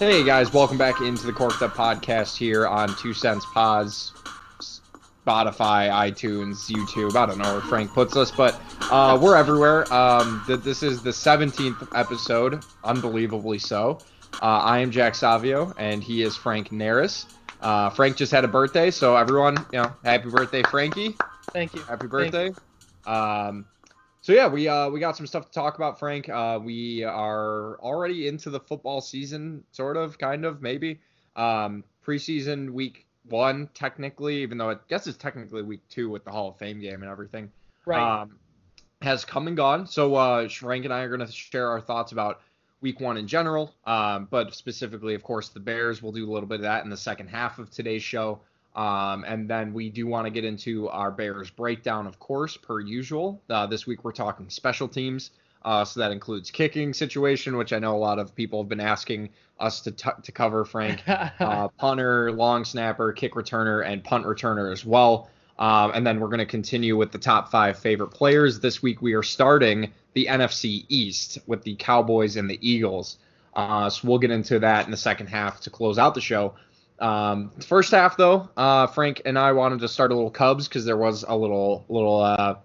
[0.00, 4.14] Hey guys, welcome back into the Corked Up Podcast here on Two Cents Pods,
[4.58, 7.16] Spotify, iTunes, YouTube.
[7.16, 8.58] I don't know where Frank puts us, but
[8.90, 9.92] uh, we're everywhere.
[9.92, 13.98] Um, th- this is the 17th episode, unbelievably so.
[14.40, 17.26] Uh, I am Jack Savio, and he is Frank Naris.
[17.60, 21.14] Uh, Frank just had a birthday, so everyone, you know, happy birthday, Frankie.
[21.52, 21.82] Thank you.
[21.82, 22.54] Happy birthday.
[23.04, 23.66] Um,
[24.20, 26.28] so yeah, we uh, we got some stuff to talk about, Frank.
[26.28, 31.00] Uh, we are already into the football season, sort of, kind of, maybe.
[31.36, 36.30] Um, preseason week one, technically, even though I guess it's technically week two with the
[36.30, 37.50] Hall of Fame game and everything,
[37.86, 38.22] Right.
[38.22, 38.36] um,
[39.02, 39.86] has come and gone.
[39.86, 42.40] So uh, Frank and I are going to share our thoughts about
[42.80, 46.02] week one in general, um, but specifically, of course, the Bears.
[46.02, 48.40] We'll do a little bit of that in the second half of today's show.
[48.74, 52.80] Um, and then we do want to get into our Bears breakdown, of course, per
[52.80, 53.42] usual.
[53.50, 55.30] Uh, this week we're talking special teams.
[55.62, 58.80] Uh, so that includes kicking situation, which I know a lot of people have been
[58.80, 61.02] asking us to, t- to cover, Frank.
[61.40, 65.28] Uh, punter, long snapper, kick returner, and punt returner as well.
[65.58, 68.60] Um, and then we're going to continue with the top five favorite players.
[68.60, 73.18] This week we are starting the NFC East with the Cowboys and the Eagles.
[73.54, 76.54] Uh, so we'll get into that in the second half to close out the show.
[77.00, 80.84] Um, first half though, uh, Frank and I wanted to start a little Cubs because
[80.84, 82.56] there was a little little uh,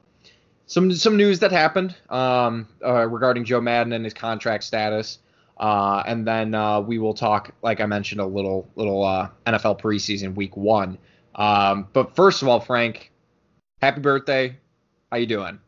[0.67, 5.19] some some news that happened um, uh, regarding Joe Maddon and his contract status.
[5.57, 9.79] Uh, and then uh, we will talk, like I mentioned, a little little uh, NFL
[9.79, 10.97] preseason week one.
[11.35, 13.11] Um, but first of all, Frank,
[13.81, 14.57] happy birthday!
[15.11, 15.59] How you doing?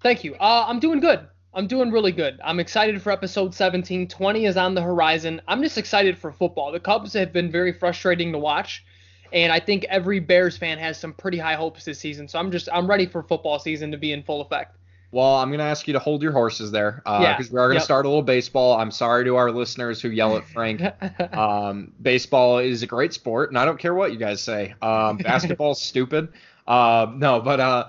[0.00, 0.34] Thank you.
[0.34, 1.26] Uh, I'm doing good.
[1.54, 2.40] I'm doing really good.
[2.42, 4.08] I'm excited for episode 17.
[4.08, 5.40] 20 is on the horizon.
[5.46, 6.72] I'm just excited for football.
[6.72, 8.84] The Cubs have been very frustrating to watch,
[9.32, 12.26] and I think every Bears fan has some pretty high hopes this season.
[12.26, 14.76] So I'm just I'm ready for football season to be in full effect.
[15.10, 17.66] Well, I'm going to ask you to hold your horses there because Yeah, we are
[17.66, 17.82] going to yep.
[17.82, 18.78] start a little baseball.
[18.78, 20.80] I'm sorry to our listeners who yell at Frank.
[21.36, 24.74] um, baseball is a great sport, and I don't care what you guys say.
[24.80, 26.32] Um, basketball's stupid.
[26.66, 27.88] Um, no, but uh,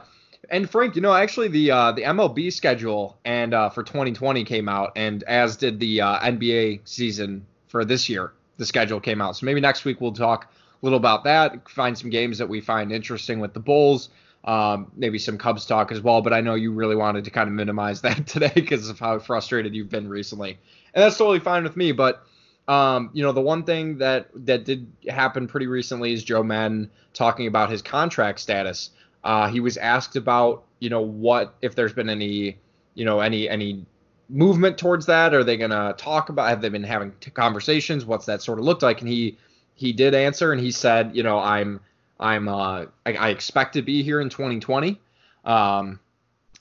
[0.54, 4.70] and Frank, you know, actually the uh, the MLB schedule and uh, for 2020 came
[4.70, 8.34] out, and as did the uh, NBA season for this year.
[8.58, 11.68] The schedule came out, so maybe next week we'll talk a little about that.
[11.68, 14.10] Find some games that we find interesting with the Bulls.
[14.44, 17.48] Um, maybe some Cubs talk as well, but I know you really wanted to kind
[17.48, 20.60] of minimize that today because of how frustrated you've been recently,
[20.94, 21.94] and that's totally fine with me.
[21.94, 22.24] But
[22.68, 26.92] um, you know, the one thing that that did happen pretty recently is Joe Maddon
[27.14, 28.92] talking about his contract status.
[29.24, 32.58] Uh, he was asked about, you know, what if there's been any,
[32.96, 33.86] you know, any any
[34.30, 35.34] movement towards that.
[35.34, 36.50] Are they gonna talk about?
[36.50, 38.06] Have they been having conversations?
[38.06, 39.02] What's that sort of looked like?
[39.02, 39.38] And he
[39.76, 41.80] he did answer, and he said, you know, I'm
[42.20, 45.00] I'm uh I, I expect to be here in 2020.
[45.46, 46.00] Um,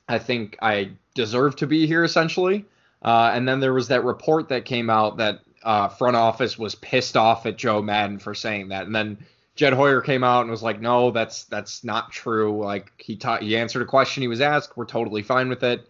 [0.09, 2.65] I think I deserve to be here essentially.
[3.03, 6.75] Uh, and then there was that report that came out that uh, front office was
[6.77, 9.19] pissed off at Joe Maddon for saying that, and then
[9.55, 12.63] Jed Hoyer came out and was like, "No, that's that's not true.
[12.63, 14.77] Like he taught, he answered a question he was asked.
[14.77, 15.87] We're totally fine with it.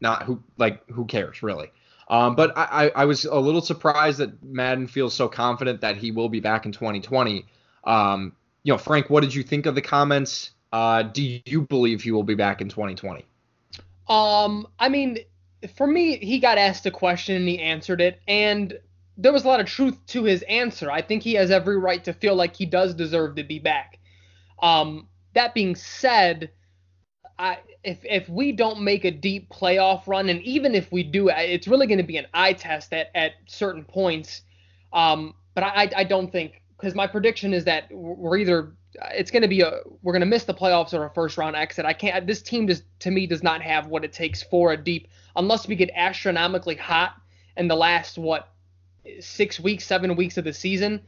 [0.00, 1.70] Not who like who cares really."
[2.10, 6.10] Um, but I, I, was a little surprised that Maddon feels so confident that he
[6.10, 7.44] will be back in 2020.
[7.84, 8.32] Um,
[8.62, 10.52] you know, Frank, what did you think of the comments?
[10.72, 13.26] Uh, do you believe he will be back in 2020?
[14.08, 15.18] Um, I mean,
[15.76, 18.78] for me, he got asked a question and he answered it, and
[19.18, 20.90] there was a lot of truth to his answer.
[20.90, 23.98] I think he has every right to feel like he does deserve to be back.
[24.62, 26.50] Um, that being said,
[27.38, 31.28] I if if we don't make a deep playoff run, and even if we do,
[31.30, 34.42] it's really going to be an eye test at at certain points.
[34.92, 38.72] Um, but I I don't think because my prediction is that we're either
[39.12, 41.56] it's going to be a we're going to miss the playoffs or a first round
[41.56, 41.84] exit.
[41.84, 42.26] I can't.
[42.26, 45.66] This team just to me does not have what it takes for a deep unless
[45.66, 47.14] we get astronomically hot
[47.56, 48.52] in the last what
[49.20, 51.00] six weeks, seven weeks of the season.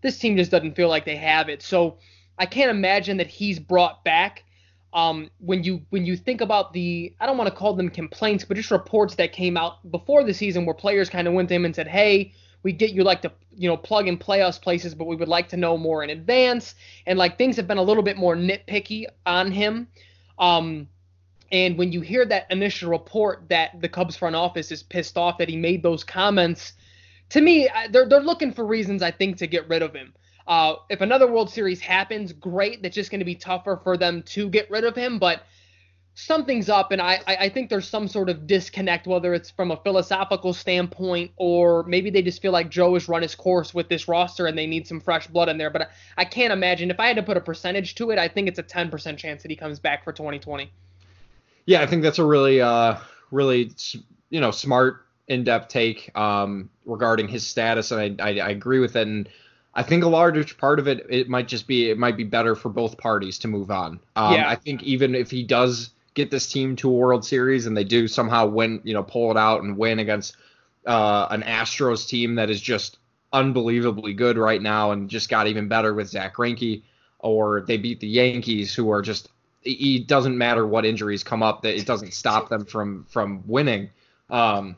[0.00, 1.62] This team just doesn't feel like they have it.
[1.62, 1.98] So
[2.38, 4.44] I can't imagine that he's brought back.
[4.92, 8.44] Um, when you when you think about the I don't want to call them complaints,
[8.44, 11.54] but just reports that came out before the season where players kind of went to
[11.54, 14.58] him and said, "Hey, we get you like to you know plug and play us
[14.58, 16.74] places, but we would like to know more in advance."
[17.06, 19.88] And like things have been a little bit more nitpicky on him.
[20.38, 20.88] Um,
[21.50, 25.38] and when you hear that initial report that the Cubs front office is pissed off
[25.38, 26.74] that he made those comments,
[27.30, 30.14] to me they're they're looking for reasons I think to get rid of him.
[30.46, 32.82] Uh, if another World Series happens, great.
[32.82, 35.42] That's just going to be tougher for them to get rid of him, but
[36.14, 39.76] something's up, and I, I think there's some sort of disconnect, whether it's from a
[39.76, 44.08] philosophical standpoint or maybe they just feel like Joe has run his course with this
[44.08, 45.70] roster and they need some fresh blood in there.
[45.70, 45.86] But I,
[46.16, 48.58] I can't imagine if I had to put a percentage to it, I think it's
[48.58, 50.72] a 10% chance that he comes back for 2020.
[51.66, 52.96] Yeah, I think that's a really, uh,
[53.30, 53.70] really,
[54.30, 58.96] you know, smart in-depth take um, regarding his status, and I, I, I agree with
[58.96, 59.06] it.
[59.06, 59.28] And
[59.74, 62.54] I think a large part of it it might just be it might be better
[62.54, 64.00] for both parties to move on.
[64.16, 64.48] Um, yeah.
[64.48, 67.84] I think even if he does get this team to a World Series and they
[67.84, 70.36] do somehow win, you know, pull it out and win against
[70.86, 72.98] uh, an Astros team that is just
[73.32, 76.82] unbelievably good right now and just got even better with Zack Greinke,
[77.18, 79.28] or they beat the Yankees who are just
[79.62, 83.90] it doesn't matter what injuries come up that it doesn't stop them from from winning.
[84.30, 84.76] Um,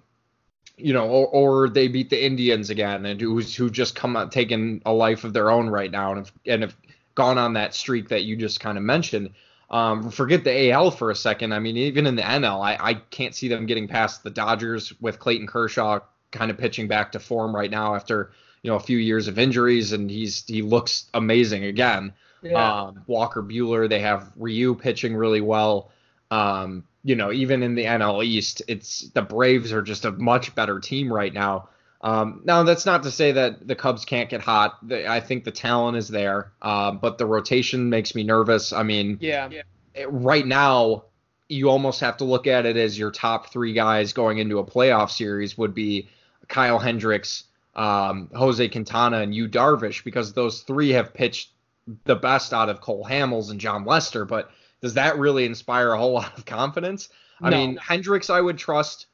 [0.85, 4.33] you know, or, or they beat the Indians again and who's who just come out
[4.33, 6.77] taking a life of their own right now and have, and have
[7.15, 9.31] gone on that streak that you just kind of mentioned.
[9.71, 11.53] Um, forget the AL for a second.
[11.53, 14.93] I mean, even in the NL, I, I can't see them getting past the Dodgers
[15.01, 16.01] with Clayton Kershaw
[16.33, 19.39] kind of pitching back to form right now after you know a few years of
[19.39, 22.13] injuries, and he's he looks amazing again.
[22.43, 22.83] Yeah.
[22.83, 25.93] Um, Walker Buehler, they have Ryu pitching really well.
[26.31, 30.55] Um, you know, even in the NL East, it's the Braves are just a much
[30.55, 31.69] better team right now.
[32.03, 34.79] Um, now that's not to say that the Cubs can't get hot.
[34.91, 38.73] I think the talent is there, uh, but the rotation makes me nervous.
[38.73, 40.07] I mean, yeah.
[40.09, 41.05] right now
[41.49, 44.65] you almost have to look at it as your top three guys going into a
[44.65, 46.09] playoff series would be
[46.49, 47.45] Kyle Hendricks,
[47.75, 51.51] um, Jose Quintana, and Yu Darvish because those three have pitched
[52.05, 54.25] the best out of Cole Hamels and Jon Lester.
[54.25, 54.51] But
[54.81, 57.09] does that really inspire a whole lot of confidence?
[57.41, 57.57] I no.
[57.57, 59.07] mean, Hendricks I would trust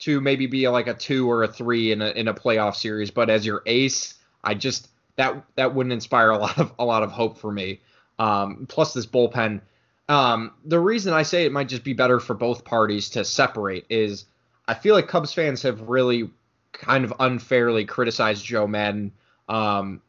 [0.00, 3.10] to maybe be like a two or a three in a in a playoff series.
[3.10, 7.02] But as your ace, I just that that wouldn't inspire a lot of a lot
[7.02, 7.80] of hope for me.
[8.18, 9.60] Um, plus this bullpen.
[10.08, 13.86] Um, the reason I say it might just be better for both parties to separate
[13.88, 14.26] is
[14.66, 16.30] I feel like Cubs fans have really
[16.72, 19.12] kind of unfairly criticized Joe Maddon
[19.48, 20.02] um,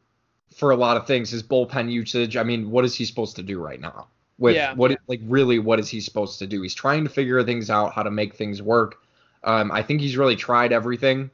[0.54, 1.30] for a lot of things.
[1.30, 2.36] His bullpen usage.
[2.36, 4.08] I mean, what is he supposed to do right now?
[4.38, 4.74] With yeah.
[4.74, 6.62] what like really what is he supposed to do?
[6.62, 8.96] He's trying to figure things out, how to make things work.
[9.44, 11.30] Um, I think he's really tried everything.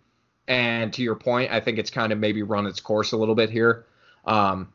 [0.49, 3.35] And to your point, I think it's kind of maybe run its course a little
[3.35, 3.87] bit here.
[4.25, 4.73] Um,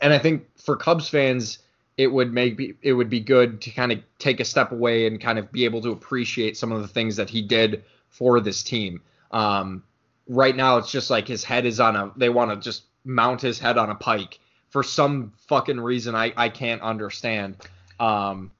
[0.00, 1.58] and I think for Cubs fans,
[1.96, 5.20] it would maybe it would be good to kind of take a step away and
[5.20, 8.62] kind of be able to appreciate some of the things that he did for this
[8.62, 9.02] team.
[9.32, 9.82] Um,
[10.28, 12.12] right now, it's just like his head is on a.
[12.16, 14.38] They want to just mount his head on a pike
[14.70, 17.56] for some fucking reason I I can't understand.
[17.98, 18.52] Um,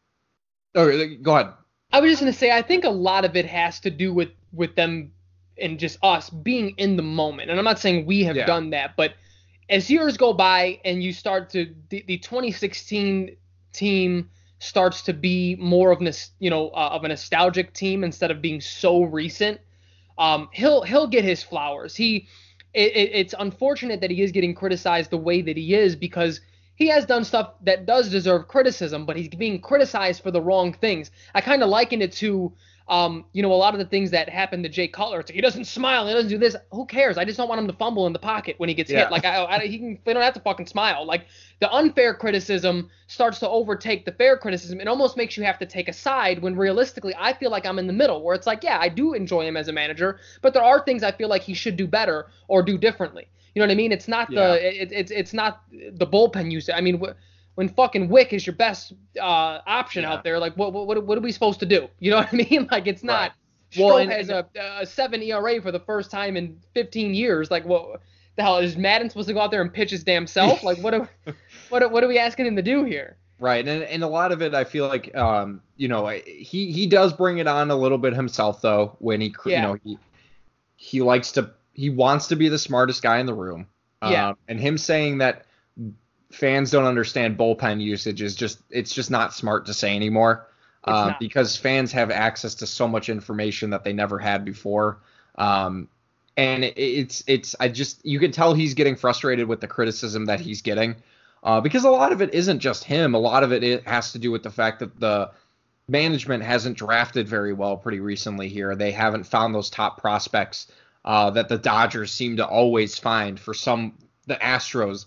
[0.75, 1.53] oh, go ahead.
[1.93, 4.31] I was just gonna say I think a lot of it has to do with
[4.53, 5.13] with them
[5.59, 7.51] and just us being in the moment.
[7.51, 8.47] And I'm not saying we have yeah.
[8.47, 9.15] done that, but
[9.69, 13.37] as years go by and you start to the, the 2016
[13.73, 14.29] team
[14.59, 18.43] starts to be more of an you know uh, of a nostalgic team instead of
[18.43, 19.61] being so recent.
[20.19, 21.97] Um, he'll he'll get his flowers.
[21.97, 22.29] He
[22.75, 26.41] it, it, it's unfortunate that he is getting criticized the way that he is because
[26.77, 30.73] he has done stuff that does deserve criticism, but he's being criticized for the wrong
[30.73, 31.11] things.
[31.35, 32.53] I kind of liken it to,
[32.91, 35.21] um, you know, a lot of the things that happened to Jay Cutler.
[35.21, 36.57] It's like he doesn't smile, he doesn't do this.
[36.73, 37.17] Who cares?
[37.17, 39.05] I just don't want him to fumble in the pocket when he gets yeah.
[39.05, 39.13] hit.
[39.13, 41.07] Like I, I, he can, they don't have to fucking smile.
[41.07, 41.27] Like
[41.61, 44.81] the unfair criticism starts to overtake the fair criticism.
[44.81, 47.79] It almost makes you have to take a side when realistically, I feel like I'm
[47.79, 50.53] in the middle, where it's like, yeah, I do enjoy him as a manager, but
[50.53, 53.29] there are things I feel like he should do better or do differently.
[53.55, 53.93] You know what I mean?
[53.93, 54.49] It's not yeah.
[54.49, 56.69] the it, it's it's not the bullpen use.
[56.69, 57.01] I mean,
[57.55, 60.13] when fucking Wick is your best uh, option yeah.
[60.13, 61.89] out there, like what, what what are we supposed to do?
[61.99, 62.69] You know what I mean?
[62.71, 63.33] Like it's not.
[63.33, 63.33] Right.
[63.79, 64.49] Well, has a,
[64.81, 67.53] a seven ERA for the first time in 15 years.
[67.53, 68.01] Like what
[68.35, 70.63] the hell is Maddon supposed to go out there and pitch his damn self?
[70.71, 71.09] Like what are
[71.69, 73.17] what what are we asking him to do here?
[73.39, 76.87] Right, and and a lot of it, I feel like, um, you know, he he
[76.87, 79.57] does bring it on a little bit himself though when he, yeah.
[79.57, 79.99] you know, he
[80.77, 83.67] he likes to he wants to be the smartest guy in the room.
[84.03, 84.29] Yeah.
[84.29, 85.47] Um, and him saying that
[86.31, 90.47] fans don't understand bullpen usage is just it's just not smart to say anymore.
[90.83, 94.99] Uh, because fans have access to so much information that they never had before.
[95.35, 95.89] Um,
[96.39, 100.27] and it, it's it's I just you can tell he's getting frustrated with the criticism
[100.27, 100.97] that he's getting.
[101.43, 103.15] Uh, because a lot of it isn't just him.
[103.15, 105.31] A lot of it, it has to do with the fact that the
[105.89, 108.75] management hasn't drafted very well pretty recently here.
[108.77, 110.67] They haven't found those top prospects
[111.05, 113.95] uh, that the Dodgers seem to always find for some
[114.27, 115.07] the Astros.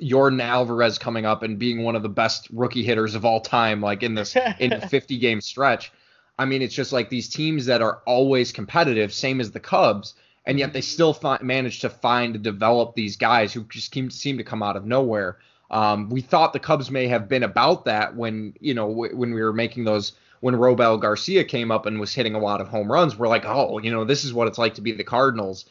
[0.00, 3.80] Yordan Alvarez coming up and being one of the best rookie hitters of all time,
[3.80, 5.92] like in this in a 50 game stretch.
[6.38, 10.14] I mean, it's just like these teams that are always competitive, same as the Cubs,
[10.46, 14.38] and yet they still manage to find and develop these guys who just seem, seem
[14.38, 15.38] to come out of nowhere.
[15.70, 19.32] Um, we thought the Cubs may have been about that when you know w- when
[19.32, 22.68] we were making those when Robel Garcia came up and was hitting a lot of
[22.68, 25.02] home runs, we're like, oh, you know, this is what it's like to be the
[25.02, 25.64] Cardinals.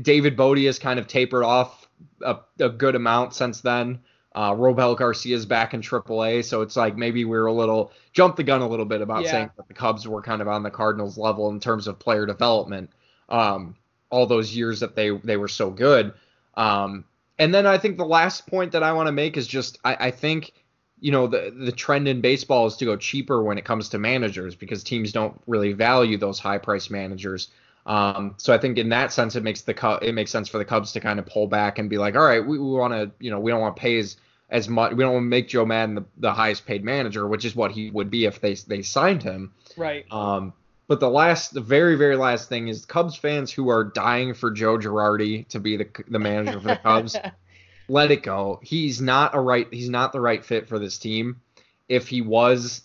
[0.00, 1.81] David Bote has kind of tapered off
[2.22, 4.00] a, a good amount since then.
[4.34, 8.38] Uh, Robel Garcia's back in AAA, so it's like maybe we are a little jumped
[8.38, 9.30] the gun a little bit about Yeah.
[9.30, 12.24] saying that the Cubs were kind of on the Cardinals level in terms of player
[12.24, 12.90] development.
[13.28, 13.76] Um,
[14.10, 16.12] all those years that they they were so good.
[16.54, 17.04] Um,
[17.38, 19.96] and then I think the last point that I want to make is just I,
[20.06, 20.52] I think
[21.00, 23.98] you know the the trend in baseball is to go cheaper when it comes to
[23.98, 27.48] managers because teams don't really value those high price managers.
[27.84, 30.64] Um, so I think in that sense it makes the it makes sense for the
[30.64, 33.10] Cubs to kind of pull back and be like, all right, we, we want to
[33.18, 34.16] you know we don't want to pay as
[34.50, 37.44] as much we don't want to make Joe Maddon the, the highest paid manager, which
[37.44, 39.52] is what he would be if they they signed him.
[39.76, 40.04] Right.
[40.12, 40.52] Um,
[40.88, 44.50] but the last, the very, very last thing is Cubs fans who are dying for
[44.50, 47.16] Joe Girardi to be the the manager for the Cubs.
[47.88, 48.60] let it go.
[48.62, 49.66] He's not a right.
[49.72, 51.40] He's not the right fit for this team.
[51.88, 52.82] If he was,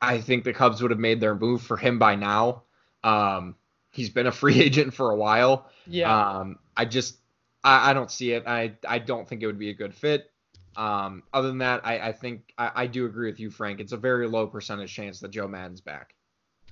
[0.00, 2.62] I think the Cubs would have made their move for him by now.
[3.04, 3.54] Um,
[3.96, 5.70] he's been a free agent for a while.
[5.86, 6.38] yeah.
[6.38, 7.16] Um, I just,
[7.64, 8.44] I, I don't see it.
[8.46, 10.30] I, I don't think it would be a good fit.
[10.76, 13.80] Um, other than that, I, I think I, I do agree with you, Frank.
[13.80, 16.14] It's a very low percentage chance that Joe Maddon's back.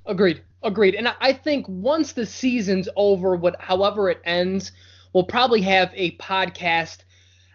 [0.06, 0.42] Agreed.
[0.62, 0.94] Agreed.
[0.94, 4.72] And I- think once the season's over, what however it ends,
[5.14, 6.98] we'll probably have a podcast.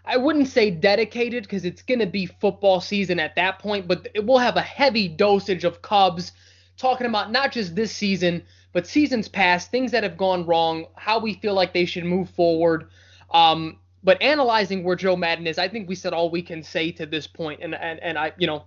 [0.06, 4.08] I wouldn't say dedicated because it's going to be football season at that point, but
[4.16, 6.32] it will have a heavy dosage of Cubs
[6.78, 11.20] talking about not just this season, but seasons past, things that have gone wrong, how
[11.20, 12.90] we feel like they should move forward.
[13.32, 16.92] Um, but analyzing where Joe Maddon is, I think we said all we can say
[16.94, 18.64] to this point, and and, and I, you know,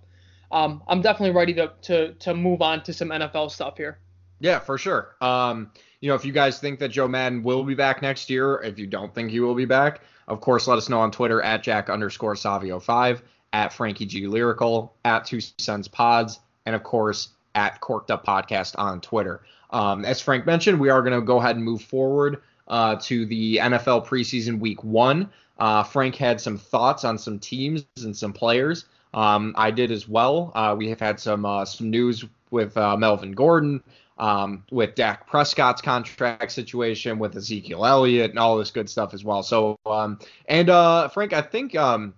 [0.51, 3.97] um, I'm definitely ready to, to to move on to some NFL stuff here.
[4.39, 5.15] Yeah, for sure.
[5.21, 8.61] Um, you know, if you guys think that Joe Maddon will be back next year,
[8.61, 11.41] if you don't think he will be back, of course, let us know on Twitter
[11.41, 16.83] at Jack underscore Savio five, at Frankie G Lyrical, at Two Cents Pods, and of
[16.83, 19.41] course at Corked Up Podcast on Twitter.
[19.73, 23.25] Um, as Frank mentioned, we are going to go ahead and move forward uh, to
[23.25, 25.29] the NFL preseason week one.
[25.57, 28.85] Uh, Frank had some thoughts on some teams and some players.
[29.13, 30.51] Um, I did as well.
[30.55, 33.83] Uh, we have had some uh, some news with uh, Melvin Gordon,
[34.17, 39.23] um, with Dak Prescott's contract situation, with Ezekiel Elliott, and all this good stuff as
[39.23, 39.43] well.
[39.43, 42.13] So, um, and uh, Frank, I think um,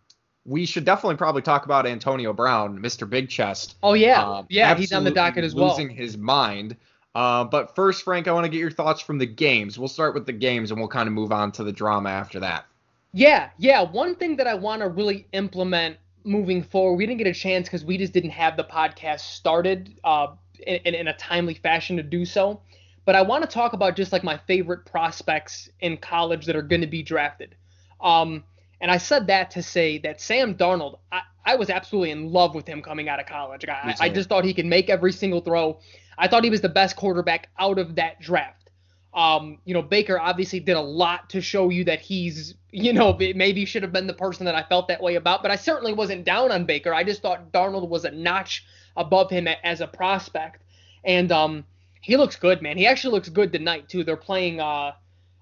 [0.45, 3.09] we should definitely probably talk about Antonio Brown, Mr.
[3.09, 3.75] Big Chest.
[3.83, 5.69] Oh yeah, Um, yeah, he's on the docket as well.
[5.69, 6.77] Losing his mind.
[7.15, 9.79] Uh, but first, Frank, I want to get your thoughts from the games.
[9.79, 12.41] We'll start with the games, and we'll kind of move on to the drama after
[12.41, 12.65] that.
[13.13, 13.81] Yeah, yeah.
[13.81, 15.95] One thing that I want to really implement
[16.25, 19.98] moving forward, we didn't get a chance because we just didn't have the podcast started
[20.03, 20.27] uh,
[20.67, 22.60] in, in, a timely fashion to do so.
[23.05, 26.62] But I want to talk about just like my favorite prospects in college that are
[26.62, 27.55] going to be drafted.
[28.01, 28.43] Um,
[28.82, 32.55] and I said that to say that Sam Darnold, I, I was absolutely in love
[32.55, 33.65] with him coming out of college.
[33.67, 35.79] I, I just thought he could make every single throw.
[36.17, 38.70] I thought he was the best quarterback out of that draft.
[39.13, 43.17] Um, you know, Baker obviously did a lot to show you that he's, you know,
[43.17, 45.94] maybe should have been the person that I felt that way about, but I certainly
[45.94, 46.94] wasn't down on Baker.
[46.94, 48.65] I just thought Darnold was a notch
[48.98, 50.63] above him as a prospect.
[51.05, 51.63] And um,
[52.01, 52.77] he looks good, man.
[52.77, 54.03] He actually looks good tonight, too.
[54.03, 54.94] They're playing uh,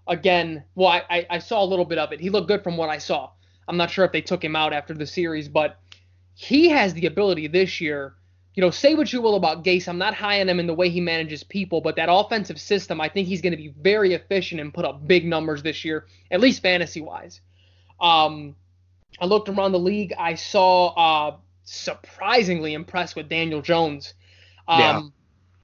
[0.08, 0.64] again.
[0.76, 2.20] Well, I, I, I saw a little bit of it.
[2.20, 3.32] He looked good from what I saw.
[3.68, 5.80] I'm not sure if they took him out after the series, but
[6.36, 8.16] he has the ability this year.
[8.56, 9.88] You know, say what you will about Gase.
[9.88, 13.02] I'm not high on him in the way he manages people, but that offensive system,
[13.02, 16.06] I think he's going to be very efficient and put up big numbers this year,
[16.30, 17.42] at least fantasy wise.
[18.00, 18.56] Um,
[19.20, 20.14] I looked around the league.
[20.20, 24.14] I saw uh, surprisingly impressed with Daniel Jones.
[24.68, 25.02] Um, Yeah.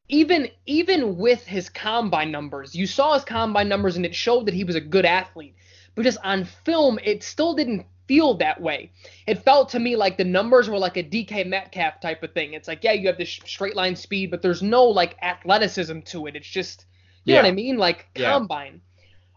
[0.09, 4.53] Even even with his combine numbers, you saw his combine numbers and it showed that
[4.55, 5.55] he was a good athlete.
[5.95, 8.91] But just on film, it still didn't feel that way.
[9.27, 12.53] It felt to me like the numbers were like a DK Metcalf type of thing.
[12.53, 16.27] It's like, yeah, you have this straight line speed, but there's no like athleticism to
[16.27, 16.35] it.
[16.35, 16.85] It's just,
[17.25, 17.77] you know what I mean?
[17.77, 18.39] Like Yeah.
[18.39, 18.81] combine,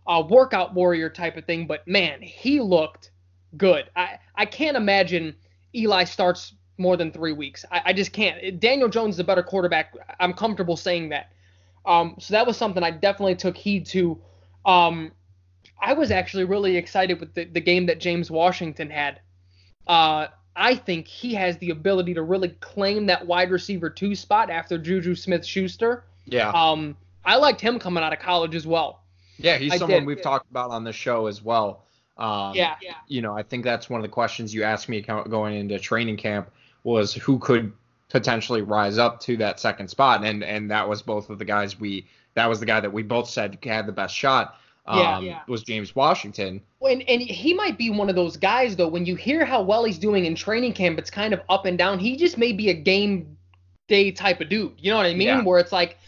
[0.07, 1.67] uh, workout warrior type of thing.
[1.67, 3.11] But man, he looked
[3.57, 3.91] good.
[3.95, 5.37] I, I can't imagine
[5.75, 7.65] Eli starts more than three weeks.
[7.71, 8.61] I, I just can't.
[8.61, 9.95] Daniel Jones is a better quarterback.
[10.21, 11.33] I'm comfortable saying that.
[11.87, 14.21] Um, so that was something I definitely took heed to.
[14.67, 15.13] Um,
[15.81, 19.21] I was actually really excited with the, the game that James Washington had.
[19.87, 24.51] Uh, I think he has the ability to really claim that wide receiver two spot
[24.51, 26.05] after Juju Smith Schuster.
[26.27, 26.51] Yeah.
[26.51, 29.03] Um, I liked him coming out of college as well.
[29.39, 30.07] Yeah, he's I someone did.
[30.07, 31.85] we've talked about on the show as well.
[32.17, 32.95] Um, Yeah, yeah.
[33.09, 36.17] You know, I think that's one of the questions you asked me going into training
[36.17, 36.51] camp
[36.85, 37.73] was who could
[38.09, 41.79] potentially rise up to that second spot, and and that was both of the guys
[41.81, 44.57] we that was the guy that we both said had the best shot.
[44.87, 45.41] Um, Yeah, yeah.
[45.47, 46.61] Was James Washington?
[46.81, 48.89] And, and he might be one of those guys though.
[48.89, 51.79] When you hear how well he's doing in training camp, it's kind of up and
[51.79, 51.99] down.
[51.99, 53.37] He just may be a game
[53.89, 54.73] day type of dude.
[54.79, 55.29] You know what I mean?
[55.29, 55.43] Yeah.
[55.43, 55.99] Where it's like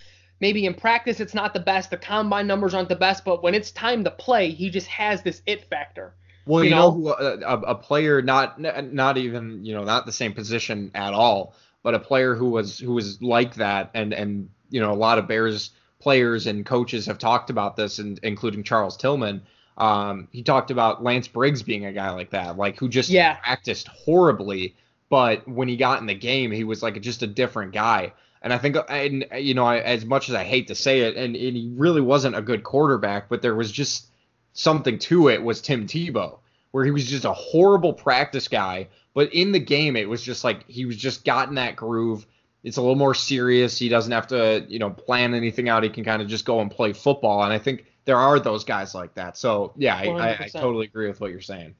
[0.40, 3.54] maybe in practice it's not the best, the combine numbers aren't the best, but when
[3.54, 6.14] it's time to play, he just has this it factor.
[6.46, 6.92] Well, you, You know, know?
[6.92, 11.14] who, a, a a player not not even you know not the same position at
[11.14, 14.94] all, but a player who was who was like that, and and you know a
[14.94, 15.70] lot of Bears
[16.00, 19.42] players and coaches have talked about this, and including Charles Tillman.
[19.78, 23.38] Um, he talked about Lance Briggs being a guy like that, like who just Yeah.
[23.42, 24.76] practiced horribly,
[25.10, 28.12] but when he got in the game, he was like just a different guy.
[28.42, 31.16] And I think, and you know, I, as much as I hate to say it,
[31.16, 34.06] and, and he really wasn't a good quarterback, but there was just
[34.54, 35.42] something to it.
[35.42, 36.38] Was Tim Tebow,
[36.70, 40.42] where he was just a horrible practice guy, but in the game, it was just
[40.42, 42.26] like he was just got in that groove.
[42.62, 43.78] It's a little more serious.
[43.78, 45.82] He doesn't have to, you know, plan anything out.
[45.82, 47.44] He can kind of just go and play football.
[47.44, 49.36] And I think there are those guys like that.
[49.36, 51.74] So yeah, I, I, I totally agree with what you're saying.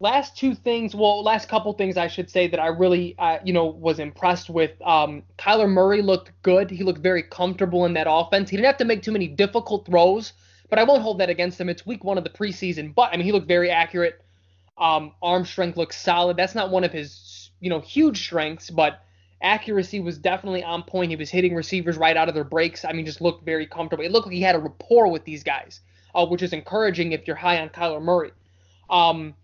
[0.00, 3.52] last two things, well, last couple things I should say that I really, uh, you
[3.52, 4.80] know, was impressed with.
[4.82, 6.70] Um, Kyler Murray looked good.
[6.70, 8.50] He looked very comfortable in that offense.
[8.50, 10.32] He didn't have to make too many difficult throws,
[10.70, 11.68] but I won't hold that against him.
[11.68, 14.22] It's week one of the preseason, but I mean, he looked very accurate.
[14.76, 16.36] Um, arm strength looks solid.
[16.36, 19.02] That's not one of his, you know, huge strengths, but
[19.42, 21.10] accuracy was definitely on point.
[21.10, 22.84] He was hitting receivers right out of their breaks.
[22.84, 24.04] I mean, just looked very comfortable.
[24.04, 25.80] It looked like he had a rapport with these guys,
[26.14, 28.32] uh, which is encouraging if you're high on Kyler Murray.
[28.90, 29.34] Um,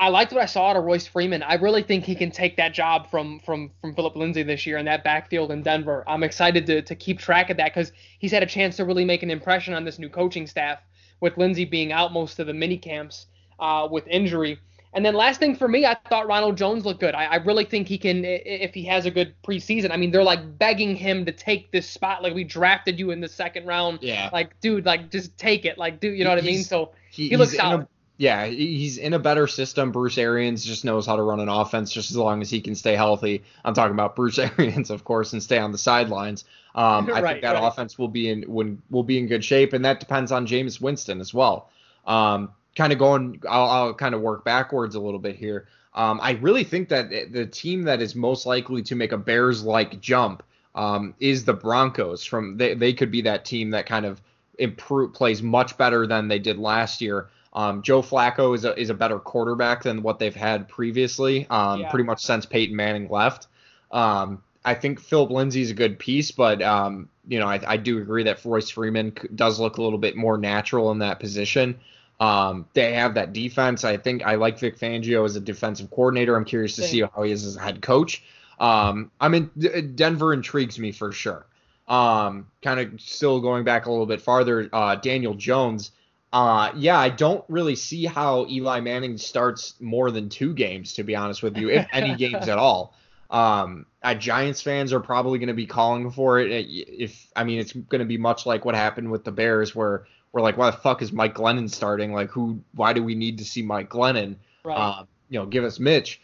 [0.00, 1.42] I liked what I saw out of Royce Freeman.
[1.42, 4.78] I really think he can take that job from from from Philip Lindsay this year
[4.78, 6.02] in that backfield in Denver.
[6.08, 9.04] I'm excited to to keep track of that because he's had a chance to really
[9.04, 10.78] make an impression on this new coaching staff
[11.20, 13.26] with Lindsay being out most of the mini camps
[13.58, 14.58] uh, with injury.
[14.94, 17.14] And then last thing for me, I thought Ronald Jones looked good.
[17.14, 19.90] I, I really think he can if he has a good preseason.
[19.92, 22.22] I mean, they're like begging him to take this spot.
[22.24, 23.98] Like we drafted you in the second round.
[24.02, 24.30] Yeah.
[24.32, 25.76] Like, dude, like just take it.
[25.78, 26.64] Like, dude, you know what I mean?
[26.64, 27.86] So He, He looks he's in a- solid.
[28.20, 29.92] Yeah, he's in a better system.
[29.92, 32.74] Bruce Arians just knows how to run an offense just as long as he can
[32.74, 33.42] stay healthy.
[33.64, 36.44] I'm talking about Bruce Arians, of course, and stay on the sidelines.
[36.74, 37.64] Um, I Right, think that right.
[37.66, 40.82] offense will be in when will be in good shape, and that depends on Jameis
[40.82, 41.70] Winston as well.
[42.06, 45.66] Um, kind of going, I'll, I'll kind of work backwards a little bit here.
[45.94, 49.98] Um, I really think that the team that is most likely to make a Bears-like
[50.02, 50.42] jump
[50.74, 52.22] um, is the Broncos.
[52.26, 54.20] From they, they could be that team that kind of
[54.58, 57.30] improve plays much better than they did last year.
[57.52, 61.46] Um, Joe Flacco is a is a better quarterback than what they've had previously.
[61.50, 61.90] Um, Yeah.
[61.90, 63.48] pretty much since Peyton Manning left.
[63.90, 67.98] Um, I think Philip Lindsay's a good piece, but um, you know I, I do
[67.98, 71.80] agree that Royce Freeman does look a little bit more natural in that position.
[72.20, 73.82] Um, they have that defense.
[73.82, 76.36] I think I like Vic Fangio as a defensive coordinator.
[76.36, 76.90] I'm curious to Same.
[76.90, 78.22] see how he is as a head coach.
[78.60, 81.46] Um, I mean, D- Denver intrigues me for sure.
[81.88, 85.92] Um, kind of still going back a little bit farther, uh, Daniel Jones.
[86.32, 91.02] Uh, yeah, I don't really see how Eli Manning starts more than two games, to
[91.02, 92.94] be honest with you, if any games at all.
[93.30, 96.50] Um, uh, Giants fans are probably going to be calling for it.
[96.50, 99.74] Uh, If I mean, it's going to be much like what happened with the Bears,
[99.74, 102.12] where we're like, why the fuck is Mike Glennon starting?
[102.12, 102.60] Like, who?
[102.74, 104.36] Why do we need to see Mike Glennon?
[104.64, 104.98] right.
[104.98, 106.20] um, you know, give us Mitch.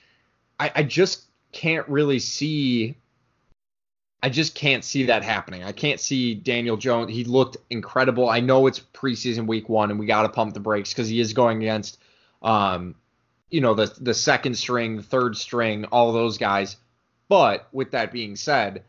[0.59, 2.97] I, I just can't really see.
[4.23, 5.63] I just can't see that happening.
[5.63, 7.11] I can't see Daniel Jones.
[7.11, 8.29] He looked incredible.
[8.29, 11.21] I know it's preseason week one, and we got to pump the brakes because he
[11.21, 11.99] is going against,
[12.43, 12.95] um,
[13.51, 16.77] you know, the the second string, the third string, all those guys.
[17.29, 18.85] But with that being said,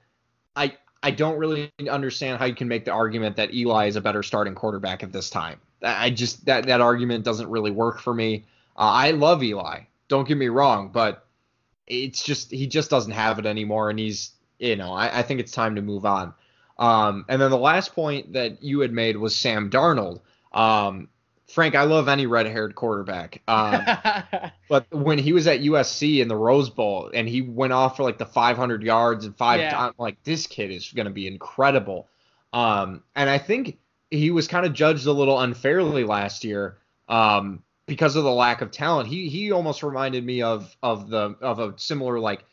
[0.55, 4.01] I I don't really understand how you can make the argument that Eli is a
[4.01, 5.59] better starting quarterback at this time.
[5.83, 8.45] I just that that argument doesn't really work for me.
[8.75, 9.81] Uh, I love Eli.
[10.07, 11.27] Don't get me wrong, but
[11.85, 15.39] it's just he just doesn't have it anymore, and he's you know I, I think
[15.39, 16.33] it's time to move on.
[16.79, 20.21] Um, and then the last point that you had made was Sam Darnold.
[20.51, 21.09] Um,
[21.47, 23.41] Frank, I love any red-haired quarterback.
[23.47, 23.83] Um,
[24.69, 28.03] but when he was at USC in the Rose Bowl and he went off for
[28.03, 29.85] like the 500 yards and five, Yeah.
[29.87, 32.09] I'm like this kid is going to be incredible.
[32.53, 33.77] Um, and I think
[34.11, 38.61] he was kind of judged a little unfairly last year um, because of the lack
[38.61, 39.07] of talent.
[39.07, 42.43] He he almost reminded me of of the of a similar like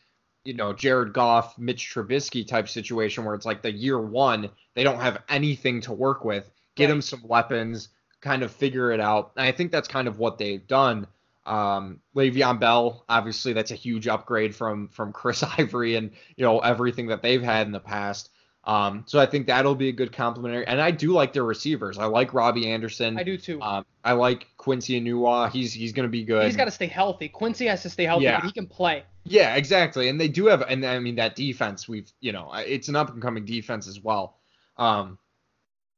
[0.45, 4.83] you know Jared Goff, Mitch Trubisky type situation where it's like the year one they
[4.83, 6.49] don't have anything to work with.
[6.75, 6.91] Get Right.
[6.95, 7.89] him some weapons,
[8.21, 9.31] kind of figure it out.
[9.35, 11.07] And I think that's kind of what they've done.
[11.45, 16.59] Um, Le'Veon Bell, obviously, that's a huge upgrade from from Chris Ivory and you know
[16.59, 18.29] everything that they've had in the past.
[18.63, 20.65] Um, so I think that'll be a good complementary.
[20.65, 21.99] And I do like their receivers.
[21.99, 23.15] I like Robbie Anderson.
[23.15, 23.61] I do too.
[23.61, 25.51] Um, I like Quincy Enunwa.
[25.51, 26.45] He's he's going to be good.
[26.45, 27.29] He's got to stay healthy.
[27.29, 28.41] Quincy has to stay healthy, Yeah.
[28.41, 29.03] he can play.
[29.25, 30.07] Yeah, exactly.
[30.07, 31.87] And they do have, and I mean that defense.
[31.87, 34.37] We've, you know, it's an up and coming defense as well.
[34.77, 35.17] Um,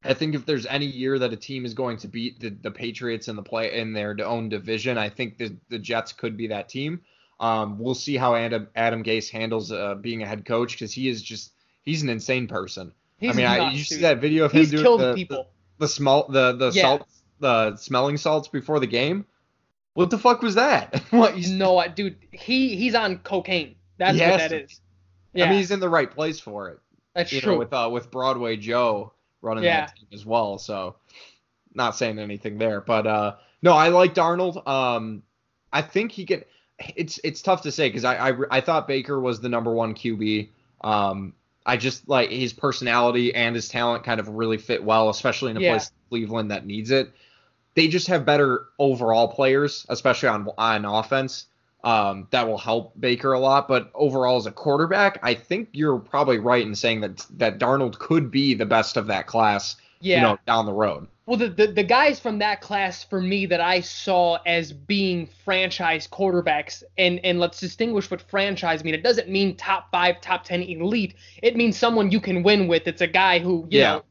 [0.03, 2.71] I think if there's any year that a team is going to beat the, the
[2.71, 6.47] Patriots in the play in their own division, I think the the Jets could be
[6.47, 7.01] that team.
[7.39, 11.09] Um, we'll see how Adam Adam Gase handles uh, being a head coach because he
[11.09, 11.51] is just
[11.83, 12.93] he's an insane person.
[13.17, 15.47] He's I mean, I, you see that video of him He's doing killed the, people.
[15.77, 16.81] the, the small the the Yeah.
[16.83, 17.07] salt
[17.39, 19.25] the smelling salts before the game.
[19.97, 21.01] What the fuck was that?
[21.09, 21.33] what?
[21.33, 23.73] He's, No, I- dude, he he's on cocaine.
[23.97, 24.79] That's He what that is.
[25.33, 26.79] Yeah, I mean, he's in the right place for it.
[27.15, 27.53] that's you true.
[27.53, 29.87] know, with uh, with Broadway Joe running Yeah.
[29.87, 30.59] that team as well.
[30.59, 30.97] So,
[31.73, 34.67] not saying anything there, but uh, no, I like Darnold.
[34.67, 35.23] Um,
[35.73, 36.43] I think he can.
[36.95, 39.95] It's it's tough to say because I, I I thought Baker was the number one
[39.95, 40.49] QB.
[40.81, 41.33] Um,
[41.65, 45.57] I just like his personality and his talent kind of really fit well, especially in
[45.57, 45.71] a Yeah.
[45.71, 47.11] place like Cleveland that needs it.
[47.77, 51.45] They just have better overall players, especially on on offense.
[51.83, 55.99] Um, that will help Baker a lot, but overall as a quarterback, I think you're
[55.99, 60.15] probably right in saying that that Darnold could be the best of that class, yeah.
[60.15, 61.07] you know, down the road.
[61.27, 65.29] Well, the, the the guys from that class for me that I saw as being
[65.45, 68.95] franchise quarterbacks, and and let's distinguish what franchise mean.
[68.95, 71.13] It doesn't mean top five, top ten elite.
[71.43, 72.87] It means someone you can win with.
[72.87, 73.93] It's a guy who you Yeah.
[73.97, 74.03] know.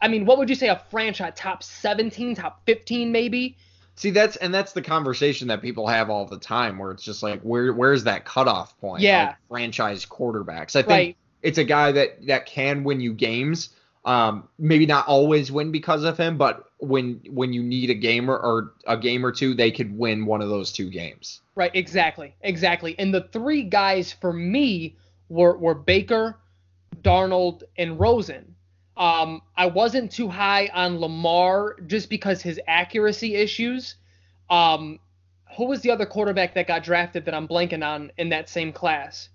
[0.00, 3.56] I mean, what would you say a franchise top 17, top 15 maybe?
[3.94, 7.22] See, that's and that's the conversation that people have all the time, where it's just
[7.22, 9.02] like, where where's that cutoff point?
[9.02, 9.30] Yeah.
[9.30, 10.70] of franchise quarterbacks.
[10.76, 11.16] I think Right.
[11.42, 13.70] it's a guy that that can win you games.
[14.04, 18.30] Um, maybe not always win because of him, but when when you need a game
[18.30, 21.40] or, or a game or two, they could win one of those two games.
[21.54, 22.96] Right, exactly, exactly.
[22.98, 24.96] And the three guys for me
[25.28, 26.38] were were Baker,
[27.02, 28.51] Darnold, and Rosen.
[28.96, 33.96] Um, I wasn't too high on Lamar just because his accuracy issues.
[34.50, 34.98] Um,
[35.56, 38.72] who was the other quarterback that got drafted that I'm blanking on in that same
[38.72, 39.28] class?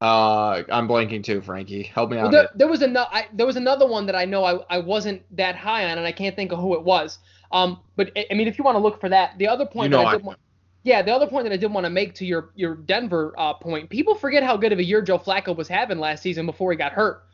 [0.00, 1.82] Uh, I'm blanking too, Frankie.
[1.82, 2.30] Help me Well, out.
[2.30, 3.08] there, there was another.
[3.12, 6.06] I, there was another one that I know I, I wasn't that high on, and
[6.06, 7.18] I can't think of who it was.
[7.50, 9.90] Um, but I I mean, if you want to look for that, the other point
[9.92, 10.38] You know that I I did want,
[10.84, 13.54] yeah, the other point that I did want to make to your your Denver uh,
[13.54, 16.70] point, people forget how good of a year Joe Flacco was having last season before
[16.70, 17.24] he got hurt.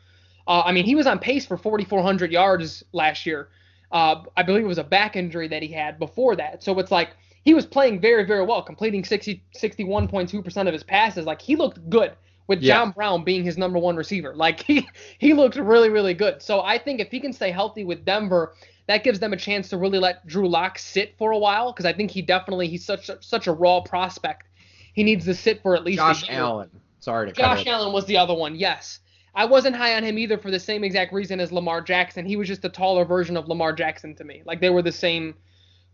[0.47, 3.49] Uh, I mean, he was on pace for 4,400 yards last year.
[3.91, 6.63] Uh, I believe it was a back injury that he had before that.
[6.63, 7.09] So it's like
[7.43, 11.25] he was playing very, very well, completing 60, 61.2% of his passes.
[11.25, 12.13] Like he looked good
[12.47, 12.75] with Yeah.
[12.75, 14.35] John Brown being his number one receiver.
[14.35, 16.41] Like he, he looked really, really good.
[16.41, 18.53] So I think if he can stay healthy with Denver,
[18.87, 21.85] that gives them a chance to really let Drew Lock sit for a while because
[21.85, 24.47] I think he definitely he's such a, such a raw prospect.
[24.93, 26.41] He needs to sit for at least Josh a year.
[26.41, 26.69] Allen.
[26.99, 27.67] Sorry to cut Josh.
[27.67, 28.99] Allen was the other one, yes.
[29.35, 32.25] I wasn't high on him either for the same exact reason as Lamar Jackson.
[32.25, 34.41] He was just a taller version of Lamar Jackson to me.
[34.45, 35.33] Like they were the same Uh,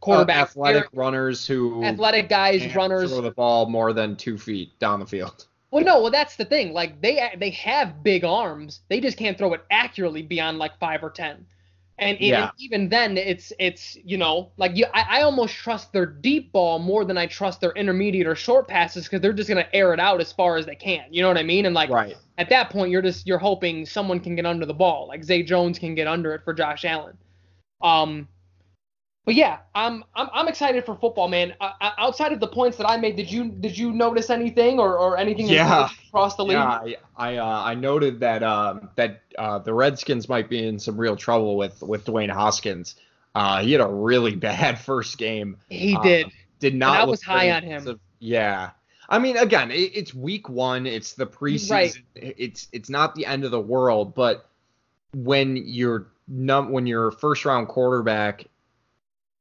[0.06, 0.38] quarterback.
[0.38, 3.12] athletic runners who athletic guys, can't runners.
[3.12, 5.48] throw the ball more than two feet down the field.
[5.72, 6.74] Well, no, well that's the thing.
[6.74, 8.82] Like they they have big arms.
[8.90, 11.46] They just can't throw it accurately beyond like five or ten.
[12.02, 16.08] And, and even then, it's it's you know like you I, I almost trust their
[16.08, 19.68] deep ball more than I trust their intermediate or short passes because they're just gonna
[19.72, 21.06] air it out as far as they can.
[21.12, 21.68] You know what I mean?
[21.68, 22.18] And like right.
[22.42, 25.44] at that point you're just you're hoping someone can get under the ball like zay
[25.44, 27.16] jones can get under it for josh allen
[27.82, 28.28] um
[29.26, 32.78] but yeah i'm i'm, I'm excited for football man uh, uh, outside of the points
[32.78, 35.90] that i made did you did you notice anything or, or anything Yeah.
[36.08, 40.28] across the league Yeah, I I, uh, I noted that um, that uh, the Redskins
[40.28, 42.96] might be in some real trouble with with Dwayne Haskins.
[43.36, 45.58] Uh, he had a really bad first game.
[45.70, 46.28] he uh, did
[46.60, 47.00] Did not.
[47.02, 47.78] I was high on him.
[47.78, 48.00] impressive.
[48.20, 48.72] Yeah.
[49.08, 50.86] I mean, again, it, it's week one.
[50.88, 51.70] It's the preseason.
[51.70, 51.94] Right.
[52.16, 54.50] It's it's not the end of the world, but
[55.14, 58.48] when your num when your first round quarterback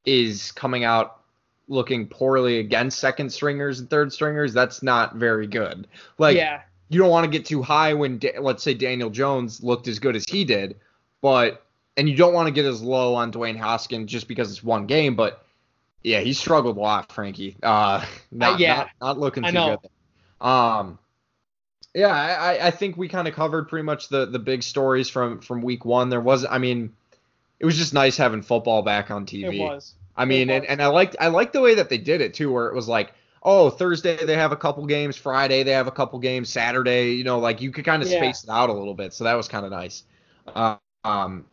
[0.04, 1.20] is coming out
[1.68, 5.86] looking poorly against second stringers and third stringers, that's not very good.
[6.18, 9.62] Like yeah you don't want to get too high when Da- let's say Daniel Jones
[9.62, 10.74] looked as good as he did,
[11.20, 11.64] but
[11.96, 14.86] and you don't want to get as low on Dwayne Haskins just because it's one
[14.86, 15.44] game, but
[16.02, 17.56] yeah, he struggled a lot, Frankie.
[17.62, 18.76] Uh, not, yeah.
[18.76, 19.80] not, not looking I too know.
[20.40, 20.46] good.
[20.46, 20.98] Um,
[21.94, 25.08] yeah, I, I- I think we kind of covered pretty much the the big stories
[25.08, 26.08] from from week one.
[26.08, 26.92] There was, I mean,
[27.60, 29.54] it was just nice having football back on TV.
[29.54, 32.20] it was I mean, and, and I liked I liked the way that they did
[32.20, 35.70] it too, where it was like, oh, Thursday they have a couple games, Friday they
[35.70, 38.18] have a couple games, Saturday, you know, like you could kind of Yeah.
[38.18, 40.02] space it out a little bit, so that was kind of nice.
[40.54, 41.46] Uh, um,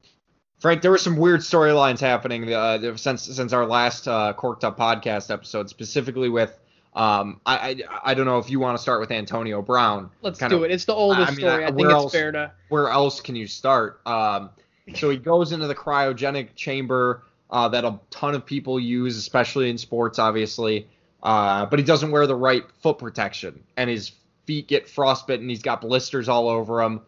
[0.59, 4.77] Frank, there were some weird storylines happening uh, since since our last uh, Corked Up
[4.77, 6.59] podcast episode, specifically with.
[6.95, 10.09] Um, I, I I don't know if you want to start with Antonio Brown.
[10.23, 11.93] let's do of- it it's the oldest I mean, story I- i, think where it's
[11.95, 14.01] else- fair to where else can you start?
[14.07, 14.49] Um,
[14.95, 19.69] so he goes into the cryogenic chamber uh, that a ton of people use, especially
[19.69, 20.87] in sports, obviously.
[21.23, 24.11] Uh, but he doesn't wear the right foot protection, and his
[24.45, 25.49] feet get frostbitten.
[25.49, 27.01] He's got blisters all over him,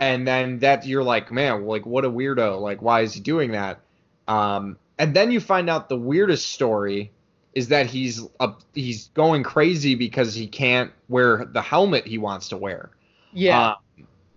[0.00, 2.60] and then that you're like, man, like what a weirdo!
[2.60, 3.80] Like, why is he doing that?
[4.26, 7.12] Um, and then you find out the weirdest story
[7.56, 12.50] is that he's uh, he's going crazy because he can't wear the helmet he wants
[12.50, 12.90] to wear
[13.32, 13.74] yeah uh,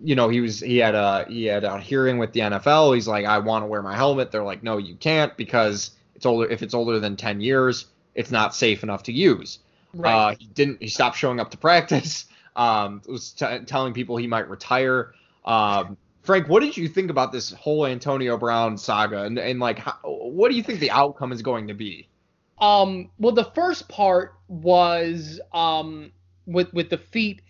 [0.02, 2.96] you know, he was he had a he had a hearing with the NFL.
[2.96, 4.32] He's like, I want to wear my helmet.
[4.32, 7.86] They're like, no, you can't because it's older if it's older than 10 years,
[8.16, 9.60] it's not safe enough to use.
[9.94, 10.14] Right.
[10.14, 10.82] Uh, he didn't.
[10.82, 12.26] He stopped showing up to practice.
[12.56, 15.14] Um, was t- telling people he might retire.
[15.46, 19.80] Um, Frank, what did you think about this whole Antonio Brown saga, and, and like,
[19.80, 22.10] how, what do you think the outcome is going to be?
[22.60, 26.12] Um, well, the first part was um,
[26.46, 27.42] with with the feet.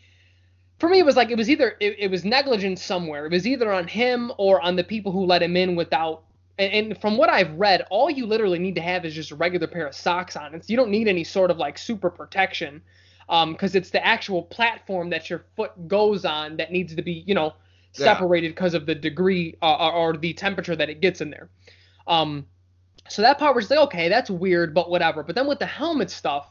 [0.79, 3.25] For me, it was like it was either it, it was negligence somewhere.
[3.25, 6.23] It was either on him or on the people who let him in without
[6.59, 9.65] and, from what I've read, all you literally need to have is just a regular
[9.65, 10.53] pair of socks on.
[10.53, 12.81] It's, you don't need any sort of like super protection
[13.27, 17.23] because um, it's the actual platform that your foot goes on that needs to be,
[17.25, 17.53] you know,
[17.93, 18.79] separated because yeah.
[18.79, 21.49] of the degree uh, or, or, the temperature that it gets in there.
[22.07, 22.45] Um,
[23.07, 25.23] so that part was like, okay, that's weird, but whatever.
[25.23, 26.47] But then with the helmet stuff,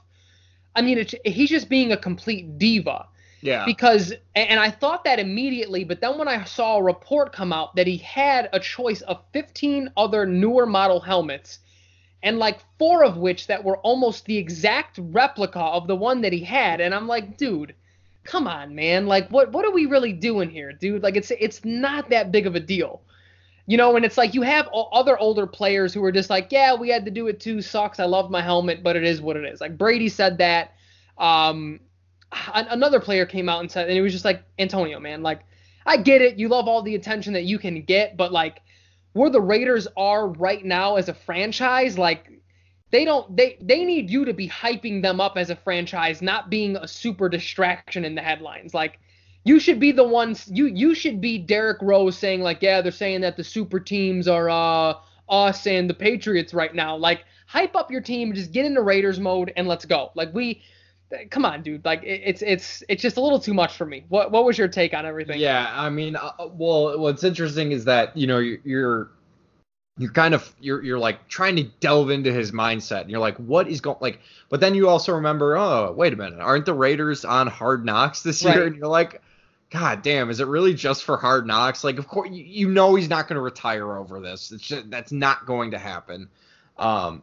[0.75, 3.07] I mean, he's just being a complete diva.
[3.41, 3.65] Yeah.
[3.65, 7.77] Because and I thought that immediately, but then when I saw a report come out
[7.77, 11.61] that he had a choice of 15 other newer model helmets
[12.23, 16.33] and like four of which that were almost the exact replica of the one that
[16.33, 17.75] he had and I'm like, dude,
[18.25, 19.07] come on, man.
[19.07, 21.03] Like what what are we really doing here, dude?
[21.03, 23.03] Like it's it's not that big of a deal.
[23.67, 26.75] You know, and it's like you have other older players who are just like, yeah,
[26.75, 27.61] we had to do it too.
[27.61, 28.01] Sucks.
[28.01, 29.61] I love my helmet, but it is what it is.
[29.61, 30.73] Like Brady said that.
[31.19, 31.81] Um,
[32.33, 35.41] another player came out and said, and it was just like Antonio, man, like
[35.87, 38.61] I get it, you love all the attention that you can get, but like
[39.13, 42.31] where the Raiders are right now as a franchise, like
[42.91, 46.51] they don't they they need you to be hyping them up as a franchise, not
[46.51, 48.75] being a super distraction in the headlines.
[48.75, 48.99] Like
[49.45, 52.93] you should be the ones you you should be Derek Rose saying like, yeah, they're
[52.93, 54.95] saying that the super teams are uh
[55.29, 56.97] us and the Patriots right now.
[56.97, 60.11] Like hype up your team, just get into Raiders mode and let's go.
[60.15, 60.63] Like we
[61.31, 61.85] come on, dude.
[61.85, 64.05] Like it's it's it's just a little too much for me.
[64.09, 65.39] What what was your take on everything?
[65.41, 69.11] Yeah, I mean, uh, well, what's interesting is that you know you're
[69.97, 73.37] you're kind of you're you're like trying to delve into his mindset, and you're like,
[73.37, 74.21] what is going like?
[74.49, 78.23] But then you also remember, oh, wait a minute, aren't the Raiders on Hard Knocks
[78.23, 78.55] this year?
[78.55, 78.67] Right.
[78.69, 79.23] And you're like.
[79.71, 81.85] God damn, is it really just for hard knocks?
[81.85, 84.51] Like, of course, you, you know he's not going to retire over this.
[84.51, 86.31] It's just, that's not going to happen.
[86.79, 87.23] Um,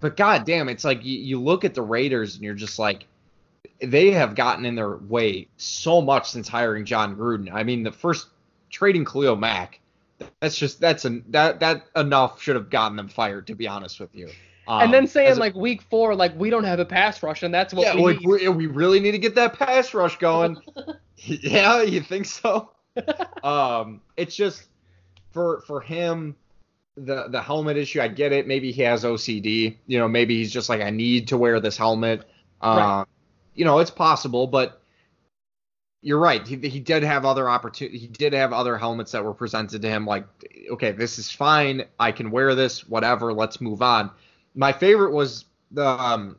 [0.00, 3.04] but god damn, it's like you, you look at the Raiders and you're just like,
[3.82, 7.52] they have gotten in their way so much since hiring Jon Gruden.
[7.52, 8.28] I mean, the first
[8.70, 9.80] trading Khalil Mack,
[10.40, 13.46] that's just that's an that that enough should have gotten them fired.
[13.48, 14.30] To be honest with you.
[14.68, 17.52] Um, and then saying like week four, like we don't have a pass rush, and
[17.52, 20.56] that's what yeah, we like we, we really need to get that pass rush going.
[21.16, 22.70] yeah, you think so?
[23.42, 24.68] um, it's just
[25.32, 26.36] for for him
[26.96, 28.00] the the helmet issue.
[28.00, 28.46] I get it.
[28.46, 29.76] Maybe he has OCD.
[29.88, 32.28] You know, maybe he's just like I need to wear this helmet.
[32.60, 33.06] Um, right
[33.54, 34.80] you know, it's possible, but
[36.02, 36.46] you're right.
[36.46, 37.98] He, he did have other opportunity.
[37.98, 40.04] He did have other helmets that were presented to him.
[40.04, 40.26] Like,
[40.70, 41.84] okay, this is fine.
[41.98, 42.86] I can wear this.
[42.88, 43.32] Whatever.
[43.32, 44.10] Let's move on.
[44.54, 45.86] My favorite was the.
[45.86, 46.36] Um,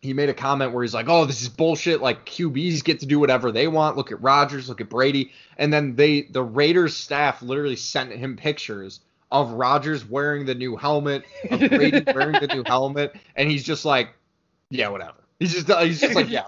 [0.00, 2.02] he made a comment where he's like, "Oh, this is bullshit.
[2.02, 3.96] Like QBs get to do whatever they want.
[3.96, 4.68] Look at Rodgers.
[4.68, 9.00] Look at Brady." And then they, the Raiders staff, literally sent him pictures
[9.32, 13.86] of Rodgers wearing the new helmet, of Brady wearing the new helmet, and he's just
[13.86, 14.10] like,
[14.68, 16.44] "Yeah, whatever." He's just he's just like yeah.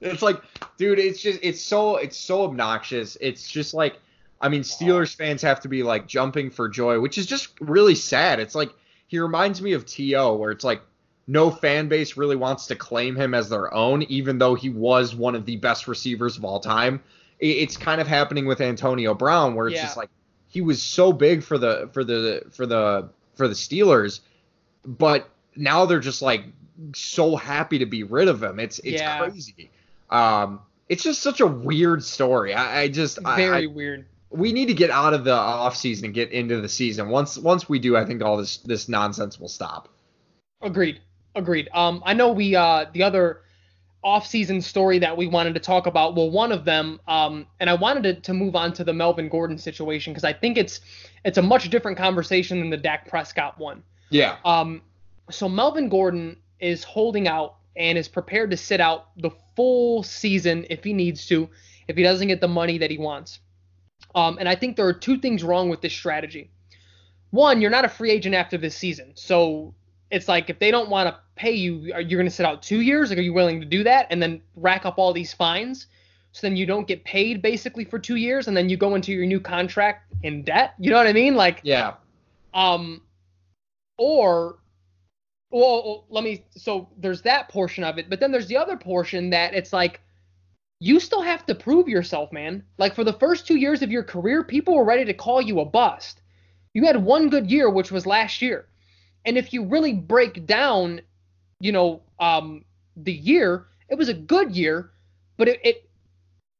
[0.00, 0.40] It's like,
[0.76, 3.16] dude, it's just it's so it's so obnoxious.
[3.20, 3.98] It's just like,
[4.40, 7.94] I mean, Steelers fans have to be like jumping for joy, which is just really
[7.94, 8.38] sad.
[8.40, 8.70] It's like
[9.06, 10.82] he reminds me of T.O., where it's like
[11.26, 15.14] no fan base really wants to claim him as their own, even though he was
[15.14, 17.02] one of the best receivers of all time.
[17.40, 19.84] It's kind of happening with Antonio Brown, where it's yeah.
[19.84, 20.10] just like
[20.48, 24.20] he was so big for the for the for the for the Steelers,
[24.84, 26.44] but now they're just like
[26.94, 28.58] so happy to be rid of him.
[28.58, 29.18] It's it's yeah.
[29.18, 29.70] crazy.
[30.10, 32.54] Um, it's just such a weird story.
[32.54, 34.06] I, I just very I, weird.
[34.30, 37.08] We need to get out of the off season and get into the season.
[37.08, 39.88] Once once we do, I think all this this nonsense will stop.
[40.62, 41.00] Agreed.
[41.34, 41.68] Agreed.
[41.72, 43.40] Um, I know we uh the other
[44.04, 46.14] off-season story that we wanted to talk about.
[46.14, 49.30] Well, one of them, um, and I wanted to, to move on to the Melvin
[49.30, 50.80] Gordon situation because I think it's
[51.24, 53.82] it's a much different conversation than the Dak Prescott one.
[54.10, 54.36] Yeah.
[54.44, 54.82] Um,
[55.30, 60.66] so Melvin Gordon is holding out and is prepared to sit out the full season
[60.70, 61.48] if he needs to,
[61.88, 63.40] if he doesn't get the money that he wants.
[64.14, 66.50] Um, and I think there are two things wrong with this strategy.
[67.30, 69.74] One, you're not a free agent after this season, so
[70.10, 72.62] it's like if they don't want to pay you, are you going to sit out
[72.62, 73.10] two years?
[73.10, 75.86] Like, are you willing to do that and then rack up all these fines?
[76.32, 79.12] So then you don't get paid basically for two years, and then you go into
[79.12, 80.74] your new contract in debt.
[80.78, 81.34] You know what I mean?
[81.34, 81.94] Like, yeah.
[82.54, 83.02] Um,
[83.98, 84.58] or
[85.54, 86.44] well, let me.
[86.50, 90.00] So there's that portion of it, but then there's the other portion that it's like
[90.80, 92.64] you still have to prove yourself, man.
[92.76, 95.60] Like for the first two years of your career, people were ready to call you
[95.60, 96.20] a bust.
[96.74, 98.66] You had one good year, which was last year.
[99.24, 101.00] And if you really break down,
[101.60, 102.64] you know, um,
[102.96, 104.90] the year, it was a good year,
[105.36, 105.88] but it, it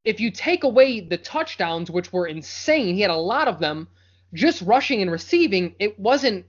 [0.04, 3.88] if you take away the touchdowns, which were insane, he had a lot of them,
[4.34, 6.46] just rushing and receiving, it wasn't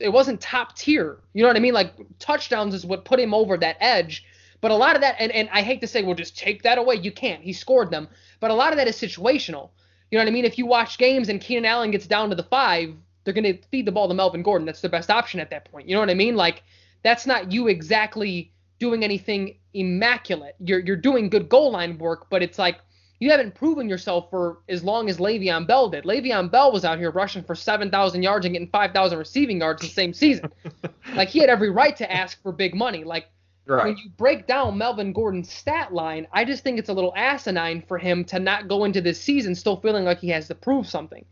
[0.00, 1.18] it wasn't top tier.
[1.34, 1.74] You know what I mean?
[1.74, 4.24] Like touchdowns is what put him over that edge.
[4.60, 6.76] But a lot of that, and, and I hate to say, well, just take that
[6.76, 6.96] away.
[6.96, 7.42] You can't.
[7.42, 8.08] He scored them.
[8.40, 9.70] But a lot of that is situational.
[10.10, 10.44] You know what I mean?
[10.44, 13.62] If you watch games and Keenan Allen gets down to the five, they're going to
[13.70, 14.66] feed the ball to Melvin Gordon.
[14.66, 15.88] That's the best option at that point.
[15.88, 16.36] You know what I mean?
[16.36, 16.62] Like
[17.02, 20.56] that's not you exactly doing anything immaculate.
[20.58, 22.80] You're you're doing good goal line work, but it's like
[23.20, 26.04] you haven't proven yourself for as long as Le'Veon Bell did.
[26.04, 29.88] Le'Veon Bell was out here rushing for 7,000 yards and getting 5,000 receiving yards the
[29.88, 30.50] same season.
[31.14, 33.04] like he had every right to ask for big money.
[33.04, 33.26] Like
[33.66, 33.84] right.
[33.84, 37.82] when you break down Melvin Gordon's stat line, I just think it's a little asinine
[37.86, 40.88] for him to not go into this season still feeling like he has to prove
[40.88, 41.24] something.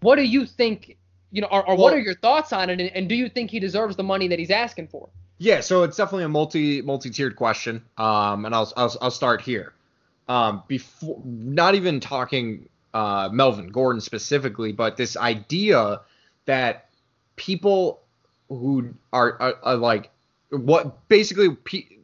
[0.00, 0.98] What do you think?
[1.30, 2.80] You know, or, or well, what are your thoughts on it?
[2.80, 5.08] And, and do you think he deserves the money that he's asking for?
[5.38, 7.84] Yeah, so it's definitely a multi multi tiered question.
[7.98, 9.74] Um, and I'll, I'll I'll start here
[10.28, 16.00] um, before not even talking uh, Melvin Gordon specifically, but this idea
[16.46, 16.88] that
[17.36, 18.02] people
[18.48, 20.10] who are, are, are like
[20.50, 21.98] what basically pe-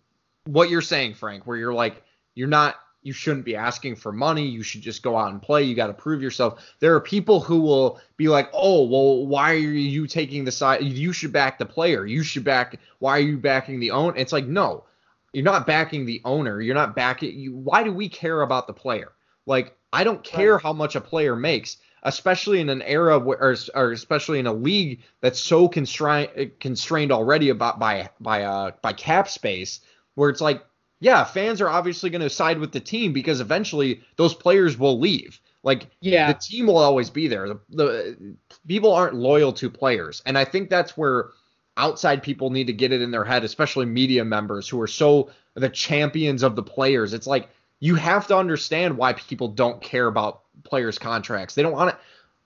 [0.45, 2.03] what you're saying, Frank, where you're like
[2.35, 4.47] you're not you shouldn't be asking for money.
[4.47, 5.65] You should just go out and play.
[5.65, 6.63] You got to prove yourself.
[6.79, 10.83] There are people who will be like, "Oh, well, why are you taking the side?
[10.85, 12.07] You should back the player.
[12.07, 12.79] You should back.
[13.01, 14.85] Why are you backing the own?" It's like, no,
[15.33, 16.61] you're not backing the owner.
[16.61, 17.39] You're not backing.
[17.39, 19.13] You, why do we care about the player?
[19.47, 20.63] Like, I don't care right.
[20.63, 24.53] how much a player makes, especially in an era where, or, or especially in a
[24.53, 29.81] league that's so constrained constrained already about by by uh by cap space,
[30.15, 30.65] where it's like,
[31.01, 34.99] yeah, fans are obviously going to side with the team because eventually those players will
[34.99, 35.41] leave.
[35.65, 37.49] Like, yeah, the team will always be there.
[37.49, 41.31] The, the people aren't loyal to players, and I think that's where
[41.77, 45.31] outside people need to get it in their head, especially media members who are so
[45.55, 47.13] the champions of the players.
[47.13, 47.49] It's like
[47.81, 51.55] you have to understand why people don't care about players' contracts.
[51.55, 51.99] They don't want to.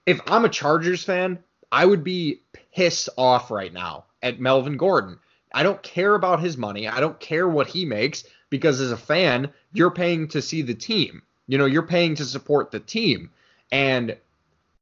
[0.06, 1.38] If I'm a Chargers fan,
[1.72, 2.40] I would be
[2.74, 5.18] pissed off right now at Melvin Gordon.
[5.52, 6.88] I don't care about his money.
[6.88, 10.74] I don't care what he makes because as a fan, you're paying to see the
[10.74, 11.22] team.
[11.46, 13.30] You know, you're paying to support the team.
[13.72, 14.16] And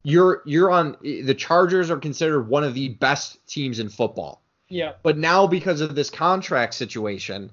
[0.04, 4.42] you're you're on the Chargers are considered one of the best teams in football.
[4.68, 4.92] Yeah.
[5.02, 7.50] But now because of this contract situation,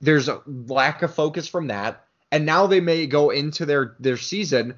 [0.00, 4.18] there's a lack of focus from that, and now they may go into their their
[4.18, 4.74] season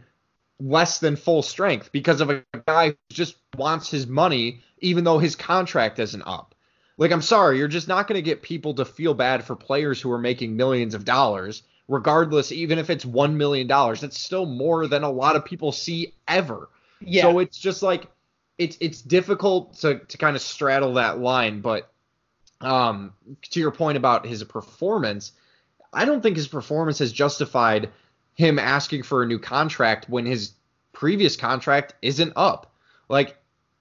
[0.58, 5.18] less than full strength because of a guy who just wants his money even though
[5.18, 6.54] his contract isn't up.
[6.96, 10.00] Like I'm sorry, you're just not going to get people to feel bad for players
[10.00, 14.00] who are making millions of dollars regardless even if it's 1 million dollars.
[14.00, 16.68] That's still more than a lot of people see ever.
[17.00, 17.22] Yeah.
[17.22, 18.08] So it's just like
[18.58, 21.90] it's it's difficult to to kind of straddle that line, but
[22.60, 23.12] um
[23.50, 25.32] to your point about his performance,
[25.92, 27.90] I don't think his performance has justified
[28.34, 30.52] him asking for a new contract when his
[30.92, 32.72] previous contract isn't up.
[33.08, 33.36] Like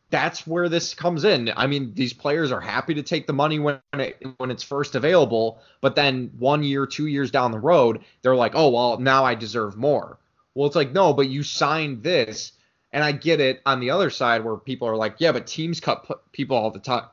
[0.09, 1.51] that's where this comes in.
[1.55, 4.95] I mean, these players are happy to take the money when it, when it's first
[4.95, 9.25] available, but then one year, two years down the road, they're like, "Oh, well, now
[9.25, 10.19] I deserve more."
[10.53, 12.53] Well, it's like, "No, but you signed this
[12.95, 15.81] and I get it on the other side where people are like, yeah, but teams
[15.81, 17.03] cut people all the time.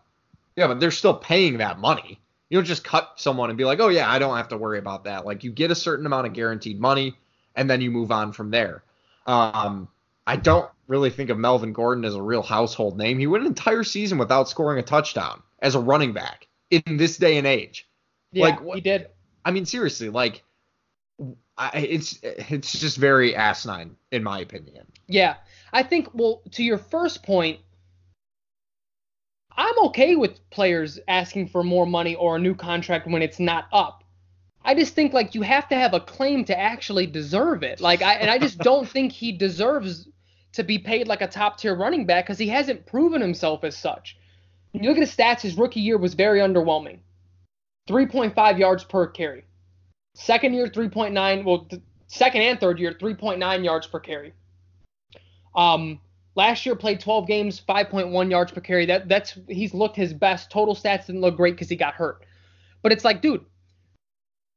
[0.54, 2.20] Yeah, but they're still paying that money.
[2.48, 4.78] You don't just cut someone and be like, oh yeah, I don't have to worry
[4.78, 5.26] about that.
[5.26, 7.18] Like you get a certain amount of guaranteed money,
[7.56, 8.84] and then you move on from there.
[9.26, 9.88] Um,
[10.24, 13.18] I don't really think of Melvin Gordon as a real household name.
[13.18, 17.16] He went an entire season without scoring a touchdown as a running back in this
[17.16, 17.88] day and age.
[18.30, 19.08] Yeah, like, what, he did.
[19.44, 20.44] I mean, seriously, like,
[21.58, 24.86] I, it's it's just very asinine in my opinion.
[25.08, 25.34] Yeah,
[25.72, 27.60] I think, well, to your first point,
[29.56, 33.66] I'm okay with players asking for more money or a new contract when it's not
[33.72, 34.04] up.
[34.64, 37.80] I just think like you have to have a claim to actually deserve it.
[37.80, 40.08] Like I and I just don't think he deserves
[40.52, 43.76] to be paid like a top tier running back because he hasn't proven himself as
[43.76, 44.16] such.
[44.70, 47.00] When you look at his stats, his rookie year was very underwhelming.
[47.88, 49.44] 3.5 yards per carry.
[50.14, 51.44] Second year, 3.9.
[51.44, 51.68] Well,
[52.06, 54.32] second and third year, 3.9 yards per carry.
[55.54, 56.00] Um,
[56.34, 58.86] last year played 12 games, 5.1 yards per carry.
[58.86, 60.50] That that's he's looked his best.
[60.50, 62.24] Total stats didn't look great because he got hurt.
[62.82, 63.44] But it's like, dude,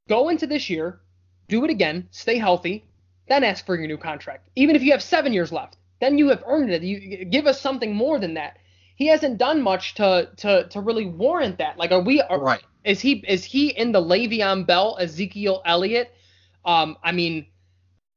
[0.10, 1.00] go into this year,
[1.48, 2.86] do it again, stay healthy,
[3.28, 4.50] then ask for your new contract.
[4.56, 6.84] Even if you have seven years left, then you have earned it.
[6.84, 8.58] You give us something more than that.
[8.96, 11.78] He hasn't done much to to to really warrant that.
[11.78, 12.22] Like, are we?
[12.22, 12.64] Are, right.
[12.84, 16.14] Is he is he in the Le'Veon Bell, Ezekiel Elliott?
[16.64, 17.48] Um, I mean,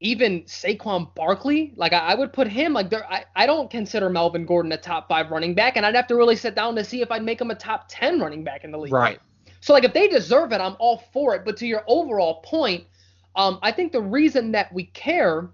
[0.00, 3.10] even Saquon Barkley, like I, I would put him like there.
[3.10, 6.16] I, I don't consider Melvin Gordon a top five running back, and I'd have to
[6.16, 8.70] really sit down to see if I'd make him a top ten running back in
[8.70, 8.92] the league.
[8.92, 9.20] Right.
[9.60, 11.44] So like if they deserve it, I'm all for it.
[11.44, 12.84] But to your overall point,
[13.34, 15.50] um, I think the reason that we care,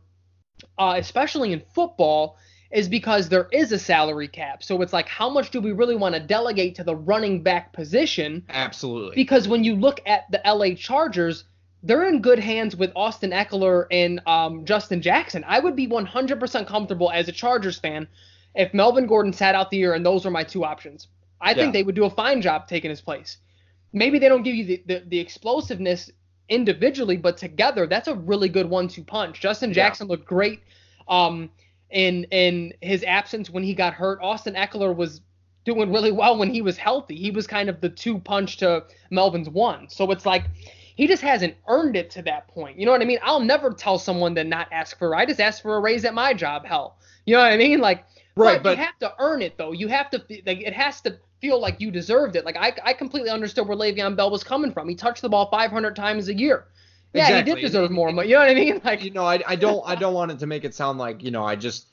[0.78, 2.36] uh, especially in football,
[2.70, 4.62] is because there is a salary cap.
[4.62, 7.72] So it's like how much do we really want to delegate to the running back
[7.72, 8.44] position?
[8.50, 9.14] Absolutely.
[9.14, 11.44] Because when you look at the LA Chargers,
[11.84, 15.44] they're in good hands with Austin Ekeler and um, Justin Jackson.
[15.46, 18.08] I would be 100% comfortable as a Chargers fan
[18.54, 21.08] if Melvin Gordon sat out the year and those were my two options.
[21.40, 23.36] I think they would do a fine job taking his place.
[23.92, 26.10] Maybe they don't give you the, the, the explosiveness
[26.48, 29.40] individually, but together, that's a really good one-two punch.
[29.40, 29.74] Justin Yeah.
[29.74, 30.60] Jackson looked great
[31.06, 31.50] um,
[31.90, 34.18] in in his absence when he got hurt.
[34.22, 35.20] Austin Ekeler was
[35.64, 37.16] doing really well when he was healthy.
[37.16, 39.88] He was kind of the two punch to Melvin's one.
[39.90, 40.44] So it's like
[40.94, 42.78] he just hasn't earned it to that point.
[42.78, 43.18] You know what I mean?
[43.22, 45.14] I'll never tell someone to not ask for.
[45.14, 46.64] I just asked for a raise at my job.
[46.64, 47.80] Hell, you know what I mean?
[47.80, 48.04] Like,
[48.36, 49.72] Right, but, but- you have to earn it though.
[49.72, 52.44] You have to like it has to feel like you deserved it.
[52.44, 54.88] Like I I completely understood where Le'Veon Bell was coming from.
[54.88, 56.64] He touched the ball 500 times a year.
[57.12, 57.54] Yeah, he Exactly.
[57.54, 58.80] did deserve more, but you know what I mean?
[58.84, 61.22] Like you know, I, I don't I don't want it to make it sound like
[61.22, 61.86] you know I just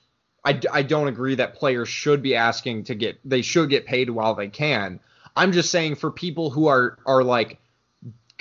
[0.43, 4.10] I, I don't agree that players should be asking to get they should get paid
[4.10, 4.99] while they can.
[5.36, 7.60] I'm just saying for people who are are like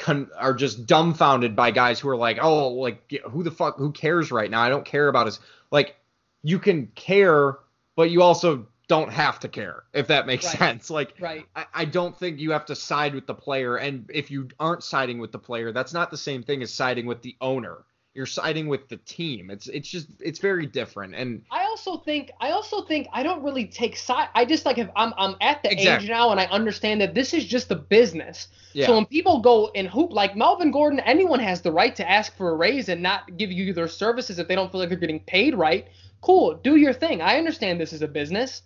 [0.01, 3.92] con, are just dumbfounded by guys who are like oh like who the fuck who
[3.92, 5.38] cares right now I don't care about his
[5.70, 5.96] like
[6.42, 7.59] you can care
[7.96, 10.59] but you also don't have to care if that makes Right.
[10.59, 11.46] sense like right.
[11.55, 13.76] I, I don't think you have to side with the player.
[13.76, 17.07] And if you aren't siding with the player, that's not the same thing as siding
[17.07, 17.84] with the owner.
[18.14, 19.50] You're siding with the team.
[19.50, 21.14] It's it's just it's very different.
[21.14, 24.28] And I also think I also think I don't really take side.
[24.34, 26.06] I just like if I'm I'm at the Exactly.
[26.06, 28.48] age now and I understand that this is just a business.
[28.72, 32.08] yeah, So when people go and hoop like Melvin Gordon, anyone has the right to
[32.08, 34.88] ask for a raise and not give you their services if they don't feel like
[34.90, 35.88] they're getting paid right.
[36.20, 37.20] Cool, do your thing.
[37.20, 38.62] I understand this is a business.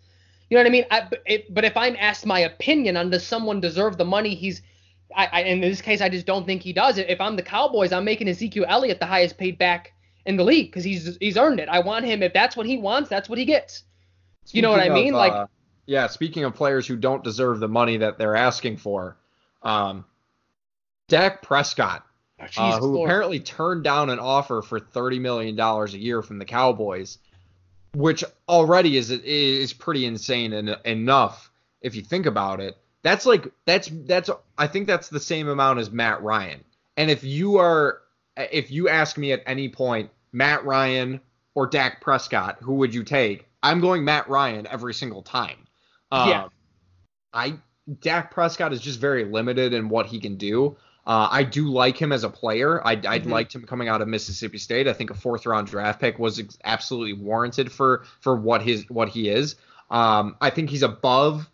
[0.51, 0.85] You know what I mean?
[0.91, 4.61] I, it, but if I'm asked my opinion on does someone deserve the money he's,
[5.17, 6.99] I, I, in this case, I just don't think he does.
[6.99, 9.93] If I'm the Cowboys, I'm making Ezekiel Elliott the highest paid back
[10.27, 11.69] in the league because he's he's earned it.
[11.69, 12.23] I want him.
[12.23, 13.85] If that's what he wants, that's what he gets.
[14.51, 15.15] You know what I mean?
[15.15, 15.47] of, Like- uh,
[15.87, 16.07] yeah.
[16.07, 19.17] Speaking of players who don't deserve the money that they're asking for,
[19.63, 20.05] um,
[21.09, 22.05] Dak Prescott,
[22.57, 23.09] uh, who Lord.
[23.09, 27.19] apparently turned down an offer for thirty million dollars a year from the Cowboys,
[27.95, 31.51] which already is is pretty insane and enough
[31.81, 32.77] if you think about it.
[33.05, 36.65] That's like that's that's I think that's the same amount as Matt Ryan.
[36.97, 38.01] And if you are
[38.37, 41.21] if you ask me at any point Matt Ryan
[41.55, 43.47] or Dak Prescott, who would you take?
[43.63, 45.67] I'm going Matt Ryan every single time.
[46.11, 46.49] Um, Yeah.
[47.33, 47.55] I
[48.01, 50.77] Dak Prescott is just very limited in what he can do.
[51.07, 52.81] Uh, I do like him as a player.
[52.87, 53.27] I, Mhm.
[53.27, 54.89] liked him coming out of Mississippi State.
[54.89, 58.89] I think a fourth round draft pick was ex- absolutely warranted for for what his
[58.89, 59.57] what he is.
[59.91, 61.51] Um, I think he's above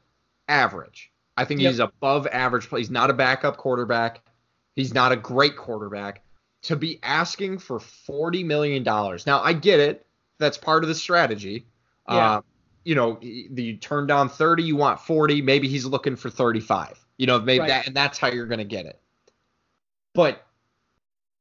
[0.47, 1.11] average.
[1.37, 1.71] I think Yep.
[1.71, 2.69] he's above average.
[2.69, 2.81] play.
[2.81, 4.23] He's not a backup quarterback.
[4.77, 6.23] He's not a great quarterback.
[6.65, 9.27] To be asking for forty million dollars.
[9.27, 10.07] Now I get it.
[10.39, 11.67] That's part of the strategy.
[12.09, 12.17] Yeah.
[12.37, 12.41] Uh,
[12.85, 15.41] you know, you turn down thirty, you want forty.
[15.43, 16.99] Maybe he's looking for thirty-five.
[17.19, 17.69] You know, maybe Right.
[17.69, 19.01] that, and that's how you're going to get it.
[20.15, 20.45] But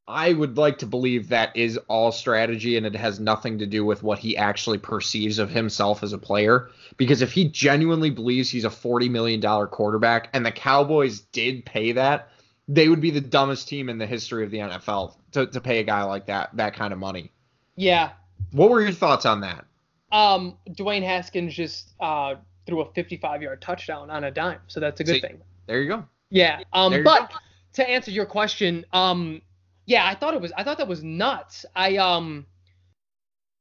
[0.09, 3.85] I would like to believe that is all strategy and it has nothing to do
[3.85, 6.69] with what he actually perceives of himself as a player.
[6.97, 11.91] Because if he genuinely believes he's a $40 million quarterback and the Cowboys did pay
[11.91, 12.29] that,
[12.67, 15.79] they would be the dumbest team in the history of the NFL to, to pay
[15.79, 17.31] a guy like that, that kind of money.
[17.75, 18.11] yeah.
[18.51, 19.65] What were your thoughts on that?
[20.11, 22.35] Um, Dwayne Haskins just uh,
[22.65, 25.41] threw a 55 yard touchdown on a dime, so that's a good See, thing.
[25.67, 26.05] There you go.
[26.31, 26.61] Yeah.
[26.73, 27.35] Um, but go.
[27.73, 29.41] to answer your question, um,
[29.89, 31.65] yeah, I thought it was I thought that was nuts.
[31.75, 32.45] I um,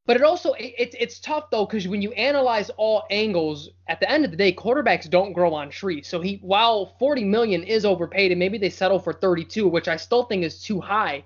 [0.05, 3.99] but it also it, it's it's tough though because when you analyze all angles, at
[3.99, 6.07] the end of the day, quarterbacks don't grow on trees.
[6.07, 9.97] So he while 40 million is overpaid and maybe they settle for 32, which I
[9.97, 11.24] still think is too high.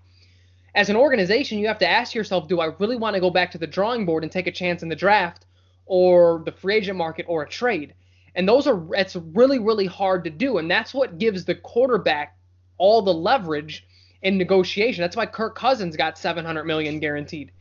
[0.76, 3.50] As an organization, you have to ask yourself, do I really want to go back
[3.50, 5.46] to the drawing board and take a chance in the draft
[5.84, 7.92] or the free agent market or a trade?
[8.36, 12.38] And those are it's really really hard to do, and that's what gives the quarterback
[12.78, 13.84] all the leverage
[14.22, 15.02] in negotiation.
[15.02, 17.52] That's why Kirk Cousins got 700 million guaranteed.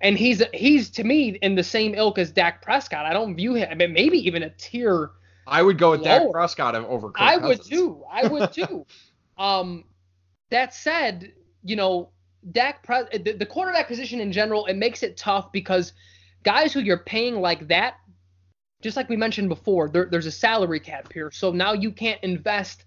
[0.00, 3.06] And he's he's to me in the same ilk as Dak Prescott.
[3.06, 5.10] I don't view him I mean, maybe even a tier
[5.46, 8.02] I would go with Dak Prescott over Kirk I would too.
[8.10, 8.86] I would too.
[9.38, 9.84] um,
[10.50, 12.10] that said, you know,
[12.52, 15.92] Dak Pre- the, the quarterback position in general, it makes it tough because
[16.42, 17.94] guys who you're paying like that,
[18.82, 21.30] just like we mentioned before, there, there's a salary cap here.
[21.30, 22.84] So now you can't invest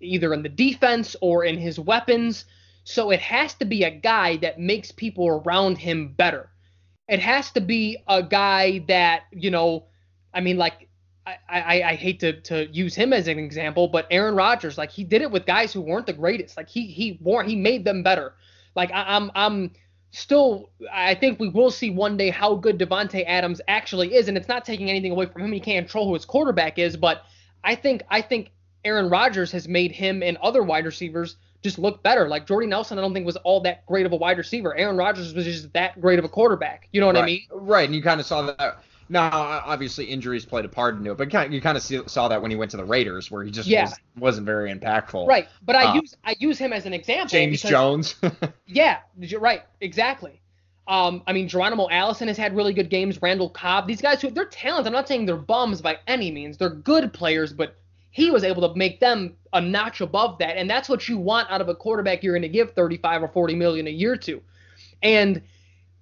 [0.00, 2.44] either in the defense or in his weapons.
[2.90, 6.50] So it has to be a guy that makes people around him better.
[7.08, 9.86] It has to be a guy that, you know,
[10.34, 10.88] I mean, like,
[11.24, 14.90] I, I, I hate to, to use him as an example, but Aaron Rodgers, like
[14.90, 16.56] he did it with guys who weren't the greatest.
[16.56, 18.34] Like he he wore he made them better.
[18.74, 19.72] Like I, I'm I'm
[20.10, 24.36] still I think we will see one day how good Davante Adams actually is, and
[24.36, 25.52] it's not taking anything away from him.
[25.52, 27.22] He can't control who his quarterback is, but
[27.62, 28.50] I think I think
[28.84, 32.28] Aaron Rodgers has made him and other wide receivers just look better.
[32.28, 34.76] Like Jordy Nelson, I don't think was all that great of a wide receiver.
[34.76, 36.88] Aaron Rodgers was just that great of a quarterback.
[36.92, 37.22] You know what right.
[37.22, 37.42] I mean?
[37.50, 38.82] Right, and you kind of saw that.
[39.08, 42.40] Now, obviously, injuries played a part in it, but you kind of see, saw that
[42.40, 43.90] when he went to the Raiders, where he just yeah.
[44.16, 45.26] was, not very impactful.
[45.26, 47.28] Right, but I uh, use I use him as an example.
[47.28, 48.14] James because, Jones.
[48.66, 48.98] yeah,
[49.38, 50.40] right, exactly.
[50.86, 53.20] Um, I mean, Geronimo Allison has had really good games.
[53.20, 54.86] Randall Cobb, these guys who they're talented.
[54.86, 56.56] I'm not saying they're bums by any means.
[56.56, 57.76] They're good players, but
[58.10, 61.50] he was able to make them a notch above that, and that's what you want
[61.50, 64.42] out of a quarterback you're going to give 35 or 40 million a year to.
[65.02, 65.42] And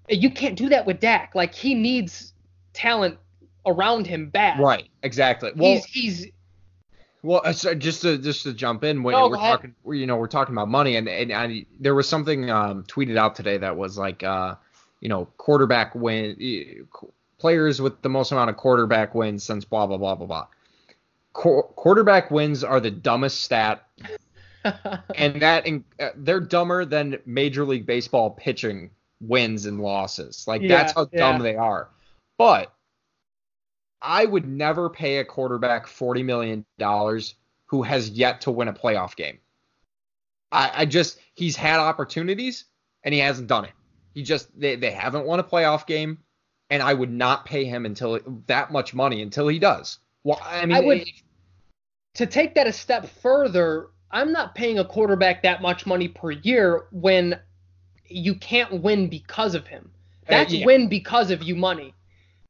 [0.08, 1.34] you can't do that with Dak.
[1.34, 2.32] Like he needs
[2.72, 3.18] talent
[3.66, 4.58] around him bad.
[4.60, 4.88] Right.
[5.02, 5.52] Exactly.
[5.54, 6.26] Well, he's, he's
[7.22, 10.16] well, uh, so just to just to jump in, when no, we're talking, you know,
[10.16, 13.76] we're talking about money, and and I, there was something um, tweeted out today that
[13.76, 14.54] was like, uh,
[15.00, 16.86] you know, quarterback win,
[17.38, 20.46] players with the most amount of quarterback wins since blah blah blah blah blah.
[21.38, 23.86] Qu- quarterback wins are the dumbest stat,
[25.14, 30.46] and that in, uh, they're dumber than Major League Baseball pitching wins and losses.
[30.48, 31.42] Like yeah, that's how dumb yeah.
[31.42, 31.90] they are.
[32.38, 32.72] But
[34.02, 36.64] I would never pay a quarterback $40 million
[37.66, 39.38] who has yet to win a playoff game.
[40.50, 42.64] I, I, just, he's had opportunities
[43.04, 43.72] and he hasn't done it.
[44.14, 46.18] He just, they, they haven't won a playoff game
[46.70, 49.98] and I would not pay him until that much money until he does.
[50.24, 51.04] Well, I mean, I would,
[52.18, 56.32] to take that a step further, I'm not paying a quarterback that much money per
[56.32, 57.38] year when
[58.06, 59.92] you can't win because of him.
[60.26, 60.66] That's uh, yeah.
[60.66, 61.94] win because of you money.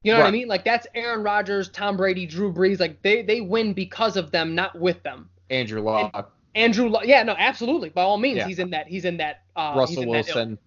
[0.03, 0.25] You know right.
[0.25, 0.49] what I mean?
[0.49, 2.81] Like that's Aaron Rodgers, Tom Brady, Drew Brees.
[2.81, 5.29] Like they they win because of them, not with them.
[5.51, 6.13] Andrew Luck.
[6.15, 7.03] And Andrew Luck.
[7.05, 7.91] Yeah, no, absolutely.
[7.91, 8.47] By all means, yeah.
[8.47, 8.87] he's in that.
[8.87, 9.43] He's in that.
[9.55, 10.51] Uh, Russell in Wilson.
[10.53, 10.59] That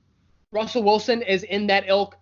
[0.52, 2.18] Russell Wilson is in that ilk.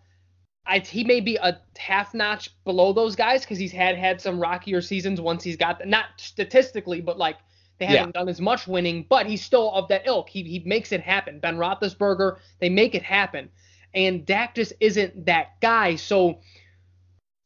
[0.69, 4.39] I, he may be a half notch below those guys because he's had had some
[4.39, 7.37] rockier seasons once he's got not statistically, but like
[7.79, 8.19] they haven't yeah.
[8.19, 9.05] done as much winning.
[9.09, 10.29] But he's still of that ilk.
[10.29, 11.39] He he makes it happen.
[11.39, 13.49] Ben Roethlisberger, they make it happen,
[13.95, 15.95] and Dak just isn't that guy.
[15.95, 16.39] So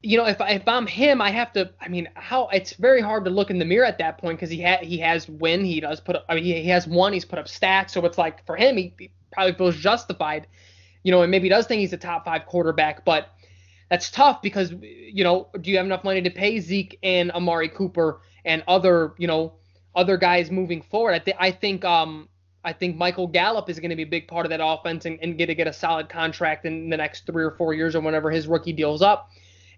[0.02, 1.72] you know, if if I'm him, I have to.
[1.80, 4.50] I mean, how it's very hard to look in the mirror at that point because
[4.50, 6.18] he had he has win, he does put.
[6.18, 8.58] Up, I mean, he, he has won, he's put up stats, so it's like for
[8.58, 10.46] him, he, he probably feels justified,
[11.04, 13.30] you know, and maybe does think he's a top five quarterback, but
[13.90, 17.70] that's tough because you know, do you have enough money to pay Zeke and Amari
[17.70, 19.54] Cooper and other, you know,
[19.96, 21.14] other guys moving forward?
[21.14, 22.30] I think I think um
[22.64, 25.20] I think Michael Gallup is going to be a big part of that offense and,
[25.22, 28.00] and get to get a solid contract in the next three or four years or
[28.00, 29.30] whenever his rookie deal's up.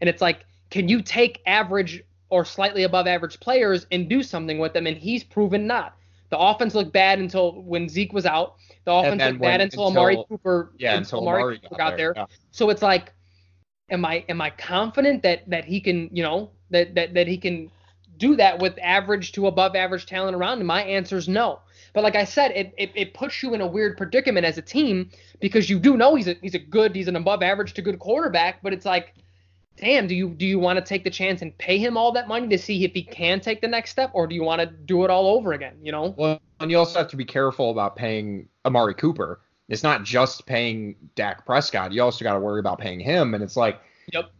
[0.01, 4.59] And it's like, can you take average or slightly above average players and do something
[4.59, 4.85] with them?
[4.85, 5.95] And he's proven not.
[6.29, 8.55] The offense looked bad until when Zeke was out.
[8.85, 10.71] The offense looked bad until, until, Amari Cooper.
[10.77, 12.13] Yeah, until Amari, Amari Cooper got, got there.
[12.13, 12.23] there.
[12.29, 12.35] Yeah.
[12.51, 13.11] So it's like,
[13.89, 17.37] am I am I confident that that he can you know that that that he
[17.37, 17.71] can
[18.17, 20.67] do that with average to above average talent around him?
[20.67, 21.59] My answer is no.
[21.93, 24.61] But like I said, it, it, it puts you in a weird predicament as a
[24.61, 25.09] team
[25.39, 27.99] because you do know he's a he's a good he's an above average to good
[27.99, 29.13] quarterback, but it's like
[29.77, 32.27] damn, do you do you want to take the chance and pay him all that
[32.27, 34.67] money to see if he can take the next step, or do you want to
[34.67, 35.75] do it all over again?
[35.81, 36.13] You know.
[36.17, 39.41] Well, and you also have to be careful about paying Amari Cooper.
[39.67, 41.91] It's not just paying Dak Prescott.
[41.91, 43.79] You also got to worry about paying him, and it's like,
[44.11, 44.31] yep.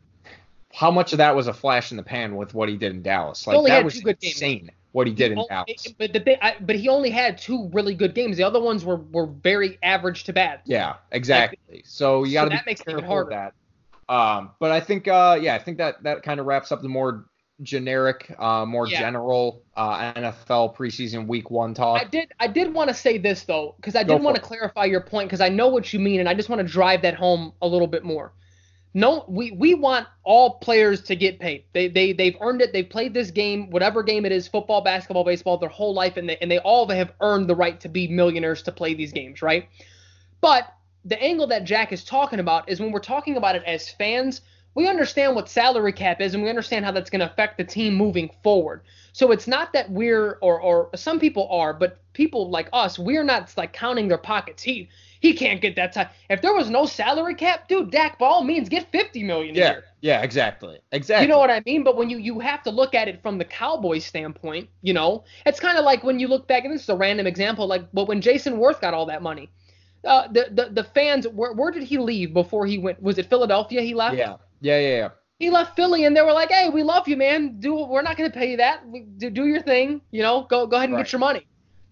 [0.73, 3.01] How much of that was a flash in the pan with what he did in
[3.01, 3.47] Dallas?
[3.47, 4.59] Like that was insane.
[4.59, 4.71] Games.
[4.91, 5.93] What he did he in only, Dallas.
[5.97, 8.35] But the thing, I, but he only had two really good games.
[8.35, 10.59] The other ones were were very average to bad.
[10.65, 11.59] Yeah, exactly.
[11.69, 13.53] Like, so you got to so be careful with that.
[14.07, 16.89] Um, but I think, uh, yeah, I think that that kind of wraps up the
[16.89, 17.25] more
[17.61, 18.99] generic, uh, more yeah.
[18.99, 22.01] general uh, NFL preseason week one talk.
[22.01, 24.85] I did, I did want to say this though, because I did want to clarify
[24.85, 27.15] your point, because I know what you mean, and I just want to drive that
[27.15, 28.33] home a little bit more.
[28.97, 31.65] No, we we want all players to get paid.
[31.73, 32.71] They they they've earned it.
[32.71, 36.29] They've played this game, whatever game it is, football, basketball, baseball, their whole life, and
[36.29, 39.41] they and they all have earned the right to be millionaires to play these games,
[39.41, 39.67] right?
[40.39, 40.73] But
[41.05, 44.41] the angle that Jack is talking about is when we're talking about it as fans,
[44.73, 47.63] we understand what salary cap is and we understand how that's going to affect the
[47.63, 48.81] team moving forward.
[49.13, 53.23] So it's not that we're or or some people are, but people like us, we're
[53.23, 54.61] not like counting their pockets.
[54.61, 54.89] He
[55.21, 56.09] he can't get that time.
[56.29, 59.55] If there was no salary cap, dude, Dak, by all means, get 50 million.
[59.55, 59.83] Yeah, year.
[60.01, 61.25] yeah, exactly, exactly.
[61.25, 61.83] You know what I mean?
[61.83, 65.23] But when you you have to look at it from the Cowboys standpoint, you know,
[65.45, 67.85] it's kind of like when you look back, and this is a random example, like
[67.93, 69.49] but when Jayson Werth got all that money
[70.05, 71.27] uh, the, the the fans.
[71.27, 73.01] Where, where did he leave before he went?
[73.01, 73.81] Was it Philadelphia?
[73.81, 74.15] He left.
[74.17, 75.09] Yeah, yeah, yeah, yeah.
[75.39, 77.59] He left Philly, and they were like, "Hey, we love you, man.
[77.59, 78.81] Do we're not going to pay you that.
[79.17, 80.01] Do, do your thing.
[80.11, 81.03] You know, go go ahead and Right.
[81.05, 81.45] get your money."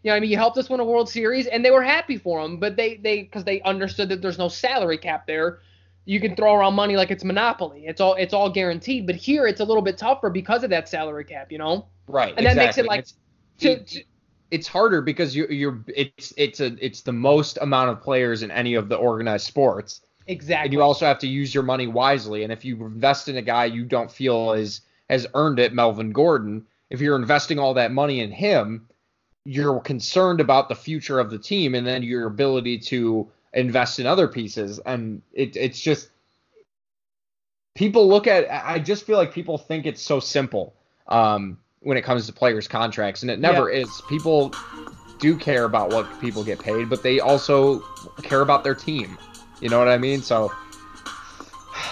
[0.04, 2.18] You know, I mean, you helped us win a World Series, and they were happy
[2.18, 2.58] for him.
[2.58, 5.60] But they they because they understood that there's no salary cap there.
[6.06, 7.86] You can throw around money like it's monopoly.
[7.86, 9.08] It's all it's all guaranteed.
[9.08, 11.52] But here it's a little bit tougher because of that salary cap.
[11.52, 12.34] You know, Right.
[12.38, 13.14] and that makes it like It's-
[13.60, 14.04] to, to,
[14.52, 18.52] it's harder because you you're it's it's a it's the most amount of players in
[18.52, 20.02] any of the organized sports.
[20.28, 20.66] exactly.
[20.66, 22.44] And you also have to use your money wisely.
[22.44, 26.12] And if you invest in a guy you don't feel is has earned it, Melvin
[26.12, 28.88] Gordon, if you're investing all that money in him,
[29.46, 34.06] you're concerned about the future of the team and then your ability to invest in
[34.06, 34.80] other pieces.
[34.86, 36.10] And it, it's just
[37.76, 40.74] people look at I just feel like people think it's so simple
[41.08, 44.02] um, when it comes to players' contracts, and it never is.
[44.08, 44.54] People
[45.20, 47.80] do care about what people get paid, but they also
[48.24, 49.18] care about their team.
[49.62, 50.22] You know what I mean?
[50.22, 50.52] So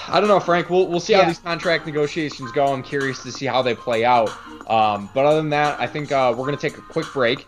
[0.08, 0.70] I don't know, Frank.
[0.70, 2.74] We'll we'll see how these contract negotiations go.
[2.74, 4.30] I'm curious to see how they play out.
[4.70, 7.46] Um, but other than that, I think uh, we're gonna take a quick break.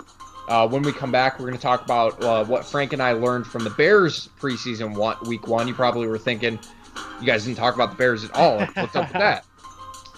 [0.48, 3.14] Uh, when we come back, we're going to talk about uh, what Frank and I
[3.14, 5.70] learned from the Bears preseason one, week one.
[5.70, 6.60] You probably were thinking,
[7.22, 8.60] you guys didn't talk about the Bears at all.
[8.60, 9.46] What's up with that?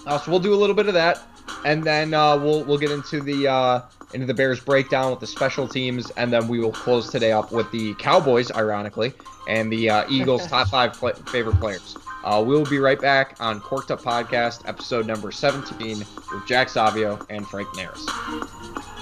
[0.06, 1.18] Uh, so we'll do a little bit of that,
[1.64, 3.82] and then uh, we'll we'll get into the uh,
[4.12, 7.52] into the Bears breakdown with the special teams, and then we will close today up
[7.52, 9.12] with the Cowboys, ironically,
[9.48, 11.96] and the uh, Eagles' top five pla favorite players.
[12.24, 17.18] Uh, we'll be right back on Corked Up Podcast, episode number 17, with Jack Savio
[17.30, 18.95] and Frank Naris.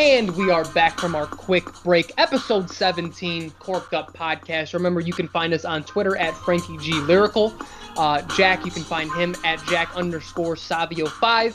[0.00, 4.72] And we are back from our quick break, episode 17, Corked Up Podcast.
[4.72, 7.52] Remember, you can find us on Twitter at Frankie G Lyrical.
[7.98, 11.52] Uh, Jack, you can find him at Jack underscore Savio5,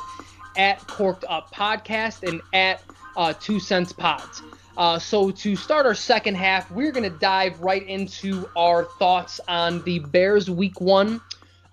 [0.58, 2.84] at Corked Up Podcast, and at
[3.18, 4.43] uh, Two Cents Pods.
[4.78, 9.41] Uh, so to start our second half, we're going to dive right into our thoughts
[9.48, 11.20] on the Bears Week One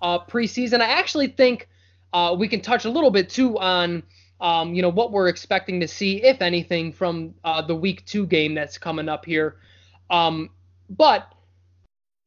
[0.01, 0.81] uh, preseason.
[0.81, 1.69] I actually think
[2.13, 4.01] uh, we can touch a little bit too on
[4.43, 8.27] um, you know what we're expecting to see, if anything, from uh, the Week Two
[8.27, 9.55] game that's coming up here.
[10.09, 10.49] Um,
[10.89, 11.33] but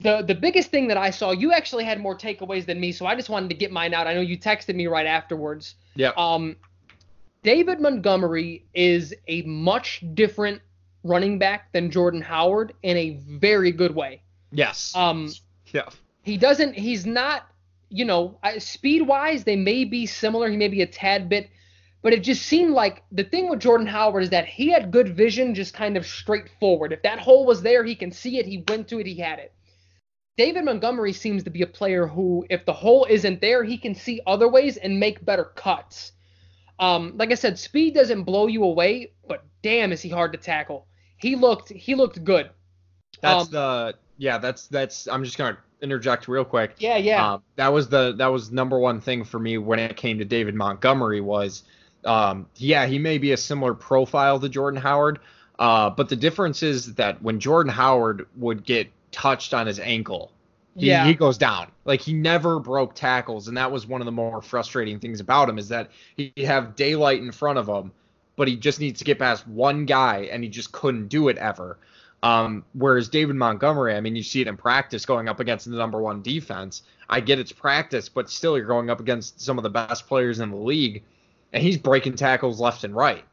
[0.00, 3.04] the the biggest thing that I saw, you actually had more takeaways than me, so
[3.04, 4.06] I just wanted to get mine out.
[4.06, 5.74] I know you texted me right afterwards.
[5.94, 6.12] Yeah.
[6.16, 6.56] Um,
[7.42, 10.62] David Montgomery is a much different
[11.04, 14.22] running back than Jordan Howard in a very good way.
[14.50, 14.92] Yes.
[14.96, 15.30] Um,
[15.72, 15.88] yeah.
[16.22, 16.74] he doesn't.
[16.74, 17.46] He's not.
[17.88, 20.50] You know, speed wise, they may be similar.
[20.50, 21.48] He may be a tad bit,
[22.06, 25.16] but it just seemed like the thing with Jordan Howard is that he had good
[25.16, 26.92] vision, just kind of straightforward.
[26.92, 28.46] If that hole was there, he can see it.
[28.46, 29.08] He went to it.
[29.08, 29.52] He had it.
[30.36, 33.96] David Montgomery seems to be a player who, if the hole isn't there, he can
[33.96, 36.12] see other ways and make better cuts.
[36.78, 40.38] Um, like I said, speed doesn't blow you away, but damn, is he hard to
[40.38, 40.86] tackle.
[41.16, 42.50] He looked he looked good.
[43.20, 44.38] That's Um, the yeah.
[44.38, 45.08] That's that's.
[45.08, 46.76] I'm just gonna interject real quick.
[46.78, 47.32] Yeah, yeah.
[47.32, 50.24] Um, that was the that was number one thing for me when it came to
[50.24, 51.64] David Montgomery was,
[52.06, 55.18] um, yeah, he may be a similar profile to Jordan Howard,
[55.58, 60.32] uh, but the difference is that when Jordan Howard would get touched on his ankle,
[60.76, 61.06] he, Yeah.
[61.06, 61.70] he goes down.
[61.84, 65.48] Like he never broke tackles, and that was one of the more frustrating things about
[65.48, 67.92] him is that he'd have daylight in front of him,
[68.36, 71.38] but he just needs to get past one guy, and he just couldn't do it
[71.38, 71.78] ever.
[72.22, 75.76] Um, whereas David Montgomery, I mean, you see it in practice going up against the
[75.76, 76.82] number one defense.
[77.08, 80.40] I get it's practice, but still you're going up against some of the best players
[80.40, 81.04] in the league,
[81.52, 83.24] and he's breaking tackles left and right.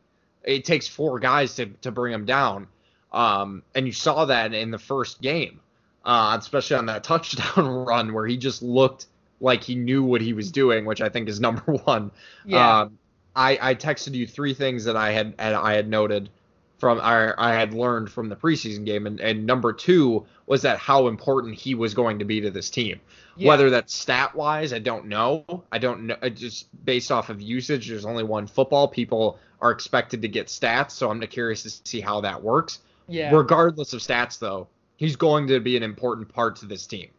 [0.44, 2.68] It takes four guys to, to bring him down.
[3.12, 5.60] Um, and you saw that in the first game,
[6.04, 9.08] uh, especially on that touchdown run where he just looked
[9.40, 12.12] like he knew what he was doing, which I think is number one.
[12.46, 12.82] yeah.
[12.82, 12.98] Um,
[13.36, 16.30] I, I texted you three things that I had and I had noted
[16.78, 20.78] from I, I had learned from the preseason game, and, and number two was that
[20.78, 23.00] how important he was going to be to this team.
[23.36, 23.48] Yeah.
[23.48, 25.64] Whether that's stat wise, I don't know.
[25.72, 26.16] I don't know.
[26.30, 28.88] Just based off of usage, there's only one football.
[28.88, 32.80] People are expected to get stats, so I'm curious to see how that works.
[33.08, 33.32] yeah.
[33.34, 34.68] Regardless of stats, though,
[34.98, 37.10] he's going to be an important part to this team,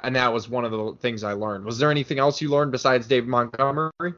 [0.00, 1.64] and that was one of the things I learned.
[1.64, 4.14] Was there anything else you learned besides David Montgomery?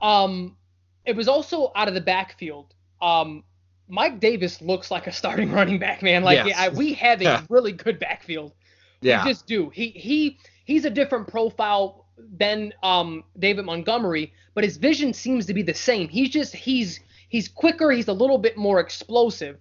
[0.00, 0.56] Um,
[1.04, 2.74] it was also out of the backfield.
[3.02, 3.44] Um,
[3.88, 6.24] Mike Davis looks like a starting running back, man.
[6.24, 6.56] Like Yes.
[6.58, 7.42] I, we have a Yeah.
[7.48, 8.52] really good backfield.
[9.00, 9.24] Yeah.
[9.24, 9.70] We just do.
[9.70, 15.54] He he he's a different profile than um David Montgomery, but his vision seems to
[15.54, 16.08] be the same.
[16.08, 17.00] He's just he's
[17.30, 17.90] he's quicker.
[17.92, 19.58] He's a little bit more explosive.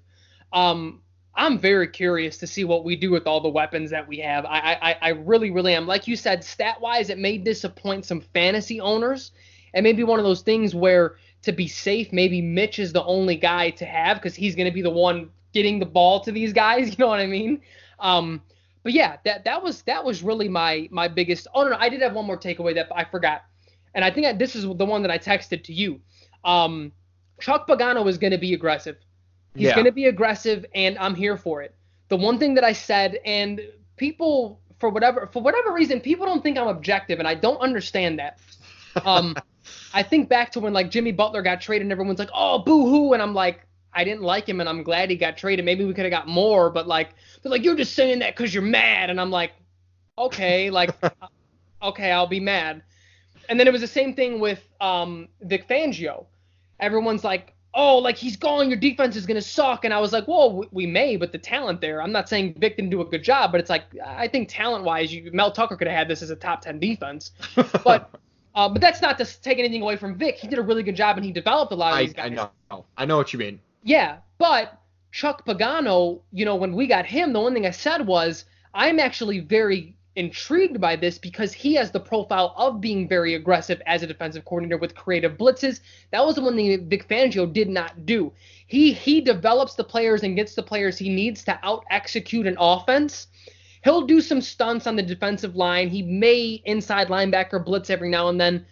[0.53, 1.01] Um,
[1.36, 4.45] I'm very curious to see what we do with all the weapons that we have.
[4.45, 5.88] I I, I really really am.
[5.88, 9.32] Like you said, stat wise, it may disappoint some fantasy owners.
[9.74, 13.36] and maybe one of those things where to be safe, maybe Mitch is the only
[13.38, 16.53] guy to have because he's going to be the one getting the ball to these
[16.53, 16.89] guys.
[16.91, 17.62] You know what I mean?
[17.99, 18.41] Um,
[18.86, 21.47] but yeah, that that was that was really my my biggest.
[21.55, 23.41] Oh no, no, I did have one more takeaway that I forgot,
[23.95, 25.99] and I think that this is the one that I texted to you.
[26.43, 26.91] Um,
[27.41, 28.97] Chuck Pagano is going to be aggressive.
[29.55, 29.73] He's Yeah.
[29.73, 31.73] going to be aggressive, and I'm here for it.
[32.09, 33.59] The one thing that I said, and
[33.97, 38.19] people for whatever for whatever reason, people don't think I'm objective, and I don't understand
[38.19, 38.38] that.
[39.03, 39.36] Um,
[39.95, 42.86] I think back to when like Jimmy Butler got traded, and everyone's like, "Oh, boo
[42.88, 43.65] hoo," and I'm like,
[43.95, 45.63] I didn't like him, and I'm glad he got traded.
[45.63, 48.53] Maybe we could have got more, but like, they're like, "You're just saying that because
[48.53, 49.53] you're mad," and I'm like,
[50.17, 50.91] okay, like,
[51.81, 52.83] okay, I'll be mad.
[53.47, 56.25] And then it was the same thing with um, Vic Fangio.
[56.79, 60.27] Everyone's like, oh, like he's gone, your defense is gonna suck, and I was like,
[60.27, 62.01] well, we, may, but the talent there.
[62.01, 65.13] I'm not saying Vic didn't do a good job, but it's like I think talent-wise,
[65.13, 67.31] you, Mel Tucker could have had this as a top ten defense,
[67.83, 68.09] but.
[68.57, 70.37] Uh, but that's not to take anything away from Vic.
[70.37, 72.25] He did a really good job and he developed a lot of I, these guys.
[72.27, 72.85] I know.
[72.97, 73.59] I know what you mean.
[73.86, 74.81] Yeah, but
[75.11, 78.99] Chuck Pagano, you know, when we got him, the one thing I said was I'm
[78.99, 84.01] actually very intrigued by this because he has the profile of being very aggressive as
[84.01, 85.81] a defensive coordinator with creative blitzes.
[86.11, 88.33] That was the one thing Vic Fangio did not do.
[88.65, 92.57] He he develops the players and gets the players he needs to out execute an
[92.59, 93.27] offense.
[93.83, 95.89] He'll do some stunts on the defensive line.
[95.89, 98.65] He may inside linebacker blitz every now and then,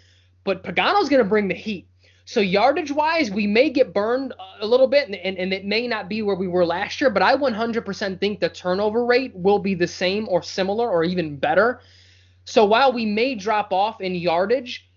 [0.44, 1.88] but Pagano's going to bring the heat.
[2.26, 5.88] So yardage wise, we may get burned a little bit, and, and, and it may
[5.88, 7.10] not be where we were last year.
[7.10, 11.38] But I 100% think the turnover rate will be the same or similar or even
[11.38, 11.82] better.
[12.46, 14.90] So while we may drop off in yardage,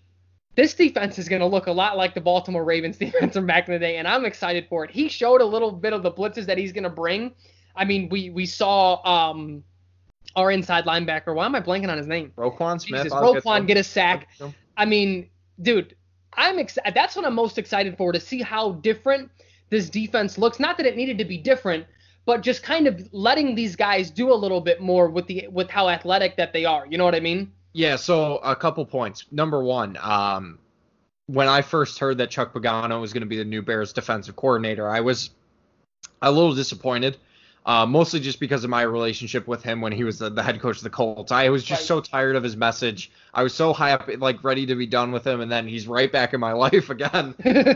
[0.55, 3.67] this defense is going to look a lot like the Baltimore Ravens defense from back
[3.67, 4.91] in the day, and I'm excited for it.
[4.91, 7.33] He showed a little bit of the blitzes that he's going to bring.
[7.75, 9.63] I mean, we we saw um,
[10.35, 11.35] our inside linebacker.
[11.35, 12.31] Why am I blanking on his name?
[12.37, 13.03] Roquan Smith.
[13.03, 14.29] Jesus, I'll get Roquan get a sack.
[14.77, 15.29] I mean,
[15.61, 15.95] dude,
[16.37, 16.93] I'm excited.
[16.93, 19.29] That's what I'm most excited for to see how different
[19.69, 20.59] this defense looks.
[20.59, 21.85] Not that it needed to be different,
[22.25, 25.69] but just kind of letting these guys do a little bit more with the with
[25.69, 26.85] how athletic that they are.
[26.87, 27.51] You know what I mean?
[27.73, 29.25] Yeah, so a couple points.
[29.31, 30.59] Number one, um,
[31.27, 34.35] when I first heard that Chuck Pagano was going to be the new Bears defensive
[34.35, 35.31] coordinator, I was
[36.21, 37.17] a little disappointed.
[37.67, 40.57] Uh, mostly just because of my relationship with him when he was the, the head
[40.61, 41.33] coach of the Colts.
[41.33, 41.87] I was just Right.
[41.87, 43.11] so tired of his message.
[43.33, 45.85] I was so high up, like ready to be done with him, and then he's
[45.85, 47.35] right back in my life again.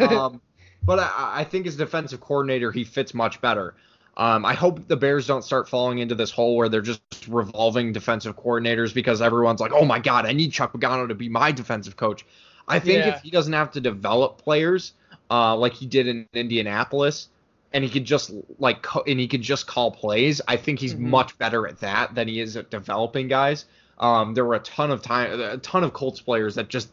[0.09, 0.39] um,
[0.85, 3.75] but I, I think as defensive coordinator, he fits much better.
[4.15, 7.91] Um, I hope the Bears don't start falling into this hole where they're just revolving
[7.91, 11.51] defensive coordinators because everyone's like, oh my God, I need Chuck Pagano to be my
[11.51, 12.25] defensive coach.
[12.67, 13.15] I think Yeah.
[13.15, 14.93] if he doesn't have to develop players
[15.29, 17.27] uh, like he did in Indianapolis,
[17.74, 20.99] and he could just like and he could just call plays, I think he's Mhm.
[20.99, 23.65] much better at that than he is at developing guys.
[23.97, 26.89] Um, there were a ton of time, a ton of Colts players that just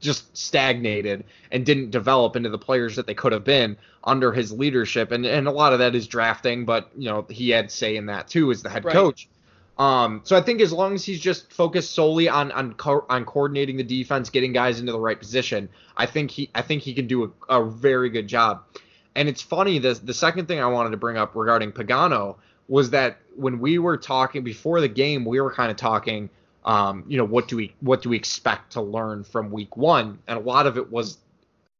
[0.00, 4.52] just stagnated and didn't develop into the players that they could have been under his
[4.52, 5.12] leadership.
[5.12, 8.06] And and a lot of that is drafting, but you know he had say in
[8.06, 8.92] that too as the head Right.
[8.92, 9.28] coach.
[9.78, 13.24] Um, so I think as long as he's just focused solely on on co- on
[13.24, 16.92] coordinating the defense, getting guys into the right position, I think he I think he
[16.94, 18.62] can do a, a very good job.
[19.16, 22.36] And it's funny the the second thing I wanted to bring up regarding Pagano
[22.68, 26.30] was that when we were talking before the game, we were kind of talking,
[26.64, 30.18] um, you know, what do we what do we expect to learn from week one,
[30.26, 31.18] and a lot of it was,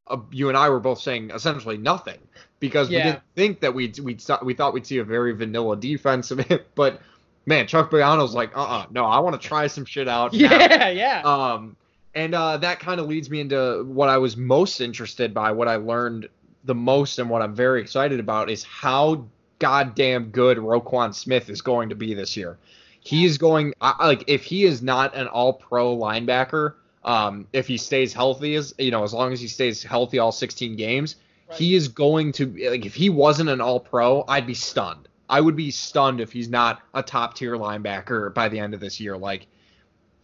[0.06, 2.18] uh, you and I were both saying essentially nothing
[2.60, 6.30] because we didn't think that we'd we we thought we'd see a very vanilla defense,
[6.30, 7.00] of it, but
[7.46, 10.32] man, Chuck Pagano's like, uh, uh no, I want to try some shit out.
[10.34, 10.38] now.
[10.38, 11.22] yeah, yeah.
[11.22, 11.76] Um,
[12.14, 15.66] and uh, that kind of leads me into what I was most interested by, what
[15.66, 16.28] I learned
[16.64, 19.26] the most, and what I'm very excited about is how
[19.58, 22.58] goddamn good Roquan Smith is going to be this year.
[23.00, 27.76] He is going I, like if he is not an All-Pro linebacker, um, if he
[27.76, 31.58] stays healthy, as you know, as long as he stays healthy all 16 games, Right.
[31.58, 35.08] he is going to like if he wasn't an All-Pro, I'd be stunned.
[35.28, 38.80] I would be stunned if he's not a top tier linebacker by the end of
[38.80, 39.16] this year.
[39.18, 39.46] Like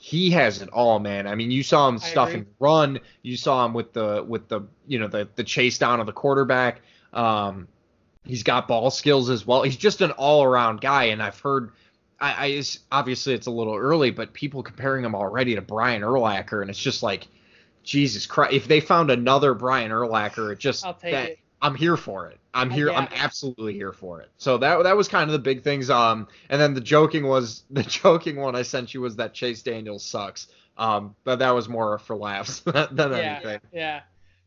[0.03, 1.27] he has it all, man.
[1.27, 3.01] I mean, you saw him stuff and run.
[3.21, 6.13] You saw him with the with the you know the the chase down of the
[6.13, 6.81] quarterback.
[7.13, 7.69] Um,
[8.25, 9.63] he's got ball skills as well.
[9.63, 11.05] He's just an all around guy.
[11.05, 11.73] And I've heard,
[12.19, 16.01] I, I it's- obviously it's a little early, but people comparing him already to Brian
[16.01, 17.29] Urlacher, and it's just like,
[17.85, 18.55] Jesus Christ!
[18.55, 21.39] If they found another Brian Urlacher, it just I'll take that- it.
[21.61, 22.40] I'm here for it.
[22.53, 22.91] I'm here.
[22.91, 24.31] I'm absolutely here for it.
[24.39, 25.91] So that that was kind of the big things.
[25.91, 29.63] Um, and then the joking was the joking one I sent you was that Chase
[29.63, 30.49] Daniels sucks.
[30.77, 33.61] Um, but that was more for laughs than yeah, anything.
[33.73, 34.01] yeah.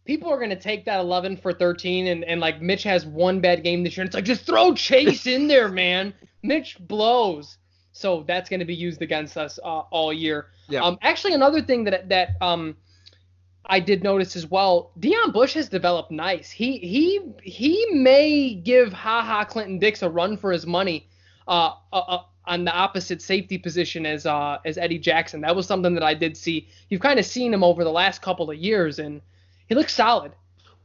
[0.05, 3.63] People are gonna take that 11 for 13, and, and like Mitch has one bad
[3.63, 4.01] game this year.
[4.01, 6.13] And it's like just throw Chase in there, man.
[6.41, 7.57] Mitch blows,
[7.93, 10.47] so that's gonna be used against us uh, all year.
[10.67, 10.81] Yeah.
[10.81, 12.75] Um, actually, another thing that that um,
[13.65, 16.51] I did notice as well, Deon Bush has developed nice.
[16.51, 21.07] He he he may give Ha Ha Clinton Dix a run for his money
[21.47, 25.41] uh, uh, uh, on the opposite safety position as uh, as Eddie Jackson.
[25.41, 26.67] That was something that I did see.
[26.89, 29.21] You've kind of seen him over the last couple of years, and
[29.67, 30.33] he looks solid.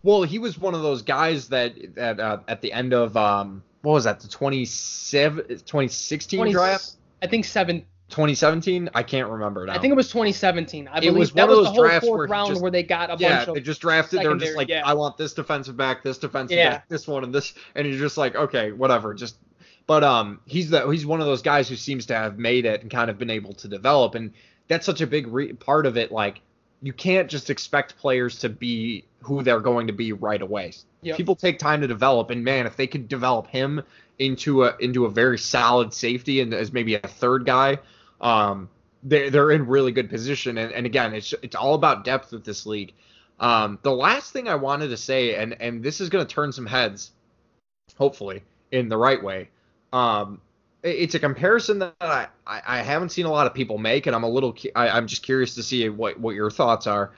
[0.04, 3.64] Well, he was one of those guys that that uh, at the end of um
[3.82, 7.84] what was that the 27 2016 20 draft I think seven.
[8.10, 9.74] 2017 I can't remember now.
[9.74, 10.88] I think it was 2017.
[10.88, 12.62] I It believe was that one of was the whole drafts fourth where round just-
[12.62, 14.20] where they got a yeah, bunch of Yeah, they just drafted.
[14.20, 14.82] They're just like, yeah.
[14.84, 16.70] I want this defensive back, this defensive Yeah.
[16.70, 19.36] back, this one, and this, and you're just like, okay, whatever, just.
[19.86, 22.82] But um, he's the he's one of those guys who seems to have made it
[22.82, 24.32] and kind of been able to develop, and
[24.68, 26.12] that's such a big re- part of it.
[26.12, 26.42] Like,
[26.82, 30.72] you can't just expect players to be who they're going to be right away.
[31.02, 31.16] Yep.
[31.16, 33.82] People take time to develop, and man, if they could develop him
[34.18, 37.78] into a into a very solid safety and as maybe a third guy,
[38.20, 38.68] um,
[39.02, 40.58] they're they're in really good position.
[40.58, 42.94] And, and again, it's it's all about depth with this league.
[43.40, 46.52] Um, the last thing I wanted to say, and and this is going to turn
[46.52, 47.12] some heads,
[47.96, 48.42] hopefully
[48.72, 49.50] in the right way.
[49.92, 50.40] Um,
[50.82, 54.14] it- it's a comparison that I, I, haven't seen a lot of people make, and
[54.14, 57.12] I'm a little I, I'm just curious to see what what your thoughts are.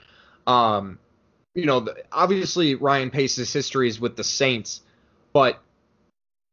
[0.47, 0.99] Um,
[1.53, 4.81] you know, the, obviously Ryan Pace's history is with the Saints,
[5.33, 5.59] but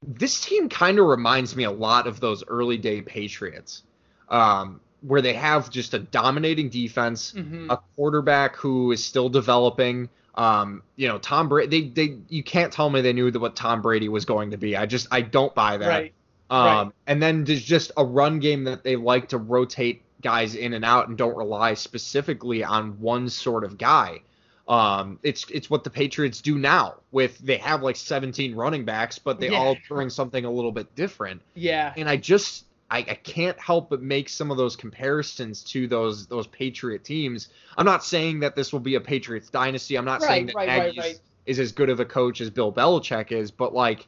[0.07, 3.83] this team kind of reminds me a lot of those early day Patriots,
[4.31, 7.71] um, where they have just a dominating defense, Mhm.
[7.71, 10.09] a quarterback who is still developing.
[10.35, 11.83] Um, you know, Tom Brady.
[11.83, 14.57] They, they, you can't tell me they knew that what Tom Brady was going to
[14.57, 14.77] be.
[14.77, 15.89] I just, I don't buy that.
[15.89, 16.13] right.
[16.51, 16.89] Um, Right.
[17.07, 20.85] and then there's just a run game that they like to rotate guys in and
[20.85, 24.21] out and don't rely specifically on one sort of guy.
[24.67, 29.19] Um, it's it's what the Patriots do now with they have like 17 running backs,
[29.19, 29.59] but they Yeah.
[29.59, 31.41] all bring something a little bit different.
[31.55, 31.93] Yeah.
[31.97, 36.27] And I just I, I can't help but make some of those comparisons to those
[36.27, 37.49] those Patriot teams.
[37.77, 39.97] I'm not saying that this will be a Patriots dynasty.
[39.97, 40.67] I'm not saying Right.
[40.67, 40.87] that Right.
[40.87, 41.11] Nagy Right.
[41.13, 44.07] is- is as good of a coach as Bill Belichick is, but like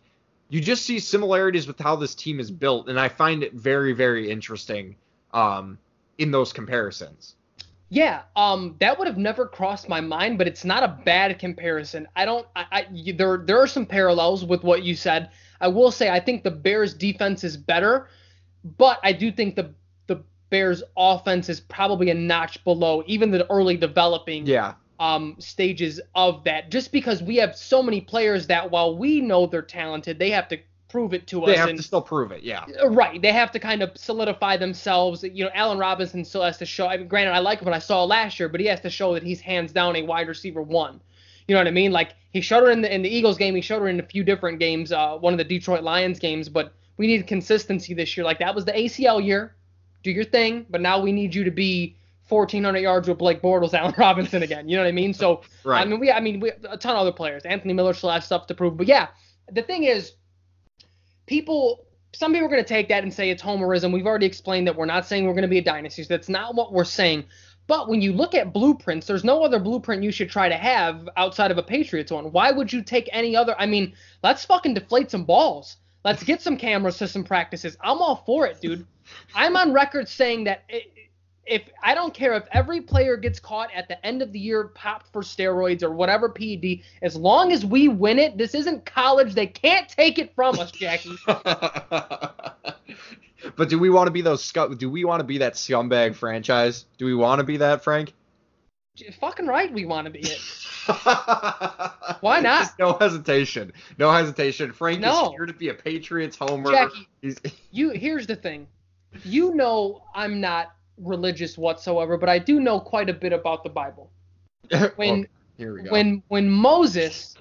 [0.51, 3.93] you just see similarities with how this team is built, and I find it very,
[3.93, 4.97] very interesting
[5.33, 5.79] um,
[6.19, 7.37] in those comparisons.
[7.89, 12.07] Yeah, um, that would have never crossed my mind, but it's not a bad comparison.
[12.15, 15.31] I don't, I, I there, there are some parallels with what you said.
[15.61, 18.09] I will say I think the Bears' defense is better,
[18.65, 19.75] but I do think the
[20.07, 26.01] the Bears' offense is probably a notch below even the early developing Yeah, um, stages
[26.15, 26.71] of that.
[26.71, 30.49] Just because we have so many players that while we know they're talented, they have
[30.49, 30.59] to
[30.89, 31.59] prove it to they us.
[31.59, 32.43] have and, to still prove it.
[32.43, 33.23] Yeah, Right.
[33.23, 35.23] They have to kind of solidify themselves.
[35.23, 36.89] You know, Allen Robinson still has to show.
[36.89, 39.15] I mean, granted, I like what I saw last year, but he has to show
[39.15, 41.01] that he's hands down a wide receiver one.
[41.49, 41.93] You know what I mean?
[41.93, 43.55] Like he showed her in the in the Eagles game.
[43.55, 44.93] He showed her in a few different games.
[44.93, 46.49] Uh, one of the Detroit Lions games.
[46.49, 48.27] But we need consistency this year.
[48.27, 49.57] Like that was the ACL year.
[50.03, 50.67] Do your thing.
[50.69, 51.97] But now we need you to be
[52.29, 54.69] 1,400 yards with Blake Bortles, Allen Robinson again.
[54.69, 55.15] You know what I mean?
[55.15, 55.81] So right.
[55.81, 57.45] I mean, we, I mean, we, a ton of other players.
[57.47, 58.77] Anthony Miller still has stuff to prove.
[58.77, 59.09] But yeah,
[59.51, 60.13] the thing is,
[61.25, 63.95] people, some people are going to take that and say it's homerism.
[63.95, 66.03] We've already explained that we're not saying we're going to be a dynasty.
[66.03, 67.25] So that's not what we're saying.
[67.67, 71.09] But when you look at blueprints, there's no other blueprint you should try to have
[71.17, 72.31] outside of a Patriots one.
[72.31, 73.59] Why would you take any other?
[73.59, 75.79] I mean, let's fucking deflate some balls.
[76.05, 77.77] Let's get some cameras to some practices.
[77.81, 78.87] I'm all for it, dude.
[79.35, 80.63] I'm on record saying that
[81.47, 84.69] if I don't care if every player gets caught at the end of the year
[84.69, 89.35] popped for steroids or whatever PED, as long as we win it, this isn't college.
[89.35, 91.17] They can't take it from us, Jackie.
[91.27, 92.77] but
[93.69, 94.77] do we want to be those scum?
[94.77, 96.87] Do we want to be that scumbag franchise?
[96.99, 98.15] Do we want to be that, Frank?
[99.21, 100.41] Fucking right, we want to be it.
[102.21, 102.63] Why not?
[102.63, 103.73] Just no hesitation.
[103.99, 104.73] No hesitation.
[104.73, 105.27] Frank No.
[105.27, 106.71] is here to be a Patriots homer.
[106.73, 107.37] Jackie, He's,
[107.71, 108.67] you here's the thing.
[109.25, 113.71] You know I'm not religious whatsoever, but I do know quite a bit about the
[113.71, 114.11] Bible.
[114.97, 115.27] When Okay,
[115.57, 115.91] here we go.
[115.91, 117.37] when when Moses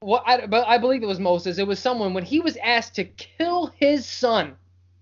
[0.00, 1.58] what I, but I believe it was Moses.
[1.58, 4.56] It was someone when he was asked to kill his son.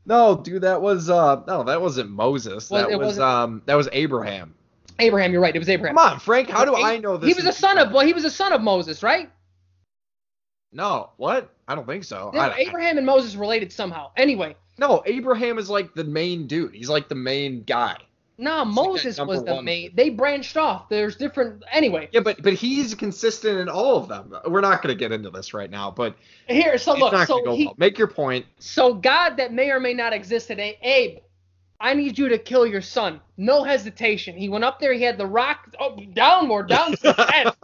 [0.06, 2.70] No, dude, that was uh no, that wasn't Moses.
[2.70, 4.54] Was- that was um that was Abraham.
[5.00, 5.54] Abraham, you're right.
[5.54, 5.96] It was Abraham.
[5.96, 6.48] Come on, Frank.
[6.50, 7.28] How do I know this?
[7.28, 9.30] He was a son of well, he was a son of Moses, right?
[10.72, 11.50] No, what?
[11.68, 12.30] I don't think so.
[12.34, 14.10] I- Abraham and Moses related somehow.
[14.16, 16.74] Anyway, no, Abraham is like the main dude.
[16.74, 17.96] He's like the main guy.
[18.38, 19.64] Nah, like Moses number was the one.
[19.64, 19.90] main.
[19.94, 20.88] They branched off.
[20.88, 21.62] There's different.
[21.72, 24.34] Anyway, Yeah, but but he's consistent in all of them.
[24.46, 26.16] We're not gonna get into this right now, but
[26.48, 26.78] here.
[26.78, 27.14] So look.
[27.26, 27.66] So he.
[27.66, 27.74] well.
[27.76, 28.46] Make your point.
[28.58, 31.18] So God that may or may not exist today, Abe.
[31.80, 33.20] I need you to kill your son.
[33.36, 34.36] No hesitation.
[34.36, 34.92] He went up there.
[34.94, 35.74] He had the rock.
[35.78, 37.54] Oh, down more, down to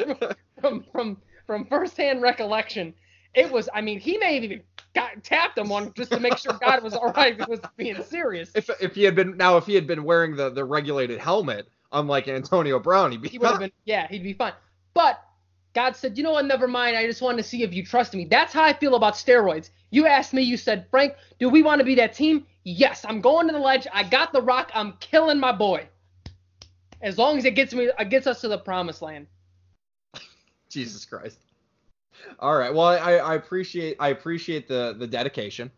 [0.60, 1.16] from from
[1.46, 2.94] from firsthand recollection,
[3.34, 3.68] it was.
[3.72, 4.62] I mean, he may have even
[4.94, 7.38] got tapped him on just to make sure God was all right.
[7.38, 8.50] If he was being serious.
[8.54, 11.68] if if he had been now if he had been wearing the the regulated helmet,
[11.92, 14.52] unlike Antonio Brown, he'd be he would have been yeah, he'd be fine.
[14.94, 15.22] But
[15.74, 16.96] God said, you know what, never mind.
[16.96, 18.26] I just wanted to see if you trusted me.
[18.26, 19.70] That's how I feel about steroids.
[19.90, 22.46] You asked me, you said, Frank, do we want to be that team?
[22.64, 23.86] Yes, I'm going to the ledge.
[23.92, 24.70] I got the rock.
[24.74, 25.86] I'm killing my boy.
[27.00, 29.26] As long as it gets me, it gets us to the promised land.
[30.68, 31.38] Jesus Christ.
[32.38, 32.72] All right.
[32.72, 35.70] Well, I, I appreciate I appreciate the the dedication.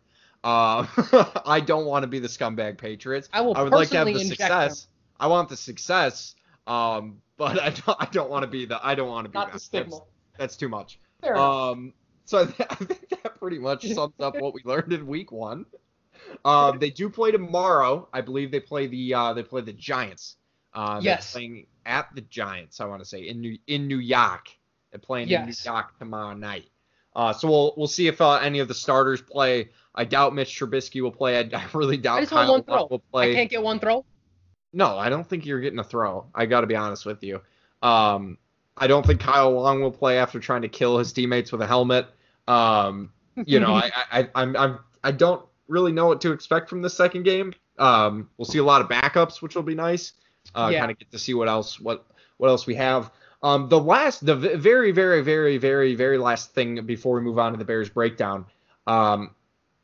[0.43, 0.85] Uh,
[1.45, 3.29] I don't want to be the scumbag Patriots.
[3.33, 4.81] I will I would like to have the success.
[4.83, 4.89] them.
[5.19, 6.35] I want the success.
[6.67, 9.37] Um, but I don't I don't want to be the I don't want to be
[9.37, 9.53] Not that.
[9.53, 9.91] the stigma.
[9.91, 10.01] That's,
[10.37, 10.99] that's too much.
[11.21, 11.35] Fair.
[11.37, 11.93] Um,
[12.25, 15.31] so I, th- I think that pretty much sums up what we learned in week
[15.31, 15.65] one.
[16.43, 18.07] Um, they do play tomorrow.
[18.13, 20.37] I believe they play the uh, they play the Giants.
[20.73, 21.31] Uh, they're Yes.
[21.31, 22.79] playing at the Giants.
[22.81, 24.49] I want to say in New in New York.
[24.95, 25.41] They're playing Yes.
[25.41, 26.69] in New York tomorrow night.
[27.13, 29.69] Uh, so we'll we'll see if uh, any of the starters play.
[29.93, 31.37] I doubt Mitch Trubisky will play.
[31.37, 32.75] I, I really doubt I Kyle one throw.
[32.75, 33.31] Long will play.
[33.31, 34.05] I can't get one throw.
[34.71, 36.27] No, I don't think you're getting a throw.
[36.33, 37.41] I got to be honest with you.
[37.81, 38.37] Um,
[38.77, 41.67] I don't think Kyle Long will play after trying to kill his teammates with a
[41.67, 42.07] helmet.
[42.47, 43.11] Um,
[43.45, 46.93] you know, I, I, I'm, I'm, I don't really know what to expect from this
[46.93, 47.53] second game.
[47.79, 50.13] Um, we'll see a lot of backups, which will be nice.
[50.53, 50.79] Uh, Yeah.
[50.79, 52.05] kind of get to see what else, what,
[52.37, 53.11] what else we have.
[53.45, 57.51] Um, the last, the very, very, very, very, very last thing before we move on
[57.51, 58.47] to the Bears breakdown.
[58.87, 59.35] Um,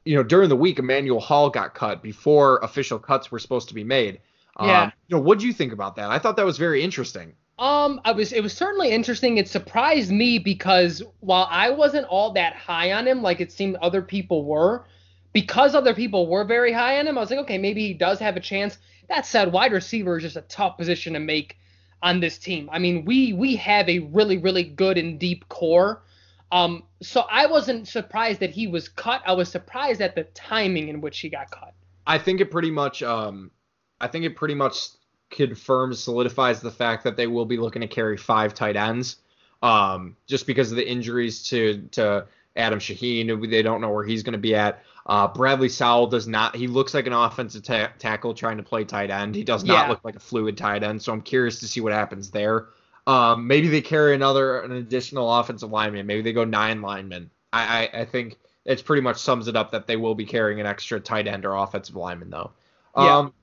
[0.04, 3.76] you know, during the week, Emmanuel Hall got cut before official cuts were supposed to
[3.76, 4.20] be made.
[4.58, 4.86] Um, Yeah.
[5.10, 6.10] You know, what do you think about that?
[6.10, 7.34] I thought that was very interesting.
[7.60, 9.38] Um, I was it was certainly interesting.
[9.38, 13.76] It surprised me because while I wasn't all that high on him, like it seemed
[13.76, 14.86] other people were,
[15.34, 18.18] because other people were very high on him, I was like, okay, maybe he does
[18.18, 18.80] have a chance.
[19.08, 21.58] That said, wide receiver is just a tough position to make
[22.02, 22.70] on this team.
[22.72, 26.04] I mean, we we have a really really good and deep core.
[26.52, 29.22] Um, so I wasn't surprised that he was cut.
[29.26, 31.74] I was surprised at the timing in which he got cut.
[32.06, 33.52] I think it pretty much um
[34.00, 34.88] I think it pretty much
[35.30, 39.18] confirms solidifies the fact that they will be looking to carry five tight ends.
[39.62, 44.24] Um just because of the injuries to to Adam Shaheen, they don't know where he's
[44.24, 44.84] going to be at.
[45.06, 46.56] Uh, Bradley Sowell does not.
[46.56, 49.36] He looks like an offensive ta- tackle trying to play tight end.
[49.36, 49.90] He does not Yeah.
[49.90, 51.02] look like a fluid tight end.
[51.02, 52.68] So I'm curious to see what happens there.
[53.08, 56.06] Um, maybe they carry another, an additional offensive lineman.
[56.06, 57.32] Maybe they go nine linemen.
[57.52, 60.60] I, I, I think it's pretty much sums it up that they will be carrying
[60.60, 62.52] an extra tight end or offensive lineman though.
[62.96, 63.18] Yeah.
[63.18, 63.34] Um,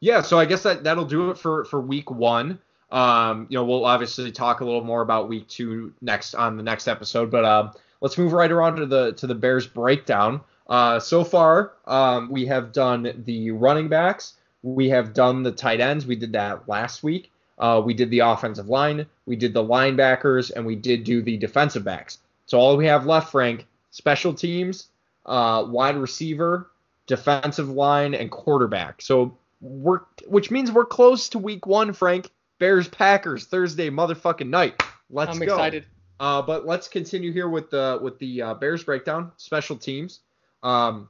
[0.00, 0.20] yeah.
[0.20, 2.58] So I guess that that'll do it for for week one.
[2.90, 6.62] Um, you know, we'll obviously talk a little more about week two next on the
[6.62, 7.70] next episode, but um,
[8.02, 10.42] let's move right around to the to the Bears breakdown.
[10.66, 15.80] Uh, so far, um, we have done the running backs, we have done the tight
[15.80, 16.06] ends.
[16.06, 17.30] We did that last week.
[17.58, 21.36] Uh, we did the offensive line, we did the linebackers, and we did do the
[21.36, 22.18] defensive backs.
[22.46, 24.88] So all we have left, Frank, special teams,
[25.26, 26.70] uh, wide receiver,
[27.06, 29.00] defensive line, and quarterback.
[29.00, 32.30] So we're which means we're close to week one, Frank.
[32.58, 34.80] Bears Packers Thursday motherfucking night.
[35.10, 35.54] Let's I'm go.
[35.54, 35.84] excited.
[36.22, 40.20] Uh, but let's continue here with the with the uh, Bears breakdown, special teams.
[40.62, 41.08] Um,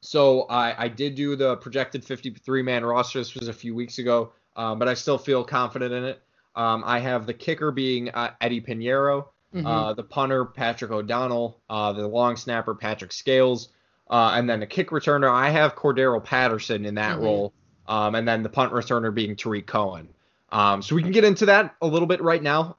[0.00, 3.20] so I, I did do the projected 53 man roster.
[3.20, 6.20] This was a few weeks ago, um, but I still feel confident in it.
[6.56, 9.64] Um, I have the kicker being uh, Eddie Piñeiro, Mhm.
[9.64, 13.68] uh, the punter Patrick O'Donnell, uh, the long snapper Patrick Scales,
[14.10, 17.22] uh, and then the kick returner I have Cordarrelle Patterson in that Mhm.
[17.22, 17.52] role,
[17.86, 20.08] um, and then the punt returner being Tarik Cohen.
[20.50, 22.76] Um, so we can get into that a little bit right now.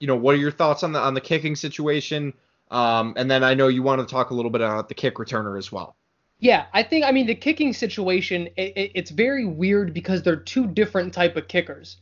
[0.00, 2.34] You know, what are your thoughts on the on the kicking situation?
[2.70, 5.16] Um, and then I know you want to talk a little bit about the kick
[5.16, 5.96] returner as well.
[6.38, 8.48] Yeah, I think I mean the kicking situation.
[8.56, 11.98] It, it, it's very weird because they're two different type of kickers.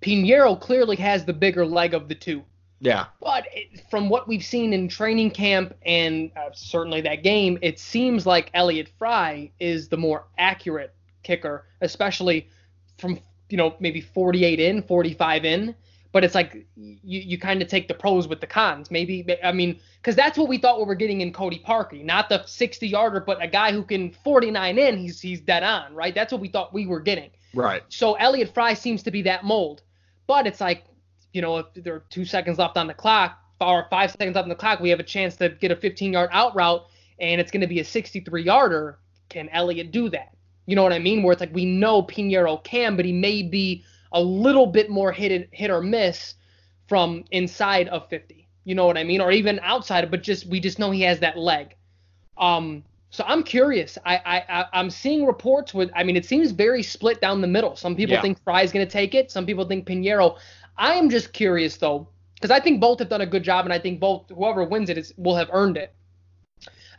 [0.00, 2.44] Piñeiro clearly has the bigger leg of the two,
[2.78, 7.58] Yeah, but it, from what we've seen in training camp and uh, certainly that game,
[7.62, 12.48] it seems like Elliott Fry is the more accurate kicker, especially
[12.98, 13.18] from
[13.48, 15.74] you know maybe 48 in, 45 in.
[16.14, 18.88] But it's like you, you kind of take the pros with the cons.
[18.88, 22.28] Maybe I mean because that's what we thought we were getting in Cody Parkey, not
[22.28, 24.96] the 60 yarder, but a guy who can 49 in.
[24.96, 26.14] He's he's dead on, right?
[26.14, 27.30] That's what we thought we were getting.
[27.52, 27.82] right.
[27.88, 29.82] So Elliott Fry seems to be that mold.
[30.28, 30.84] But it's like,
[31.32, 34.44] you know, if there are two seconds left on the clock, or five seconds left
[34.44, 36.86] on the clock, we have a chance to get a 15 yard out route,
[37.18, 39.00] and it's going to be a 63 yarder.
[39.30, 40.36] Can Elliott do that?
[40.66, 41.24] You know what I mean?
[41.24, 43.84] Where it's like we know Piñeiro can, but he may be
[44.14, 46.34] a little bit more hit hit or miss
[46.88, 48.48] from inside of 50.
[48.64, 49.20] You know what I mean?
[49.20, 51.74] Or even outside, but just we just know he has that leg.
[52.38, 53.98] Um, so I'm curious.
[54.06, 54.16] I,
[54.48, 55.90] I I'm seeing reports with.
[55.94, 57.76] I mean, it seems very split down the middle.
[57.76, 58.22] Some people Yeah.
[58.22, 59.30] think Fry's going to take it.
[59.30, 60.38] Some people think Piñeiro.
[60.76, 63.72] I am just curious though, because I think both have done a good job, and
[63.72, 65.94] I think both whoever wins it is will have earned it.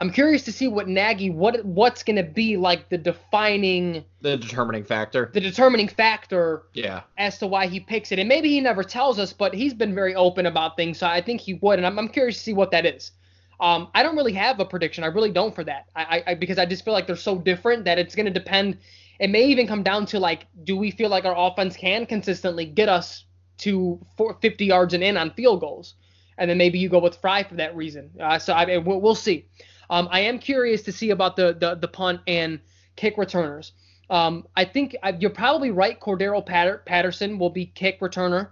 [0.02, 4.38] I'm curious to see what Nagy what what's going to be like the defining the
[4.38, 5.30] determining factor.
[5.34, 7.02] the determining factor Yeah.
[7.18, 8.20] as to why he picks it.
[8.20, 11.22] And maybe he never tells us, but he's been very open about things, so I
[11.22, 11.80] think he would.
[11.80, 13.12] And I'm, I'm curious to see what that is.
[13.60, 15.04] Um, I don't really have a prediction.
[15.04, 15.86] I really don't for that.
[15.96, 18.80] I, I, because I just feel like they're so different that it's going to depend.
[19.20, 22.66] It may even come down to like, do we feel like our offense can consistently
[22.66, 23.24] get us
[23.60, 25.94] to four, 50 yards and in on field goals?
[26.38, 28.10] And then maybe you go with Fry for that reason.
[28.20, 29.48] Uh, so I, we'll, we'll see.
[29.90, 32.60] Um, I am curious to see about the, the, the punt and
[32.96, 33.74] kick returners.
[34.10, 36.00] Um, I think I, you're probably right.
[36.00, 38.50] Cordarrelle Patter, Patterson will be kick returner.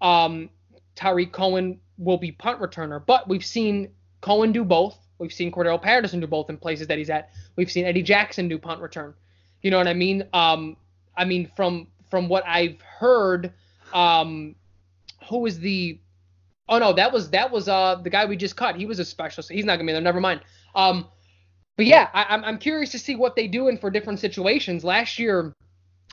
[0.00, 0.50] Um,
[0.96, 3.04] Cohen will be punt returner.
[3.04, 4.98] But we've seen Cohen do both.
[5.18, 7.30] We've seen Cordarrelle Patterson do both in places that he's at.
[7.56, 9.14] We've seen Eddie Jackson do punt return.
[9.62, 10.24] You know what I mean?
[10.32, 10.76] Um,
[11.16, 13.52] I mean from from what I've heard,
[13.92, 14.54] um,
[15.28, 15.98] who is the?
[16.68, 18.76] Oh no, that was that was uh the guy we just cut.
[18.76, 19.50] He was a specialist.
[19.50, 20.00] He's not gonna be there.
[20.00, 20.40] Never mind.
[20.76, 21.08] Um,
[21.76, 24.84] but yeah, I, I'm I'm curious to see what they do in for different situations.
[24.84, 25.54] Last year,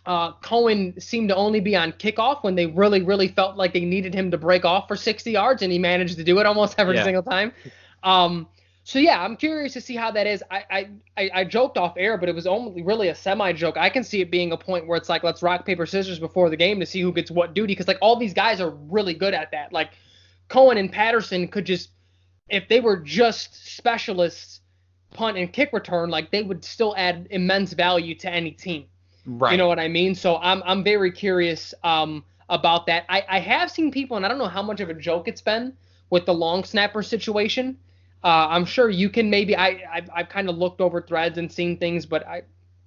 [0.06, 3.86] uh, Cohen seemed to only be on kickoff when they really, really felt like they
[3.86, 6.76] needed him to break off for 60 yards, and he managed to do it almost
[6.78, 7.04] every Yeah.
[7.04, 7.54] single time.
[8.04, 8.48] Um,
[8.86, 10.44] so yeah, I'm curious to see how that is.
[10.52, 13.78] I, I, I, I joked off air, but it was only really a semi joke.
[13.78, 16.50] I can see it being a point where it's like let's rock paper scissors before
[16.50, 19.14] the game to see who gets what duty, because like all these guys are really
[19.14, 19.72] good at that.
[19.72, 19.92] Like
[20.50, 21.92] Cohen and Patterson could just,
[22.50, 24.62] if they were just specialists,
[25.12, 28.86] punt and kick return, like they would still add immense value to any team.
[29.26, 29.52] Right.
[29.52, 30.16] You know what I mean?
[30.16, 33.06] So I'm I'm very curious um, about that.
[33.08, 35.42] I, I have seen people, and I don't know how much of a joke it's
[35.42, 35.74] been
[36.10, 37.78] with the long snapper situation.
[38.24, 41.52] Uh, I'm sure you can maybe I I've, I've kind of looked over threads and
[41.52, 42.44] seen things, but I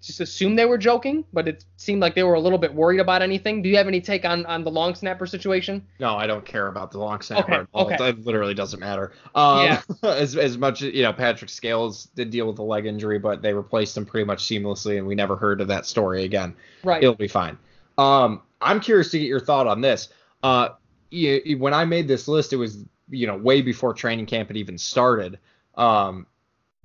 [0.07, 1.25] just assume they were joking.
[1.33, 3.63] But it seemed like they were a little bit worried about anything.
[3.63, 5.85] Do you have any take on on the long snapper situation?
[5.99, 7.87] No, I don't care about the long snapper Okay, at all.
[7.93, 8.09] okay.
[8.11, 9.13] It literally doesn't matter.
[9.35, 9.83] Um, Yeah.
[10.09, 13.43] as as much as you know, Patrick Scales did deal with a leg injury, but
[13.43, 16.55] they replaced him pretty much seamlessly, and we never heard of that story again.
[16.85, 17.03] Right.
[17.03, 17.59] It'll be fine.
[17.99, 20.09] Um, I'm curious to get your thought on this.
[20.43, 20.71] Uh,
[21.11, 24.57] you, when I made this list, it was you know way before training camp had
[24.57, 25.39] even started.
[25.77, 26.27] Um,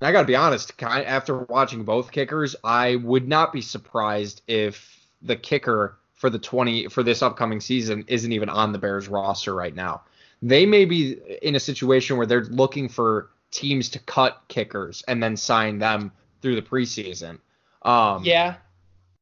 [0.04, 5.06] I got to be honest, after watching both kickers, I would not be surprised if
[5.22, 9.54] the kicker for the 20 for this upcoming season isn't even on the Bears roster
[9.54, 10.02] right now.
[10.40, 15.22] They may be in a situation where they're looking for teams to cut kickers and
[15.22, 17.38] then sign them through the preseason.
[17.82, 18.56] Um, yeah.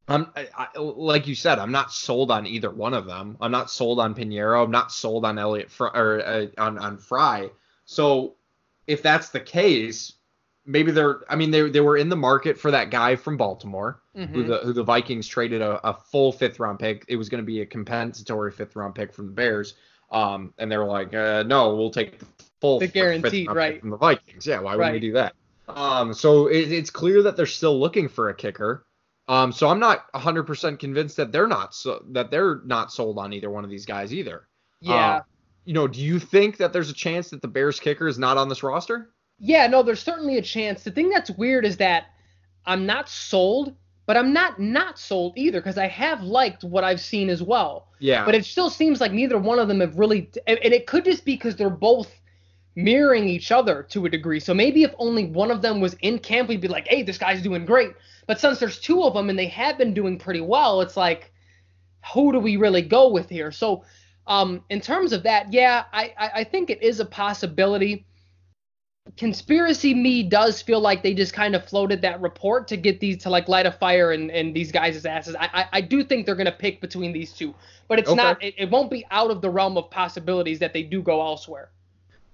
[0.09, 3.37] I'm I, I, like you said, I'm not sold on either one of them.
[3.41, 4.65] I'm not sold on Piñeiro.
[4.65, 7.51] I'm not sold on Elliott Fr- or uh, on on Fry.
[7.85, 8.35] So
[8.87, 10.15] if that's the case,
[10.67, 11.21] maybe they're.
[11.29, 14.47] I mean, they they were in the market for that guy from Baltimore, who Mhm.
[14.49, 17.05] the who the Vikings traded a, a full fifth round pick.
[17.09, 19.75] It was going to be a compensatory fifth round pick from the Bears.
[20.11, 22.27] Um, and they were like, uh, no, we'll take the
[22.61, 23.81] full The fifth guaranteed, right.
[23.81, 24.45] from the Vikings.
[24.45, 25.01] Yeah, why would we Right.
[25.01, 25.35] do that?
[25.69, 28.85] Um, so it, it's clear that they're still looking for a kicker.
[29.29, 33.33] Um, so I'm not 100% convinced that they're not so that they're not sold on
[33.33, 34.49] either one of these guys either.
[34.81, 34.95] Yeah.
[35.19, 35.21] Uh,
[35.65, 38.37] you know, do you think that there's a chance that the Bears kicker is not
[38.37, 39.11] on this roster?
[39.41, 40.83] Yeah, no, there's certainly a chance.
[40.83, 42.07] The thing that's weird is that
[42.67, 43.75] I'm not sold,
[44.07, 47.89] but I'm not not sold either because I have liked what I've seen as well.
[47.99, 48.25] Yeah.
[48.25, 51.05] But it still seems like neither one of them have really, and and it could
[51.05, 52.13] just be because they're both
[52.77, 54.41] mirroring each other to a degree.
[54.41, 57.19] So maybe if only one of them was in camp, we'd be like, hey, this
[57.19, 57.93] guy's doing great.
[58.27, 61.33] But since there's two of them and they have been doing pretty well, it's like,
[62.15, 63.51] who do we really go with here?
[63.51, 63.85] So,
[64.27, 68.07] um, in terms of that, yeah, I, I, I think it is a possibility.
[69.17, 73.23] Conspiracy me does feel like they just kind of floated that report to get these
[73.23, 75.35] to like light a fire in, in these guys' asses.
[75.35, 77.55] I, I, I do think they're gonna pick between these two,
[77.89, 78.17] but it's Okay.
[78.17, 78.43] not.
[78.43, 81.71] It, it won't be out of the realm of possibilities that they do go elsewhere.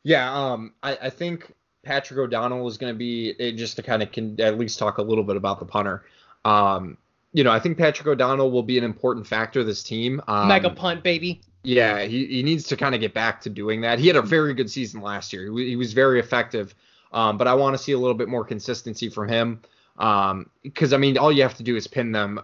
[0.03, 1.53] Yeah, um, I, I think
[1.83, 4.99] Patrick O'Donnell is going to be eh, just to kind of can at least talk
[4.99, 6.05] a little bit about the punter.
[6.45, 6.97] Um,
[7.33, 10.21] you know, I think Patrick O'Donnell will be an important factor this team.
[10.27, 11.41] Um, Mega punt, baby.
[11.67, 13.99] Yeah, he, he needs to kind of get back to doing that.
[13.99, 15.51] He had a very good season last year.
[15.53, 16.77] He, he was very effective,
[17.13, 19.61] um, but I want to see a little bit more consistency from him.
[19.99, 22.39] Um, because I mean, all you have to do is pin them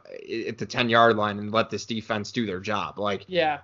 [0.49, 2.99] at the 10 yard line and let this defense do their job.
[2.99, 3.61] Like, Yeah.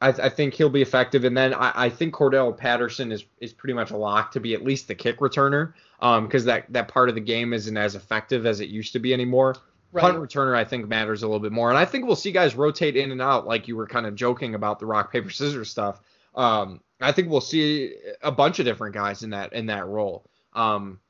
[0.00, 3.52] I, I think he'll be effective, and then I, I think Cordarrelle Patterson is is
[3.52, 6.88] pretty much a lock to be at least the kick returner, um, because that that
[6.88, 9.54] part of the game isn't as effective as it used to be anymore.
[9.92, 10.02] Right.
[10.02, 12.54] Punt returner, I think, matters a little bit more, and I think we'll see guys
[12.54, 15.70] rotate in and out, like you were kind of joking about the rock paper scissors
[15.70, 16.00] stuff.
[16.34, 20.26] Um, I think we'll see a bunch of different guys in that in that role,
[20.54, 21.00] um,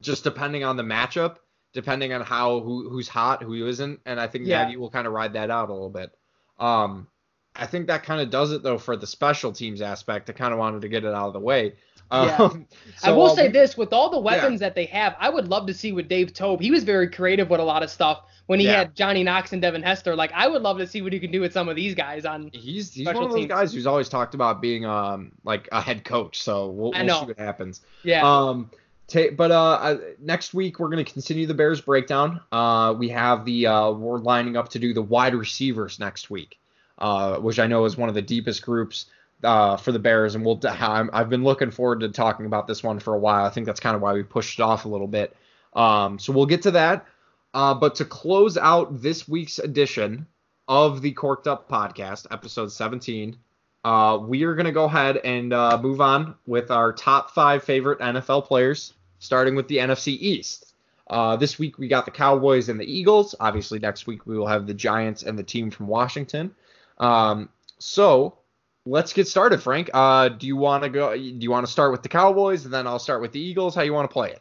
[0.00, 1.36] just depending on the matchup,
[1.72, 4.64] depending on how who who's hot, who isn't, and I think Yeah.
[4.64, 6.12] Nagy will kind of ride that out a little bit.
[6.58, 7.08] Um,
[7.56, 10.28] I think that kind of does it though for the special teams aspect.
[10.30, 11.74] I kind of wanted to get it out of the way.
[12.12, 12.36] Yeah.
[12.36, 12.66] Um,
[13.02, 15.48] I will uh, say we- this: with all the weapons that they have, I would
[15.48, 16.60] love to see with Dave Toub.
[16.60, 18.78] He was very creative with a lot of stuff when he Yeah.
[18.78, 20.14] had Johnny Knox and Devin Hester.
[20.14, 22.24] Like, I would love to see what he can do with some of these guys.
[22.24, 23.48] On He's he's one of those teams.
[23.48, 26.42] guys who's always talked about being um like a head coach.
[26.42, 27.80] So we'll, we'll see what happens.
[28.02, 28.70] yeah, Um,
[29.08, 32.40] ta- but uh, uh, next week we're gonna continue the Bears breakdown.
[32.52, 36.58] Uh, we have the uh, we're lining up to do the wide receivers next week,
[36.98, 39.06] uh, which I know is one of the deepest groups
[39.42, 40.60] uh for the Bears, and we'll.
[40.64, 43.44] I've been looking forward to talking about this one for a while.
[43.44, 45.36] I think that's kind of why we pushed it off a little bit.
[45.74, 47.06] Um, so we'll get to that.
[47.52, 50.26] Uh, but to close out this week's edition
[50.66, 53.36] of the Corked Up Podcast, episode 17,
[53.84, 57.62] uh, we are going to go ahead and uh, move on with our top five
[57.62, 60.74] favorite NFL players, starting with the NFC East.
[61.08, 63.34] Uh, this week we got the Cowboys and the Eagles.
[63.38, 66.54] Obviously, next week we will have the Giants and the team from Washington.
[66.98, 68.38] Um, so
[68.86, 69.90] let's get started, Frank.
[69.94, 71.14] Uh, do you want to go?
[71.14, 73.74] Do you want to start with the Cowboys and then I'll start with the Eagles?
[73.74, 74.40] How you want to play it?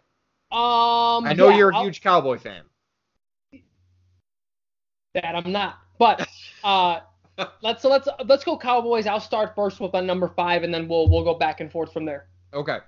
[0.51, 2.63] um, I know yeah, you're a I'll- huge Cowboy fan.
[5.13, 6.27] that I'm not, but
[6.63, 6.99] uh,
[7.61, 9.07] let's so let's let's go Cowboys.
[9.07, 11.91] I'll start first with my number five, and then we'll we'll go back and forth
[11.93, 12.27] from there.
[12.53, 12.79] Okay.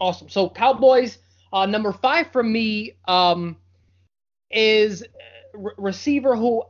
[0.00, 0.28] Awesome.
[0.28, 1.18] So Cowboys,
[1.52, 3.56] uh, number five for me um,
[4.50, 5.06] is uh,
[5.58, 6.62] re- receiver who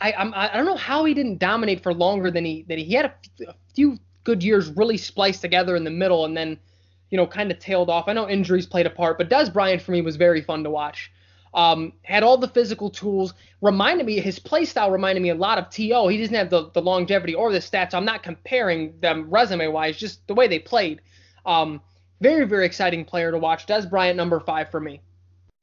[0.00, 2.94] I I'm, I don't know how he didn't dominate for longer than he than he,
[2.94, 6.58] had a few good years really spliced together in the middle and then
[7.10, 8.08] you know kind of tailed off.
[8.08, 10.70] I know injuries played a part, but Dez Bryant for me was very fun to
[10.70, 11.10] watch.
[11.52, 13.34] Um, had all the physical tools.
[13.60, 16.06] Reminded me his play style reminded me a lot of T.O.
[16.08, 17.92] He doesn't have the, the longevity or the stats.
[17.92, 21.00] I'm not comparing them resume wise, just the way they played.
[21.44, 21.80] Um,
[22.20, 23.66] very, very exciting player to watch.
[23.66, 25.00] Dez Bryant, number five for me.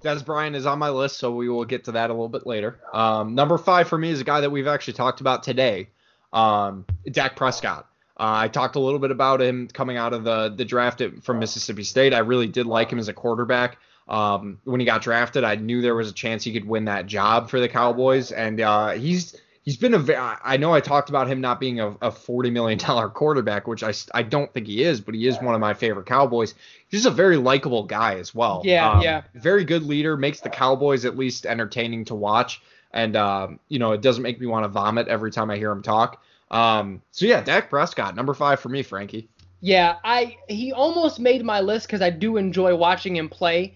[0.03, 2.45] Dez Bryant is on my list, so we will get to that a little bit
[2.45, 2.79] later.
[2.93, 5.89] Um, number five for me is a guy that we've actually talked about today,
[6.31, 7.87] um, Dak Prescott.
[8.15, 11.39] Uh, I talked a little bit about him coming out of the the draft from
[11.39, 12.13] Mississippi State.
[12.13, 13.79] I really did like him as a quarterback.
[14.07, 17.07] Um, when he got drafted, I knew there was a chance he could win that
[17.07, 19.35] job for the Cowboys, and uh, he's
[19.67, 19.99] he's been a.
[19.99, 23.67] very, I know I talked about him not being a, a forty million dollar quarterback,
[23.67, 26.55] which I, I don't think he is, but he is one of my favorite Cowboys.
[26.87, 28.61] He's just a very likable guy as well.
[28.63, 29.23] Yeah, Um, yeah.
[29.35, 32.61] Very good leader, makes the Cowboys at least entertaining to watch,
[32.93, 35.71] and um, you know it doesn't make me want to vomit every time I hear
[35.71, 36.23] him talk.
[36.49, 39.27] Um, so yeah, Dak Prescott, number five for me, Frankie.
[39.59, 43.75] Yeah, I he almost made my list because I do enjoy watching him play.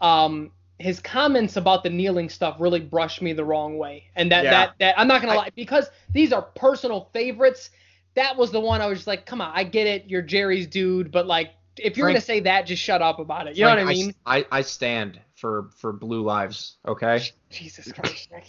[0.00, 4.44] Um, his comments about the kneeling stuff really brushed me the wrong way, and that
[4.44, 4.50] Yeah.
[4.50, 7.70] that that I'm not gonna I- lie because these are personal favorites.
[8.14, 10.66] That was the one I was just like, come on, I get it, you're Jerry's
[10.66, 13.56] dude, but like if you're Frank- gonna say that, just shut up about it.
[13.56, 14.14] You know what I mean?
[14.24, 16.76] I, I stand for for blue lives.
[16.86, 17.20] Okay,
[17.50, 18.44] Jesus Christ, Nick.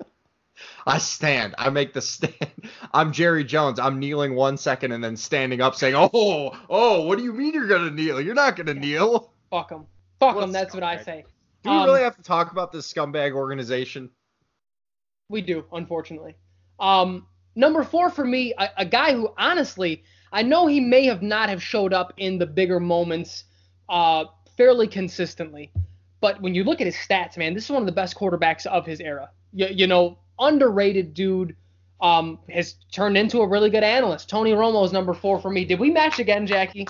[0.86, 1.54] I stand.
[1.58, 2.34] I make the stand.
[2.94, 3.78] I'm Jerry Jones.
[3.78, 7.54] I'm kneeling one second and then standing up, saying, "Oh, oh, what do you mean
[7.54, 8.20] you're gonna kneel?
[8.20, 9.86] You're not gonna kneel." Fuck him.
[10.20, 11.24] Fuck a That's what I say.
[11.62, 14.10] Do we Um, really have to talk about this scumbag organization?
[15.28, 16.36] We do, unfortunately.
[16.78, 17.26] Um,
[17.56, 21.48] number four for me, a, a guy who honestly, I know he may have not
[21.48, 23.44] have showed up in the bigger moments
[23.88, 24.24] uh,
[24.56, 25.72] fairly consistently,
[26.20, 28.66] but when you look at his stats, man, this is one of the best quarterbacks
[28.66, 29.30] of his era.
[29.52, 31.56] You, you know, underrated dude.
[32.00, 34.28] Um, has turned into a really good analyst.
[34.28, 35.64] Tony Romo is number four for me.
[35.64, 36.86] Did we match again, Jackie?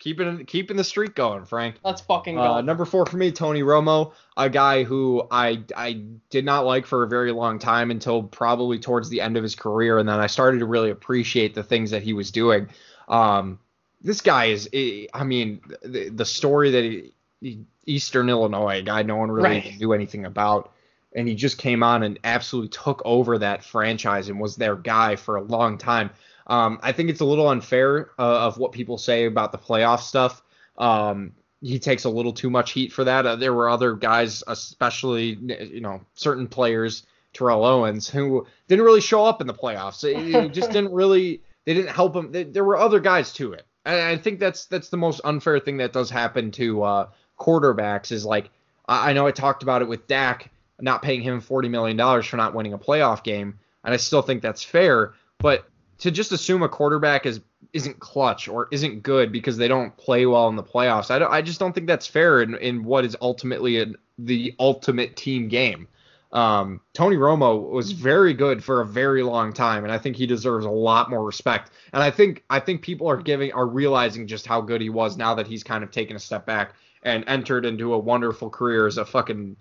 [0.00, 1.76] Keeping keeping the streak going, Frank.
[1.84, 2.54] Let's fucking go.
[2.54, 6.86] Uh, number four for me, Tony Romo, a guy who I I did not like
[6.86, 10.18] for a very long time until probably towards the end of his career, and then
[10.18, 12.68] I started to really appreciate the things that he was doing.
[13.08, 13.58] Um,
[14.00, 17.10] this guy is, I mean, the, the story that
[17.42, 19.78] he, Eastern Illinois, a guy no one really Right.
[19.78, 20.72] knew anything about,
[21.14, 25.16] and he just came on and absolutely took over that franchise and was their guy
[25.16, 26.08] for a long time.
[26.46, 30.00] Um, I think it's a little unfair uh, of what people say about the playoff
[30.00, 30.42] stuff.
[30.78, 33.26] Um, he takes a little too much heat for that.
[33.26, 37.04] Uh, there were other guys, especially you know certain players,
[37.34, 40.02] Terrell Owens, who didn't really show up in the playoffs.
[40.04, 41.42] It, it just didn't really.
[41.66, 42.32] They didn't help him.
[42.32, 43.66] There- There were other guys to it.
[43.84, 47.08] And I think that's that's the most unfair thing that does happen to uh,
[47.38, 48.50] quarterbacks is like
[48.86, 50.50] I, I know I talked about it with Dak
[50.80, 54.22] not paying him forty million dollars for not winning a playoff game, and I still
[54.22, 55.14] think that's fair.
[55.38, 55.66] But
[56.00, 57.40] to just assume a quarterback is
[57.72, 61.10] isn't clutch or isn't good because they don't play well in the playoffs.
[61.10, 64.54] I, don't, I just don't think that's fair in, in what is ultimately an, the
[64.58, 65.86] ultimate team game.
[66.32, 70.26] Um, Tony Romo was very good for a very long time, and I think he
[70.26, 71.70] deserves a lot more respect.
[71.92, 75.16] And I think I think people are giving are realizing just how good he was
[75.16, 78.86] now that he's kind of taken a step back and entered into a wonderful career
[78.86, 79.56] as a fucking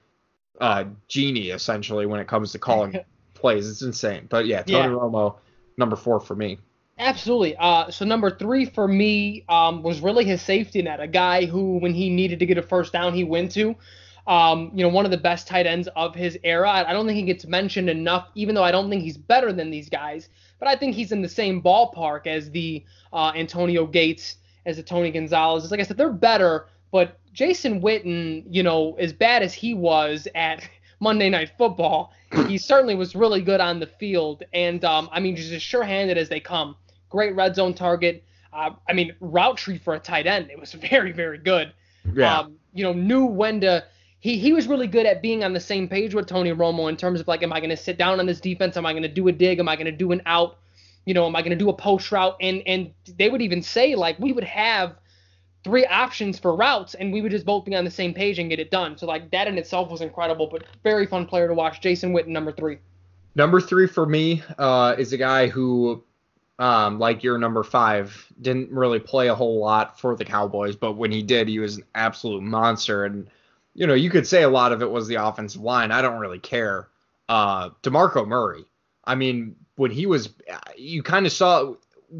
[0.62, 3.00] uh, genie essentially when it comes to calling
[3.34, 3.70] plays.
[3.70, 4.28] It's insane.
[4.30, 5.00] But yeah, Tony Yeah.
[5.00, 5.38] Romo,
[5.80, 6.60] number four for me.
[7.00, 7.56] Absolutely.
[7.56, 11.78] Uh, so number three for me um, was really his safety net, a guy who,
[11.78, 13.74] when he needed to get a first down, he went to.
[14.28, 16.70] Um, you know, one of the best tight ends of his era.
[16.70, 19.72] I don't think he gets mentioned enough, even though I don't think he's better than
[19.72, 20.30] these guys.
[20.60, 24.36] But I think he's in the same ballpark as the uh, Antonio Gates,
[24.66, 25.72] as the Tony Gonzalez.
[25.72, 26.68] Like I said, they're better.
[26.92, 30.68] But Jason Witten, you know, as bad as he was at
[31.00, 32.14] Monday Night Football,
[32.48, 34.44] he certainly was really good on the field.
[34.54, 36.76] And um, I mean, just as sure-handed as they come.
[37.10, 38.24] Great red zone target.
[38.52, 40.50] Uh, I mean, route tree for a tight end.
[40.52, 41.74] It was very, very good.
[42.14, 42.40] Yeah.
[42.40, 43.86] Um, you know, knew when to.
[44.22, 46.98] He, he was really good at being on the same page with Tony Romo in
[46.98, 48.76] terms of like, am I going to sit down on this defense?
[48.76, 49.60] Am I going to do a dig?
[49.60, 50.58] Am I going to do an out?
[51.06, 52.36] You know, am I going to do a post route?
[52.42, 54.96] And and they would even say like we would have
[55.64, 58.50] three options for routes, and we would just both be on the same page and
[58.50, 58.98] get it done.
[58.98, 61.82] So like that in itself was incredible, but very fun player to watch.
[61.82, 62.80] Jason Witten, number three.
[63.36, 66.04] Number three for me uh, is a guy who,
[66.58, 70.94] um, like your number five, didn't really play a whole lot for the Cowboys, but
[70.94, 73.06] when he did, he was an absolute monster.
[73.06, 73.30] And
[73.76, 75.92] you know, you could say a lot of it was the offensive line.
[75.92, 76.90] I don't really care.
[77.28, 78.66] Uh, Demarco Murray.
[79.06, 80.30] I mean, when he was,
[80.76, 81.76] you kind of saw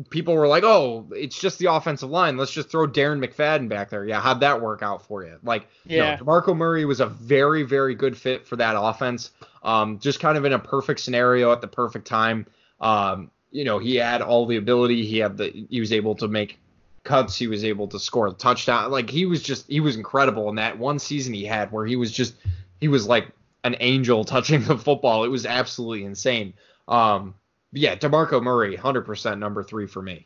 [0.10, 2.38] people were like, "Oh, it's just the offensive line.
[2.38, 5.38] Let's just throw Darren McFadden back there." Yeah, how'd that work out for you?
[5.44, 6.16] Like, Yeah.
[6.16, 9.32] no, Demarco Murray was a very, very good fit for that offense.
[9.64, 12.46] Um, just kind of in a perfect scenario at the perfect time.
[12.80, 15.06] Um, you know, he had all the ability.
[15.06, 15.66] He had the.
[15.70, 16.60] He was able to make
[17.04, 17.36] cuts.
[17.38, 18.92] He was able to score a touchdown.
[18.92, 21.96] Like he was just, he was incredible in that one season he had where he
[21.96, 22.36] was just,
[22.82, 23.30] he was like
[23.64, 25.24] an angel touching the football.
[25.24, 26.54] It was absolutely insane.
[26.88, 27.34] Um,
[27.72, 30.26] yeah, Demarco Murray, 100% number three for me.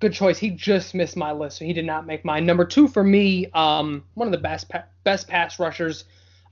[0.00, 0.38] good choice.
[0.38, 2.46] He just missed my list, so he did not make mine.
[2.46, 6.04] Number two for me, um, one of the best pa- best pass rushers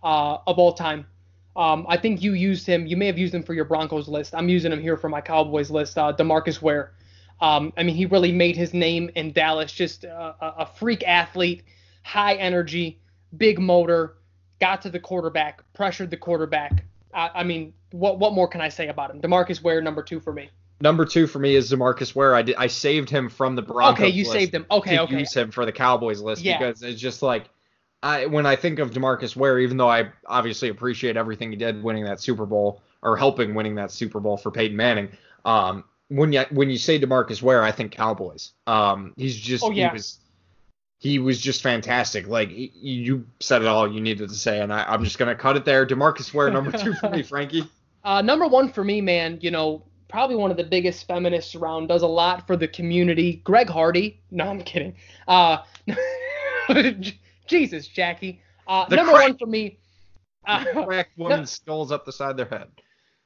[0.03, 1.07] uh, of all time.
[1.55, 2.87] Um, I think you used him.
[2.87, 4.35] You may have used him for your Broncos list.
[4.35, 5.97] I'm using him here for my Cowboys list.
[5.97, 6.93] Uh, Demarcus Ware.
[7.41, 9.73] Um, I mean, he really made his name in Dallas.
[9.73, 11.63] Just a, a a freak athlete,
[12.03, 13.01] high energy,
[13.37, 14.17] big motor.
[14.61, 16.85] Got to the quarterback, pressured the quarterback.
[17.17, 19.21] I, I mean, what what more can I say about him?
[19.21, 20.51] Demarcus Ware, number two for me.
[20.81, 22.35] Number two for me is Demarcus Ware.
[22.35, 23.95] I did, I saved him from the Broncos.
[24.05, 24.67] Okay, you saved him.
[24.71, 25.19] Okay, to okay.
[25.21, 26.59] use him for the Cowboys list Yeah.
[26.59, 27.49] because it's just like
[28.03, 31.83] I when I think of Demarcus Ware, even though I obviously appreciate everything he did
[31.83, 35.09] winning that Super Bowl or helping winning that Super Bowl for Peyton Manning,
[35.47, 38.53] um, when you when you say Demarcus Ware, I think Cowboys.
[38.67, 39.89] Um, he's just Oh, yeah.
[39.89, 40.19] he was
[40.99, 42.27] he was just fantastic.
[42.27, 45.57] Like you said it all you needed to say, and I, I'm just gonna cut
[45.57, 45.87] it there.
[45.87, 47.69] Demarcus Ware, number two for me, Frankie.
[48.05, 51.89] Uh, number one for me, man, you know, probably one of the biggest feminists around,
[51.89, 53.41] does a lot for the community.
[53.45, 54.21] Greg Hardy.
[54.31, 54.95] No, I'm kidding.
[55.27, 55.59] Uh,
[57.47, 58.41] Jesus, Jackie.
[58.67, 59.79] Uh, number one for me.
[60.47, 62.69] Uh, Crack woman's skulls up the side of their head.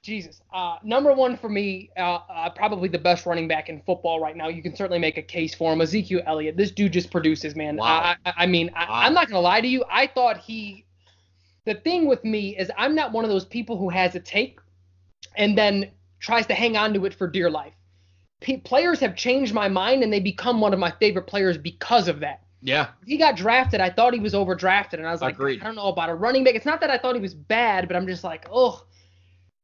[0.02, 0.40] Jesus.
[0.52, 4.35] Uh, number one for me, uh, uh, probably the best running back in football right
[4.35, 4.48] now.
[4.48, 5.81] You can certainly make a case for him.
[5.81, 6.56] Ezekiel Elliott.
[6.56, 7.77] This dude just produces, man.
[7.77, 8.01] Wow.
[8.01, 9.01] I, I, I mean, I, Wow.
[9.02, 9.85] I'm not gonna lie to you.
[9.90, 10.86] I thought he.
[11.66, 14.59] The thing with me is I'm not one of those people who has a take
[15.36, 17.74] and then tries to hang on to it for dear life.
[18.40, 22.09] P- players have changed my mind and they become one of my favorite players because
[22.09, 25.35] of that Yeah, he got drafted, I thought he was overdrafted, and I was like,
[25.35, 25.60] Agreed.
[25.60, 26.55] I don't know about a running back.
[26.55, 28.86] It's not that I thought he was bad, but I'm just like, oh,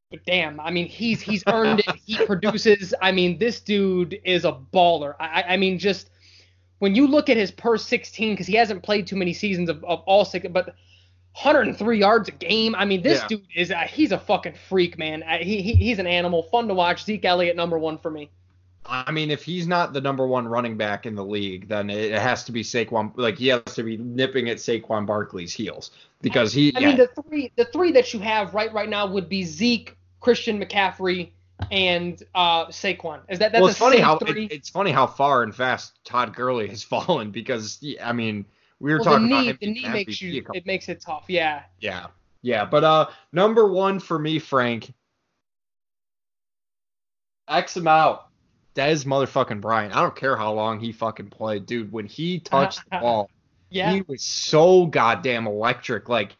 [0.09, 0.59] but damn.
[0.59, 1.95] I mean, he's he's earned it.
[2.05, 2.93] He produces.
[3.01, 5.15] I mean, this dude is a baller.
[5.19, 6.09] I, I- mean, just
[6.79, 9.83] when you look at his per 16, because he hasn't played too many seasons of,
[9.83, 10.67] of all six, but
[11.41, 12.75] 103 yards a game.
[12.75, 13.27] I mean, this Yeah.
[13.27, 15.23] dude is a, he's a fucking freak, man.
[15.23, 17.03] I, he, he he's an animal, fun to watch.
[17.03, 18.29] Zeke Elliott, number one for me.
[18.89, 22.13] I mean, if he's not the number one running back in the league, then it
[22.13, 23.11] has to be Saquon.
[23.15, 25.91] Like he has to be nipping at Saquon Barkley's heels
[26.21, 26.73] because he.
[26.75, 29.43] I yeah, mean, the three the three that you have right right now would be
[29.43, 31.31] Zeke, Christian McCaffrey,
[31.71, 33.19] and uh, Saquon.
[33.29, 34.45] Is that that's well, a it's funny how three?
[34.45, 38.45] it, it's funny how far and fast Todd Gurley has fallen because I mean
[38.79, 41.25] we were well, talking about knee him the knee makes you it makes it tough.
[41.27, 41.63] Yeah.
[41.79, 42.07] Yeah,
[42.41, 44.93] yeah, but uh, number one for me, Frank.
[47.49, 48.26] X him out.
[48.77, 49.95] Dez motherfucking Bryant.
[49.95, 51.91] I don't care how long he fucking played, dude.
[51.91, 53.29] When he touched the ball,
[53.71, 53.91] Yeah.
[53.91, 56.09] he was so goddamn electric.
[56.09, 56.35] Like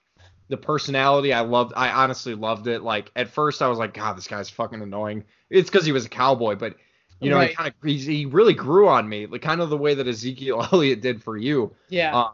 [0.50, 1.74] the personality, I loved.
[1.76, 2.84] I honestly loved it.
[2.84, 5.24] Like at first, I was like, God, this guy's fucking annoying.
[5.50, 6.76] It's because he was a cowboy, but
[7.20, 9.96] you know, he kind of he really grew on me, like kind of the way
[9.96, 11.74] that Ezekiel Elliott did for you.
[11.90, 12.16] yeah.
[12.16, 12.32] Um,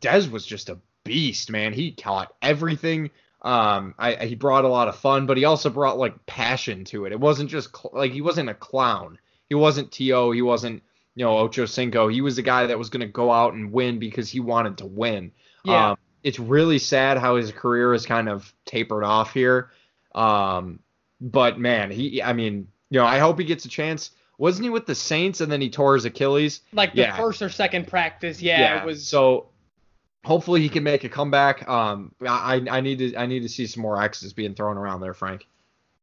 [0.00, 1.72] Dez was just a beast, man.
[1.74, 3.10] He caught everything.
[3.42, 6.84] Um, I, I- he brought a lot of fun, but he also brought like passion
[6.86, 7.12] to it.
[7.12, 9.18] It wasn't just cl- like he wasn't a clown.
[9.52, 10.30] He wasn't T.O.
[10.30, 10.82] He wasn't
[11.14, 12.08] you know Ocho Cinco.
[12.08, 14.78] He was the guy that was going to go out and win because he wanted
[14.78, 15.30] to win.
[15.62, 15.90] yeah.
[15.90, 19.70] Um, it's really sad how his career is kind of tapered off here.
[20.14, 20.78] Um,
[21.20, 24.12] but man, he, I mean, you know, I hope he gets a chance.
[24.38, 26.62] wasn't he with the Saints and then he tore his Achilles?
[26.72, 27.16] Like the yeah.
[27.18, 28.82] first or second practice, yeah, yeah.
[28.82, 29.50] It was so.
[30.24, 31.68] Hopefully he can make a comeback.
[31.68, 35.02] Um, I I need to I need to see some more X's being thrown around
[35.02, 35.46] there, Frank.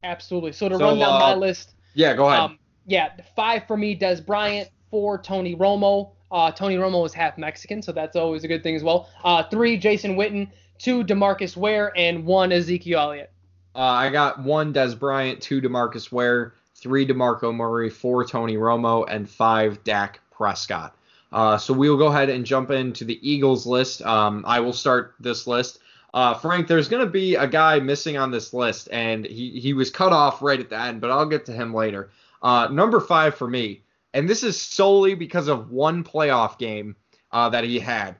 [0.03, 0.51] Absolutely.
[0.51, 1.73] So to so, run down uh, my list.
[1.95, 2.39] Yeah, go ahead.
[2.41, 2.58] Um,
[2.89, 4.69] yeah, five for me, Dez Bryant.
[4.89, 6.11] Four, Tony Romo.
[6.31, 9.09] Uh, Tony Romo is half Mexican, so that's always a good thing as well.
[9.23, 10.49] Uh, three, Jason Witten.
[10.79, 13.31] Two, Demarcus Ware, and one, Ezekiel Elliott.
[13.75, 15.41] Uh, I got one, Dez Bryant.
[15.41, 16.53] Two, Demarcus Ware.
[16.75, 17.89] Three, Demarco Murray.
[17.89, 20.95] Four, Tony Romo, and five, Dak Prescott.
[21.31, 24.01] Uh, so we will go ahead and jump into the Eagles list.
[24.01, 25.79] Um, I will start this list.
[26.13, 29.73] Uh, Frank, there's going to be a guy missing on this list, and he, he
[29.73, 32.09] was cut off right at the end, but I'll get to him later.
[32.41, 33.83] Uh, number five for me,
[34.13, 36.95] and this is solely because of one playoff game
[37.31, 38.15] uh, that he had.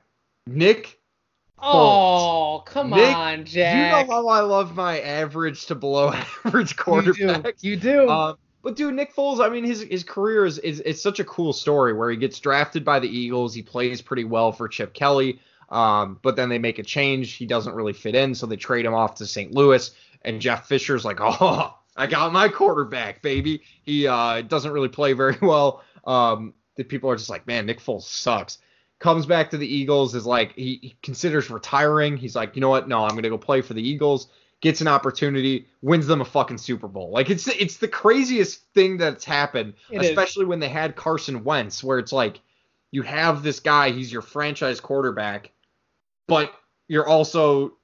[0.46, 0.98] Nick.
[1.62, 3.74] Oh, come Nick, on, Jack.
[3.74, 6.12] You know how I love my average to below
[6.44, 7.56] average quarterback.
[7.60, 7.88] You do.
[7.88, 8.08] You do.
[8.08, 11.24] Um, but dude, Nick Foles, I mean, his his career is, is it's such a
[11.24, 13.54] cool story where he gets drafted by the Eagles.
[13.54, 15.40] He plays pretty well for Chip Kelly.
[15.70, 17.34] Um, but then they make a change.
[17.34, 19.54] He doesn't really fit in, so they trade him off to St.
[19.54, 19.90] Louis.
[20.22, 23.62] And Jeff Fisher's like, oh, I got my quarterback, baby.
[23.82, 25.84] He uh, doesn't really play very well.
[26.06, 28.58] Um, the people are just like, man, Nick Foles sucks.
[28.98, 32.16] Comes back to the Eagles, is like, he, he considers retiring.
[32.16, 32.88] He's like, you know what?
[32.88, 34.28] No, I'm gonna go play for the Eagles.
[34.62, 37.10] Gets an opportunity, wins them a fucking Super Bowl.
[37.10, 40.48] Like it's it's the craziest thing that's happened, it especially is.
[40.48, 42.40] when they had Carson Wentz, where it's like
[42.90, 45.50] you have this guy, he's your franchise quarterback,
[46.28, 46.52] but
[46.88, 47.78] you're also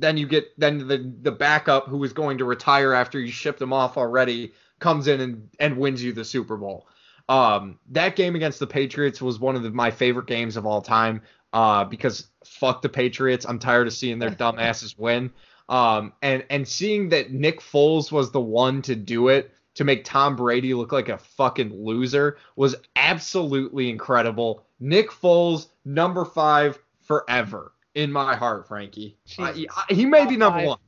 [0.00, 3.60] then you get then the the backup who is going to retire after you shipped
[3.60, 6.86] him off already comes in and and wins you the Super Bowl.
[7.28, 10.82] Um, that game against the Patriots was one of the, my favorite games of all
[10.82, 11.22] time.
[11.52, 15.30] Uh, because fuck the Patriots, I'm tired of seeing their dumbasses win.
[15.68, 20.04] Um, and and seeing that Nick Foles was the one to do it to make
[20.04, 24.66] Tom Brady look like a fucking loser was absolutely incredible.
[24.80, 29.18] Nick Foles, number five forever in my heart, Frankie.
[29.38, 30.78] I, I, he may top be number five, one.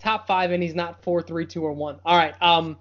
[0.00, 2.00] Top five, and he's not four, three, two, or one.
[2.04, 2.34] All right.
[2.42, 2.78] Um,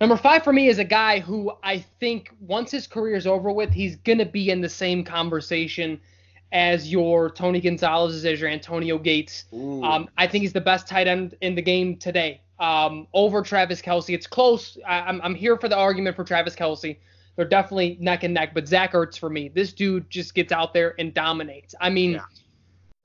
[0.00, 3.50] number five for me is a guy who I think once his career is over
[3.52, 6.00] with, he's gonna be in the same conversation
[6.52, 9.44] as your Tony Gonzalez, as your Antonio Gates.
[9.84, 12.40] Um, I think he's the best tight end in the game today.
[12.58, 14.76] Um, over Travis Kelce, It's close.
[14.86, 16.98] I, I'm, I'm here for the argument for Travis Kelce.
[17.36, 19.48] They're definitely neck and neck, but Zach Ertz for me.
[19.48, 21.74] This dude just gets out there and dominates.
[21.80, 22.24] I mean, yeah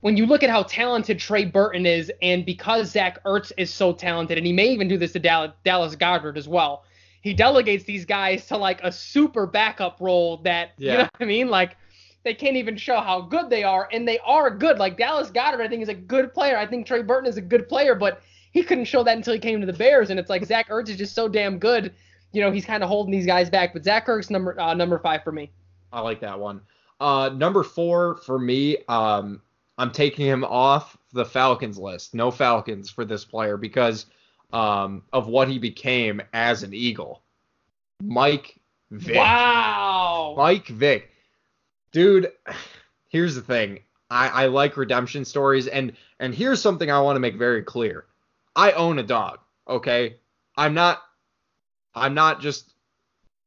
[0.06, 3.92] when you look at how talented Trey Burton is, and because Zach Ertz is so
[3.92, 6.84] talented, and he may even do this to Dallas, Goedert as well,
[7.22, 10.92] he delegates these guys to like a super backup role that yeah.
[10.92, 11.48] you know what I mean?
[11.48, 11.76] Like
[12.22, 14.78] they can't even show how good they are, and they are good.
[14.78, 16.56] Like Dallas Goedert, I think is a good player.
[16.56, 18.22] I think Trey Burton is a good player, but
[18.52, 20.88] he couldn't show that until he came to the Bears, and it's like Zach Ertz
[20.88, 21.92] is just so damn good.
[22.30, 23.72] You know, he's kind of holding these guys back.
[23.72, 25.50] But Zach Ertz number uh, number five for me.
[25.92, 26.60] I like that one.
[27.00, 29.42] Uh, number four for me, um,
[29.78, 32.14] I'm taking him off the Falcons list.
[32.14, 34.06] No Falcons for this player because
[34.52, 37.22] um, of what he became as an Eagle.
[38.02, 38.58] Mike
[38.90, 39.16] Vick.
[39.16, 40.34] Wow.
[40.36, 41.10] Mike Vick.
[41.92, 42.32] Dude,
[43.08, 43.80] here's the thing.
[44.10, 48.06] I, I like redemption stories and and here's something I want to make very clear.
[48.54, 50.16] I own a dog, okay?
[50.56, 51.02] I'm not
[51.94, 52.72] I'm not just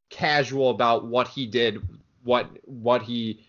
[0.09, 1.81] casual about what he did,
[2.23, 3.45] what what he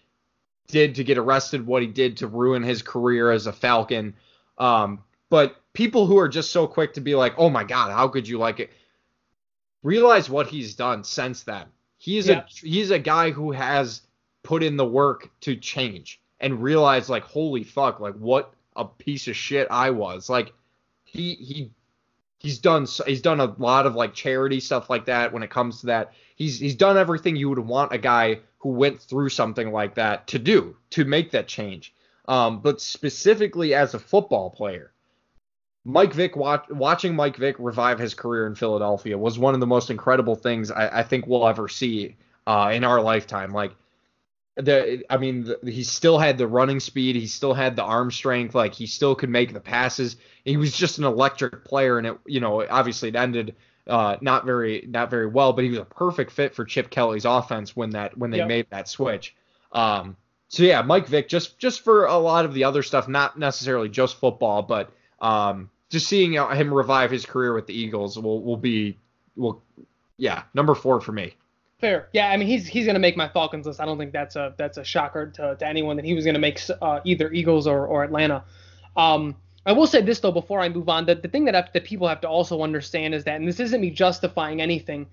[0.70, 4.14] did to get arrested, what he did to ruin his career as a Falcon.
[4.58, 8.08] Um, but people who are just so quick to be like, "Oh my God, how
[8.08, 8.70] could you like it?"
[9.82, 11.66] Realize what he's done since then.
[11.98, 12.40] He's yeah.
[12.40, 14.02] a he's a guy who has
[14.42, 19.28] put in the work to change and realize like, holy fuck, like what a piece
[19.28, 20.30] of shit I was.
[20.30, 20.52] Like
[21.04, 21.70] he he
[22.38, 25.80] he's done he's done a lot of like charity stuff like that when it comes
[25.80, 26.12] to that.
[26.36, 30.26] He's he's done everything you would want a guy who went through something like that
[30.28, 31.94] to do to make that change.
[32.28, 34.92] Um, but specifically as a football player,
[35.84, 39.66] Mike Vick watch, watching Mike Vick revive his career in Philadelphia was one of the
[39.66, 42.16] most incredible things I, I think we'll ever see
[42.46, 43.52] uh, in our lifetime.
[43.52, 43.74] Like
[44.56, 48.10] the, I mean, the, he still had the running speed, he still had the arm
[48.10, 50.16] strength, like he still could make the passes.
[50.44, 54.44] He was just an electric player, and it, you know, obviously it ended uh, not
[54.44, 57.90] very not very well, but he was a perfect fit for Chip Kelly's offense when
[57.90, 58.48] that when they yep.
[58.48, 59.34] made that switch.
[59.72, 60.16] Um,
[60.48, 63.88] so yeah, Mike Vick just just for a lot of the other stuff, not necessarily
[63.88, 68.56] just football, but um, just seeing him revive his career with the Eagles will will
[68.56, 68.98] be
[69.36, 69.62] will
[70.16, 71.34] yeah number four for me.
[71.80, 72.30] Fair, yeah.
[72.30, 73.80] I mean, he's he's gonna make my Falcons list.
[73.80, 76.38] I don't think that's a that's a shocker to, to anyone that he was gonna
[76.38, 78.44] make uh, either Eagles or or Atlanta.
[78.96, 79.36] Um,
[79.66, 82.08] I will say this though before I move on that the thing that, that people
[82.08, 85.06] have to also understand is that, and this isn't me justifying anything,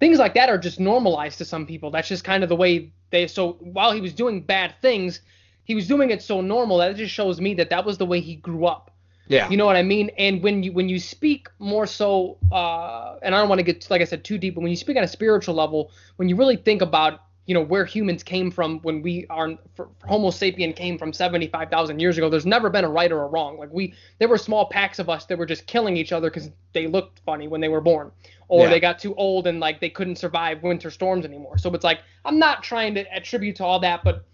[0.00, 1.90] things like that are just normalized to some people.
[1.90, 3.26] That's just kind of the way they.
[3.26, 5.20] So while he was doing bad things,
[5.64, 8.06] he was doing it so normal that it just shows me that that was the
[8.06, 8.90] way he grew up.
[9.26, 9.48] Yeah.
[9.48, 10.10] You know what I mean?
[10.18, 13.88] And when you when you speak more so, uh, and I don't want to get
[13.90, 16.36] like I said too deep, but when you speak on a spiritual level, when you
[16.36, 19.52] really think about you know where humans came from when we are
[20.06, 22.30] Homo sapien came from 75,000 years ago.
[22.30, 23.58] There's never been a right or a wrong.
[23.58, 26.50] Like we, there were small packs of us that were just killing each other because
[26.72, 28.10] they looked funny when they were born,
[28.48, 28.70] or yeah.
[28.70, 31.58] they got too old and like they couldn't survive winter storms anymore.
[31.58, 34.24] So it's like I'm not trying to attribute to all that, but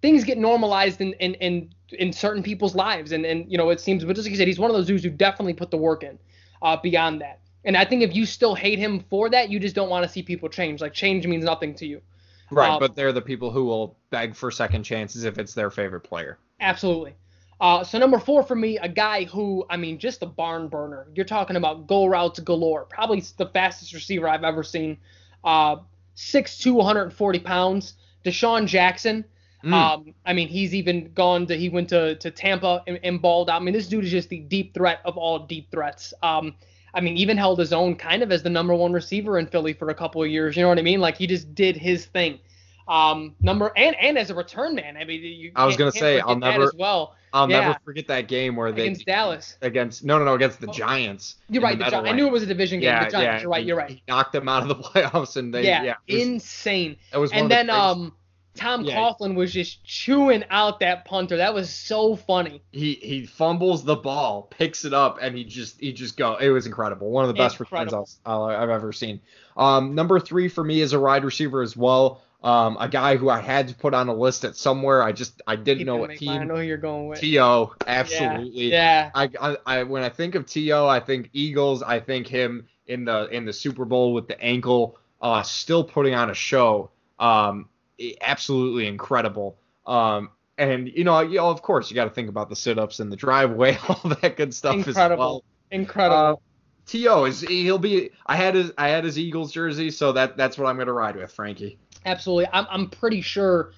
[0.00, 3.80] things get normalized in in in, in certain people's lives, and and you know it
[3.80, 4.04] seems.
[4.04, 6.02] But just like you said, he's one of those dudes who definitely put the work
[6.02, 6.18] in.
[6.62, 9.74] Uh, beyond that, and I think if you still hate him for that, you just
[9.74, 10.82] don't want to see people change.
[10.82, 12.02] Like change means nothing to you.
[12.50, 15.70] Right, um, but they're the people who will beg for second chances if it's their
[15.70, 16.38] favorite player.
[16.60, 17.14] Absolutely.
[17.60, 21.06] Uh, so number four for me, a guy who, I mean, just a barn burner.
[21.14, 22.86] You're talking about goal routes galore.
[22.86, 24.96] Probably the fastest receiver I've ever seen.
[25.44, 25.76] Uh,
[26.16, 27.94] 6'2", 140 pounds.
[28.24, 29.24] DeSean Jackson.
[29.64, 29.72] Mm.
[29.72, 33.50] Um, I mean, he's even gone to he went to to Tampa and, and, balled
[33.50, 33.60] out.
[33.60, 36.14] I mean, this dude is just the deep threat of all deep threats.
[36.22, 36.54] Um,
[36.94, 39.72] I mean, even held his own kind of as the number one receiver in Philly
[39.72, 40.56] for a couple of years.
[40.56, 41.00] You know what I mean?
[41.00, 42.38] Like he just did his thing.
[42.88, 44.96] Um, number and and as a return man.
[44.96, 47.14] I mean, you I was gonna say I'll never as well.
[47.32, 47.60] I'll yeah.
[47.60, 50.72] never forget that game where they against Dallas against no no no against the oh,
[50.72, 51.36] Giants.
[51.48, 51.78] You're right.
[51.78, 52.88] The the I knew it was a division game.
[52.88, 53.24] Yeah, the Giants.
[53.24, 53.64] Yeah, you're right.
[53.64, 53.90] You're right.
[53.90, 56.96] He knocked them out of the playoffs and they yeah, yeah was, insane.
[57.12, 58.12] It was and then um
[58.54, 58.96] Tom yeah.
[58.96, 61.36] Coughlin was just chewing out that punter.
[61.36, 62.62] That was so funny.
[62.72, 66.36] He he fumbles the ball, picks it up, and he just he just go.
[66.36, 67.10] It was incredible.
[67.10, 69.20] One of the best returns i have ever seen.
[69.56, 72.22] Um, number three for me is a wide receiver as well.
[72.42, 75.02] Um, a guy who I had to put on a list at somewhere.
[75.02, 76.30] I just I didn't know what team.
[76.30, 77.20] I know who you're going with.
[77.20, 78.70] T.O absolutely.
[78.70, 79.10] Yeah.
[79.14, 79.28] yeah.
[79.40, 81.82] I, I, I when I think of T.O, I think Eagles.
[81.82, 86.14] I think him in the in the Super Bowl with the ankle, uh, still putting
[86.14, 86.90] on a show.
[87.18, 87.68] Um,
[88.20, 89.58] absolutely incredible.
[89.86, 93.00] Um, and you know, you know, of course, you got to think about the sit-ups
[93.00, 95.12] in the driveway, all that good stuff incredible.
[95.12, 95.44] as well.
[95.70, 96.16] Incredible.
[96.16, 96.36] Uh,
[96.86, 98.10] T.O is he'll be.
[98.26, 101.16] I had his I had his Eagles jersey, so that that's what I'm gonna ride
[101.16, 101.78] with, Frankie.
[102.04, 103.72] Absolutely, I'm I'm pretty sure.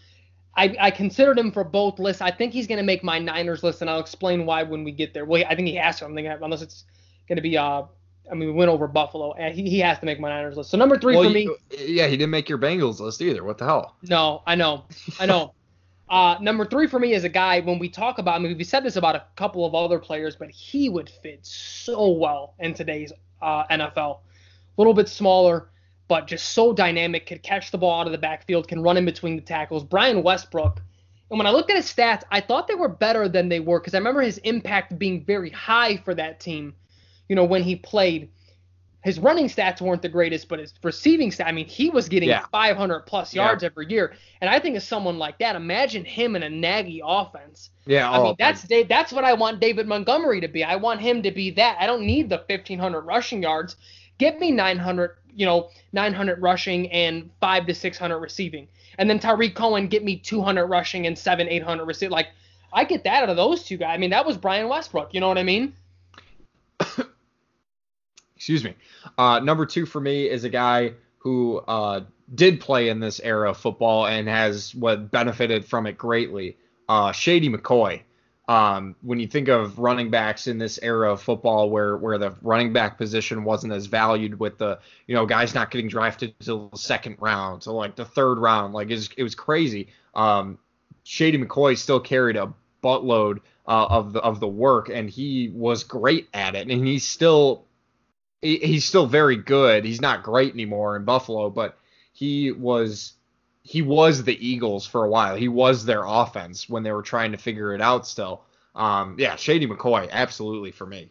[0.54, 2.20] I, I considered him for both lists.
[2.20, 4.92] I think he's going to make my Niners list, and I'll explain why when we
[4.92, 5.24] get there.
[5.24, 6.02] Well, I think he has.
[6.02, 6.84] I'm unless it's
[7.26, 7.84] going to be uh
[8.30, 10.70] I mean, we went over Buffalo, and he, he has to make my Niners list.
[10.70, 11.48] So number three well, for me.
[11.70, 13.44] yeah, he didn't make your Bengals list either.
[13.44, 13.96] What the hell?
[14.02, 14.84] No, I know,
[15.18, 15.54] I know.
[16.08, 18.36] uh, number three for me is a guy when we talk about.
[18.36, 21.40] I mean, we said this about a couple of other players, but he would fit
[21.44, 24.18] so well in today's uh, NFL.
[24.18, 25.68] A little bit smaller,
[26.08, 27.26] but just so dynamic.
[27.26, 29.84] Could catch the ball out of the backfield, can run in between the tackles.
[29.84, 30.80] Brian Westbrook.
[31.30, 33.80] And when I looked at his stats, I thought they were better than they were
[33.80, 36.74] because I remember his impact being very high for that team
[37.32, 38.28] you know, when he played.
[39.02, 42.28] His running stats weren't the greatest, but his receiving stats, I mean, he was getting
[42.28, 42.44] yeah.
[42.52, 43.70] 500 plus yards yeah.
[43.70, 44.12] every year.
[44.42, 47.70] And I think of someone like that, imagine him in a Nagy offense.
[47.86, 50.62] Yeah, I oh, mean, that's Dave, that's what I want David Montgomery to be.
[50.62, 51.78] I want him to be that.
[51.80, 53.76] I don't need the 1500 rushing yards.
[54.18, 58.68] Give me 900, you know, 900 rushing and 5 to 600 receiving.
[58.98, 62.12] And then Tarik Cohen get me 200 rushing and 7 800 receiving.
[62.12, 62.28] Like
[62.74, 63.94] I get that out of those two guys.
[63.94, 65.72] I mean, that was Brian Westbrook, you know what I mean?
[68.42, 68.74] excuse me.
[69.16, 72.00] Uh, number two for me is a guy who uh,
[72.34, 76.56] did play in this era of football and has what benefited from it greatly.
[76.88, 78.02] Uh, Shady McCoy.
[78.48, 82.34] Um, when you think of running backs in this era of football, where where the
[82.42, 86.68] running back position wasn't as valued, with the you know guys not getting drafted until
[86.70, 89.86] the second round, so like the third round, like it was, it was crazy.
[90.16, 90.58] Um,
[91.04, 92.52] Shady McCoy still carried a
[92.82, 93.38] buttload
[93.68, 97.66] uh, of the of the work, and he was great at it, and he's still
[98.42, 99.84] he's still very good.
[99.84, 101.78] He's not great anymore in Buffalo, but
[102.12, 103.14] he was
[103.62, 105.36] he was the Eagles for a while.
[105.36, 108.42] He was their offense when they were trying to figure it out still.
[108.74, 111.10] Um, yeah, Shady McCoy, absolutely for me.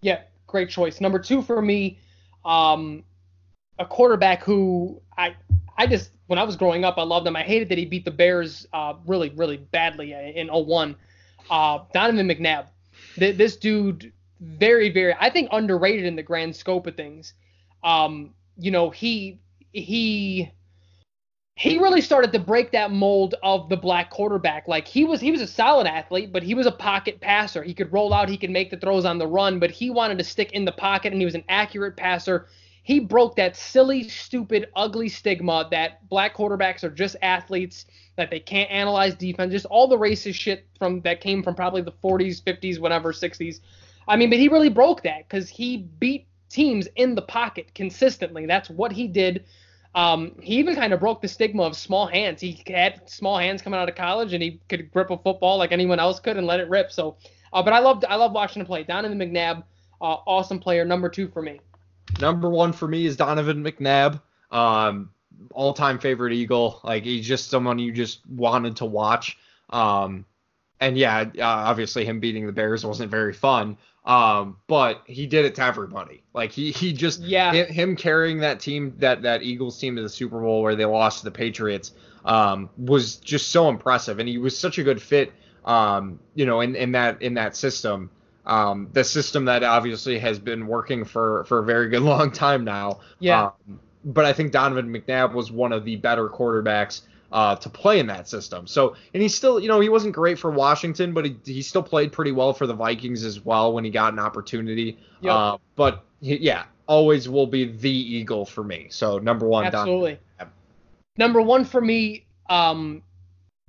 [0.00, 1.00] Yeah, great choice.
[1.00, 1.98] Number two for me,
[2.44, 3.04] um,
[3.78, 5.36] a quarterback who I
[5.78, 7.36] I just when I was growing up I loved him.
[7.36, 10.96] I hated that he beat the Bears uh, really really badly in 01.
[11.48, 12.66] Uh, Donovan McNabb.
[13.16, 14.12] Th- this dude
[14.42, 17.34] very, very, I think underrated in the grand scope of things.
[17.84, 19.40] Um, you know, he
[19.72, 20.52] he
[21.54, 24.66] he really started to break that mold of the black quarterback.
[24.66, 27.62] Like he was he was a solid athlete, but he was a pocket passer.
[27.62, 30.18] He could roll out, he could make the throws on the run, but he wanted
[30.18, 32.46] to stick in the pocket and he was an accurate passer.
[32.84, 37.86] He broke that silly, stupid, ugly stigma that black quarterbacks are just athletes,
[38.16, 41.82] that they can't analyze defense, just all the racist shit from that came from probably
[41.82, 43.60] the 40s, 50s, whatever, 60s.
[44.08, 48.46] I mean, but he really broke that because he beat teams in the pocket consistently.
[48.46, 49.44] That's what he did.
[49.94, 52.40] Um, he even kind of broke the stigma of small hands.
[52.40, 55.72] He had small hands coming out of college, and he could grip a football like
[55.72, 56.90] anyone else could and let it rip.
[56.90, 57.16] So,
[57.52, 58.84] uh, but I loved I love watching him play.
[58.84, 59.64] Donovan McNabb,
[60.00, 61.60] uh, awesome player, number two for me.
[62.20, 64.20] Number one for me is Donovan McNabb.
[64.50, 65.10] Um,
[65.52, 66.80] all-time favorite Eagle.
[66.84, 69.38] Like he's just someone you just wanted to watch.
[69.70, 70.24] Um,
[70.80, 73.78] and yeah, uh, obviously him beating the Bears wasn't very fun.
[74.04, 76.22] Um, but he did it to everybody.
[76.34, 77.52] Like he he just Yeah.
[77.52, 80.84] him, him carrying that team that that Eagles team to the Super Bowl where they
[80.84, 81.92] lost to the Patriots
[82.24, 85.32] um, was just so impressive, and he was such a good fit.
[85.64, 88.10] Um, you know, in, in that in that system.
[88.44, 92.64] Um, the system that obviously has been working for for a very good long time
[92.64, 92.98] now.
[93.20, 93.50] Yeah.
[93.68, 97.02] Um, but I think Donovan McNabb was one of the better quarterbacks
[97.32, 98.66] uh, to play in that system.
[98.66, 101.82] So, and he still, you know, he wasn't great for Washington, but he, he still
[101.82, 104.98] played pretty well for the Vikings as well when he got an opportunity.
[105.20, 105.32] Yep.
[105.32, 108.88] Uh, but he, yeah, always will be the Eagle for me.
[108.90, 110.18] So number one, Absolutely.
[110.38, 110.54] Donovan.
[111.16, 113.02] Number one for me, um,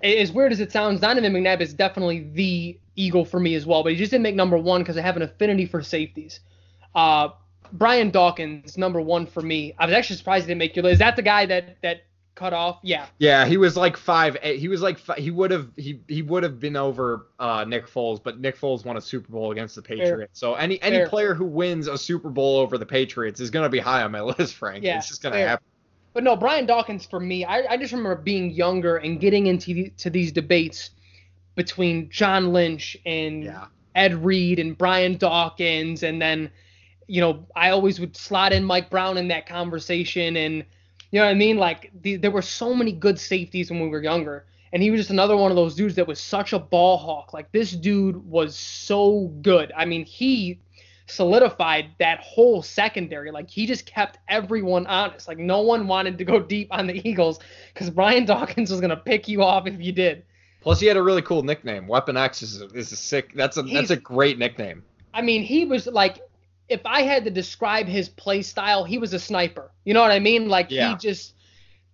[0.02, 3.84] as weird as it sounds, Donovan McNabb is definitely the Eagle for me as well.
[3.84, 6.42] But he just didn't make number one because I have an affinity for safeties.
[6.94, 7.30] Uh,
[7.72, 9.74] Brian Dawkins, number one for me.
[9.80, 10.94] I was actually surprised he didn't make your list.
[10.94, 12.04] Is that the guy that that
[12.36, 12.80] cut off?
[12.84, 13.06] Yeah.
[13.20, 14.38] Yeah, he was like five.
[14.42, 14.60] Eight.
[14.60, 17.88] He was like fi- he would have he he would have been over uh, Nick
[17.88, 20.40] Foles, but Nick Foles won a Super Bowl against the Patriots.
[20.40, 21.08] So any any Fair.
[21.10, 24.22] player who wins a Super Bowl over the Patriots is gonna be high on my
[24.38, 24.84] list, Frank.
[24.84, 25.48] Yeah, it's just gonna fair.
[25.48, 25.66] happen.
[26.14, 29.74] But no, Brian Dawkins for me, I, I just remember being younger and getting into
[29.74, 30.92] the, to these debates
[31.56, 33.66] between John Lynch and Yeah.
[33.96, 36.52] Ed Reed and Brian Dawkins, and then,
[37.08, 40.66] you know, I always would slot in Mike Brown in that conversation, and
[41.14, 41.58] you know what I mean?
[41.58, 45.00] Like the, there were so many good safeties when we were younger, and he was
[45.02, 47.34] just another one of those dudes that was such a ball hawk.
[47.34, 49.72] Like this dude was so good.
[49.78, 50.60] I mean, he
[51.06, 53.30] solidified that whole secondary.
[53.30, 55.28] Like he just kept everyone honest.
[55.28, 57.40] Like no one wanted to go deep on the Eagles
[57.72, 60.26] because Brian Dawkins was gonna pick you off if you did.
[60.62, 61.88] Plus, he had a really cool nickname.
[61.88, 63.34] Weapon X is a, is a sick.
[63.36, 64.82] That's a He's- that's a great nickname.
[65.14, 66.22] I mean, he was like,
[66.70, 69.72] if I had to describe his play style, he was a sniper.
[69.86, 70.50] You know what I mean?
[70.50, 70.90] Like Yeah.
[70.92, 71.36] he just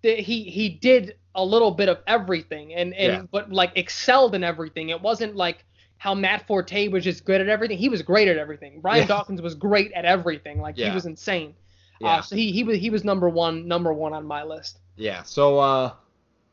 [0.02, 3.22] he he did a little bit of everything and and Yeah.
[3.32, 4.90] but like excelled in everything.
[4.90, 5.66] It wasn't like
[5.98, 7.78] how Matt Forte was just good at everything.
[7.78, 8.80] He was great at everything.
[8.82, 9.08] Brian Yeah.
[9.08, 10.62] Dawkins was great at everything.
[10.62, 11.56] Like he was insane.
[12.00, 12.16] Yeah.
[12.16, 14.80] Uh, so he he was he was number one number one on my list.
[14.96, 15.24] Yeah.
[15.24, 15.94] So, uh,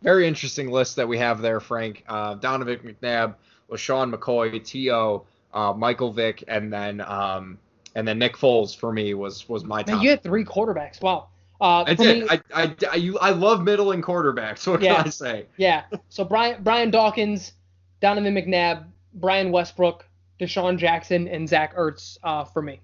[0.03, 2.05] very interesting list that we have there, Frank.
[2.09, 3.35] Uh, Donovan McNabb,
[3.71, 5.25] LeSean McCoy, T.O.,
[5.55, 7.59] uh, Michael Vick, and then um,
[7.97, 10.03] and then Nick Foles for me was was my Man, top.
[10.05, 11.01] you had three quarterbacks.
[11.03, 11.29] Wow.
[11.61, 12.25] Uh, I did.
[12.25, 14.67] me- I, I, I, you, I love middling quarterbacks.
[14.71, 14.97] What Yeah.
[14.97, 15.47] can I say?
[15.57, 15.85] Yeah.
[16.11, 17.53] So Brian Brian Dawkins,
[18.01, 20.05] Donovan McNabb, Brian Westbrook,
[20.39, 22.81] DeSean Jackson, and Zach Ertz uh, for me.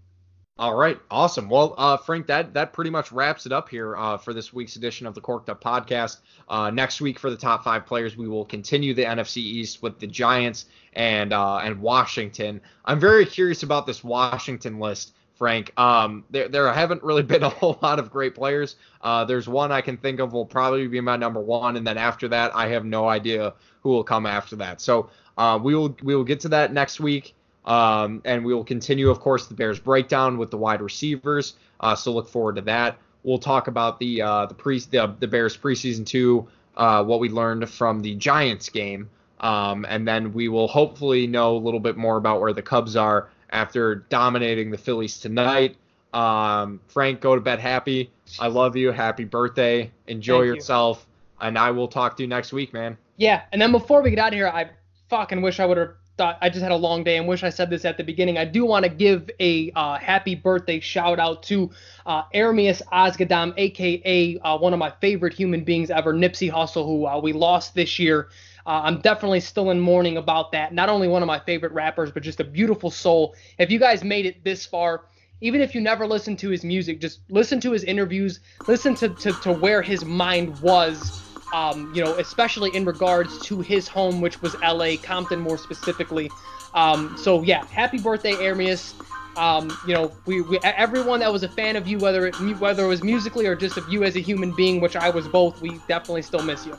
[0.58, 1.48] All right, awesome.
[1.48, 4.76] Well, uh, Frank, that that pretty much wraps it up here uh, for this week's
[4.76, 6.18] edition of the Corked Up Podcast.
[6.46, 9.98] Uh, next week for the top five players, we will continue the NFC East with
[9.98, 12.60] the Giants and uh, and Washington.
[12.84, 15.72] I'm very curious about this Washington list, Frank.
[15.80, 18.76] Um, there there haven't really been a whole lot of great players.
[19.00, 21.96] Uh, there's one I can think of will probably be my number one, and then
[21.96, 24.82] after that, I have no idea who will come after that.
[24.82, 25.08] So
[25.38, 27.34] uh, we will we will get to that next week.
[27.64, 31.54] Um, and we will continue, of course, the Bears breakdown with the wide receivers.
[31.80, 32.98] Uh, so look forward to that.
[33.22, 37.28] We'll talk about the uh, the pre the, the Bears preseason two, uh, what we
[37.28, 39.08] learned from the Giants game,
[39.40, 42.96] um, and then we will hopefully know a little bit more about where the Cubs
[42.96, 45.76] are after dominating the Phillies tonight.
[46.12, 48.10] Um, Frank, go to bed happy.
[48.38, 48.90] I love you.
[48.90, 49.90] Happy birthday.
[50.06, 50.54] Enjoy Thank you.
[50.54, 51.06] yourself.
[51.40, 52.96] And I will talk to you next week, man.
[53.16, 53.42] Yeah.
[53.52, 54.70] And then before we get out of here, I
[55.08, 57.50] fucking wish I would have thought I just had a long day and wish I
[57.50, 58.38] said this at the beginning.
[58.38, 61.70] I do want to give a uh, happy birthday shout out to
[62.06, 67.06] uh, Ermias Asghedom, aka uh, one of my favorite human beings ever, Nipsey Hussle, who
[67.06, 68.28] uh, we lost this year.
[68.66, 70.72] Uh, I'm definitely still in mourning about that.
[70.72, 73.34] Not only one of my favorite rappers, but just a beautiful soul.
[73.58, 75.02] If you guys made it this far,
[75.40, 79.08] even if you never listened to his music, just listen to his interviews, listen to,
[79.08, 81.14] to, to where his mind was,
[81.52, 86.30] um, you know, especially in regards to his home, which was LA, Compton more specifically.
[86.74, 88.94] Um, so yeah, happy birthday, Ermias.
[89.36, 92.84] Um, you know, we, we everyone that was a fan of you, whether it whether
[92.84, 95.60] it was musically or just of you as a human being, which I was both,
[95.62, 96.74] we definitely still miss you.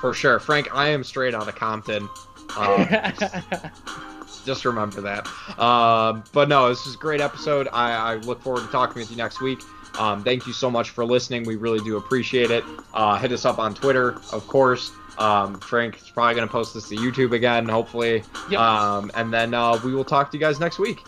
[0.00, 0.38] For sure.
[0.38, 2.08] Frank, I am straight out of Compton.
[2.56, 2.86] Um,
[4.44, 5.26] just remember that.
[5.58, 7.68] Um, but no, this is a great episode.
[7.72, 9.60] I, I look forward to talking with you next week.
[9.98, 11.44] Um, thank you so much for listening.
[11.44, 12.64] We really do appreciate it.
[12.94, 14.92] Uh, hit us up on Twitter, of course.
[15.18, 18.22] Um, is probably going to post this to YouTube again, hopefully.
[18.50, 18.60] Yep.
[18.60, 21.02] Um, and then uh, we will talk to you guys next week.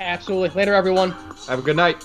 [0.00, 0.50] Absolutely.
[0.50, 1.12] Later, everyone.
[1.48, 2.04] Have a good night.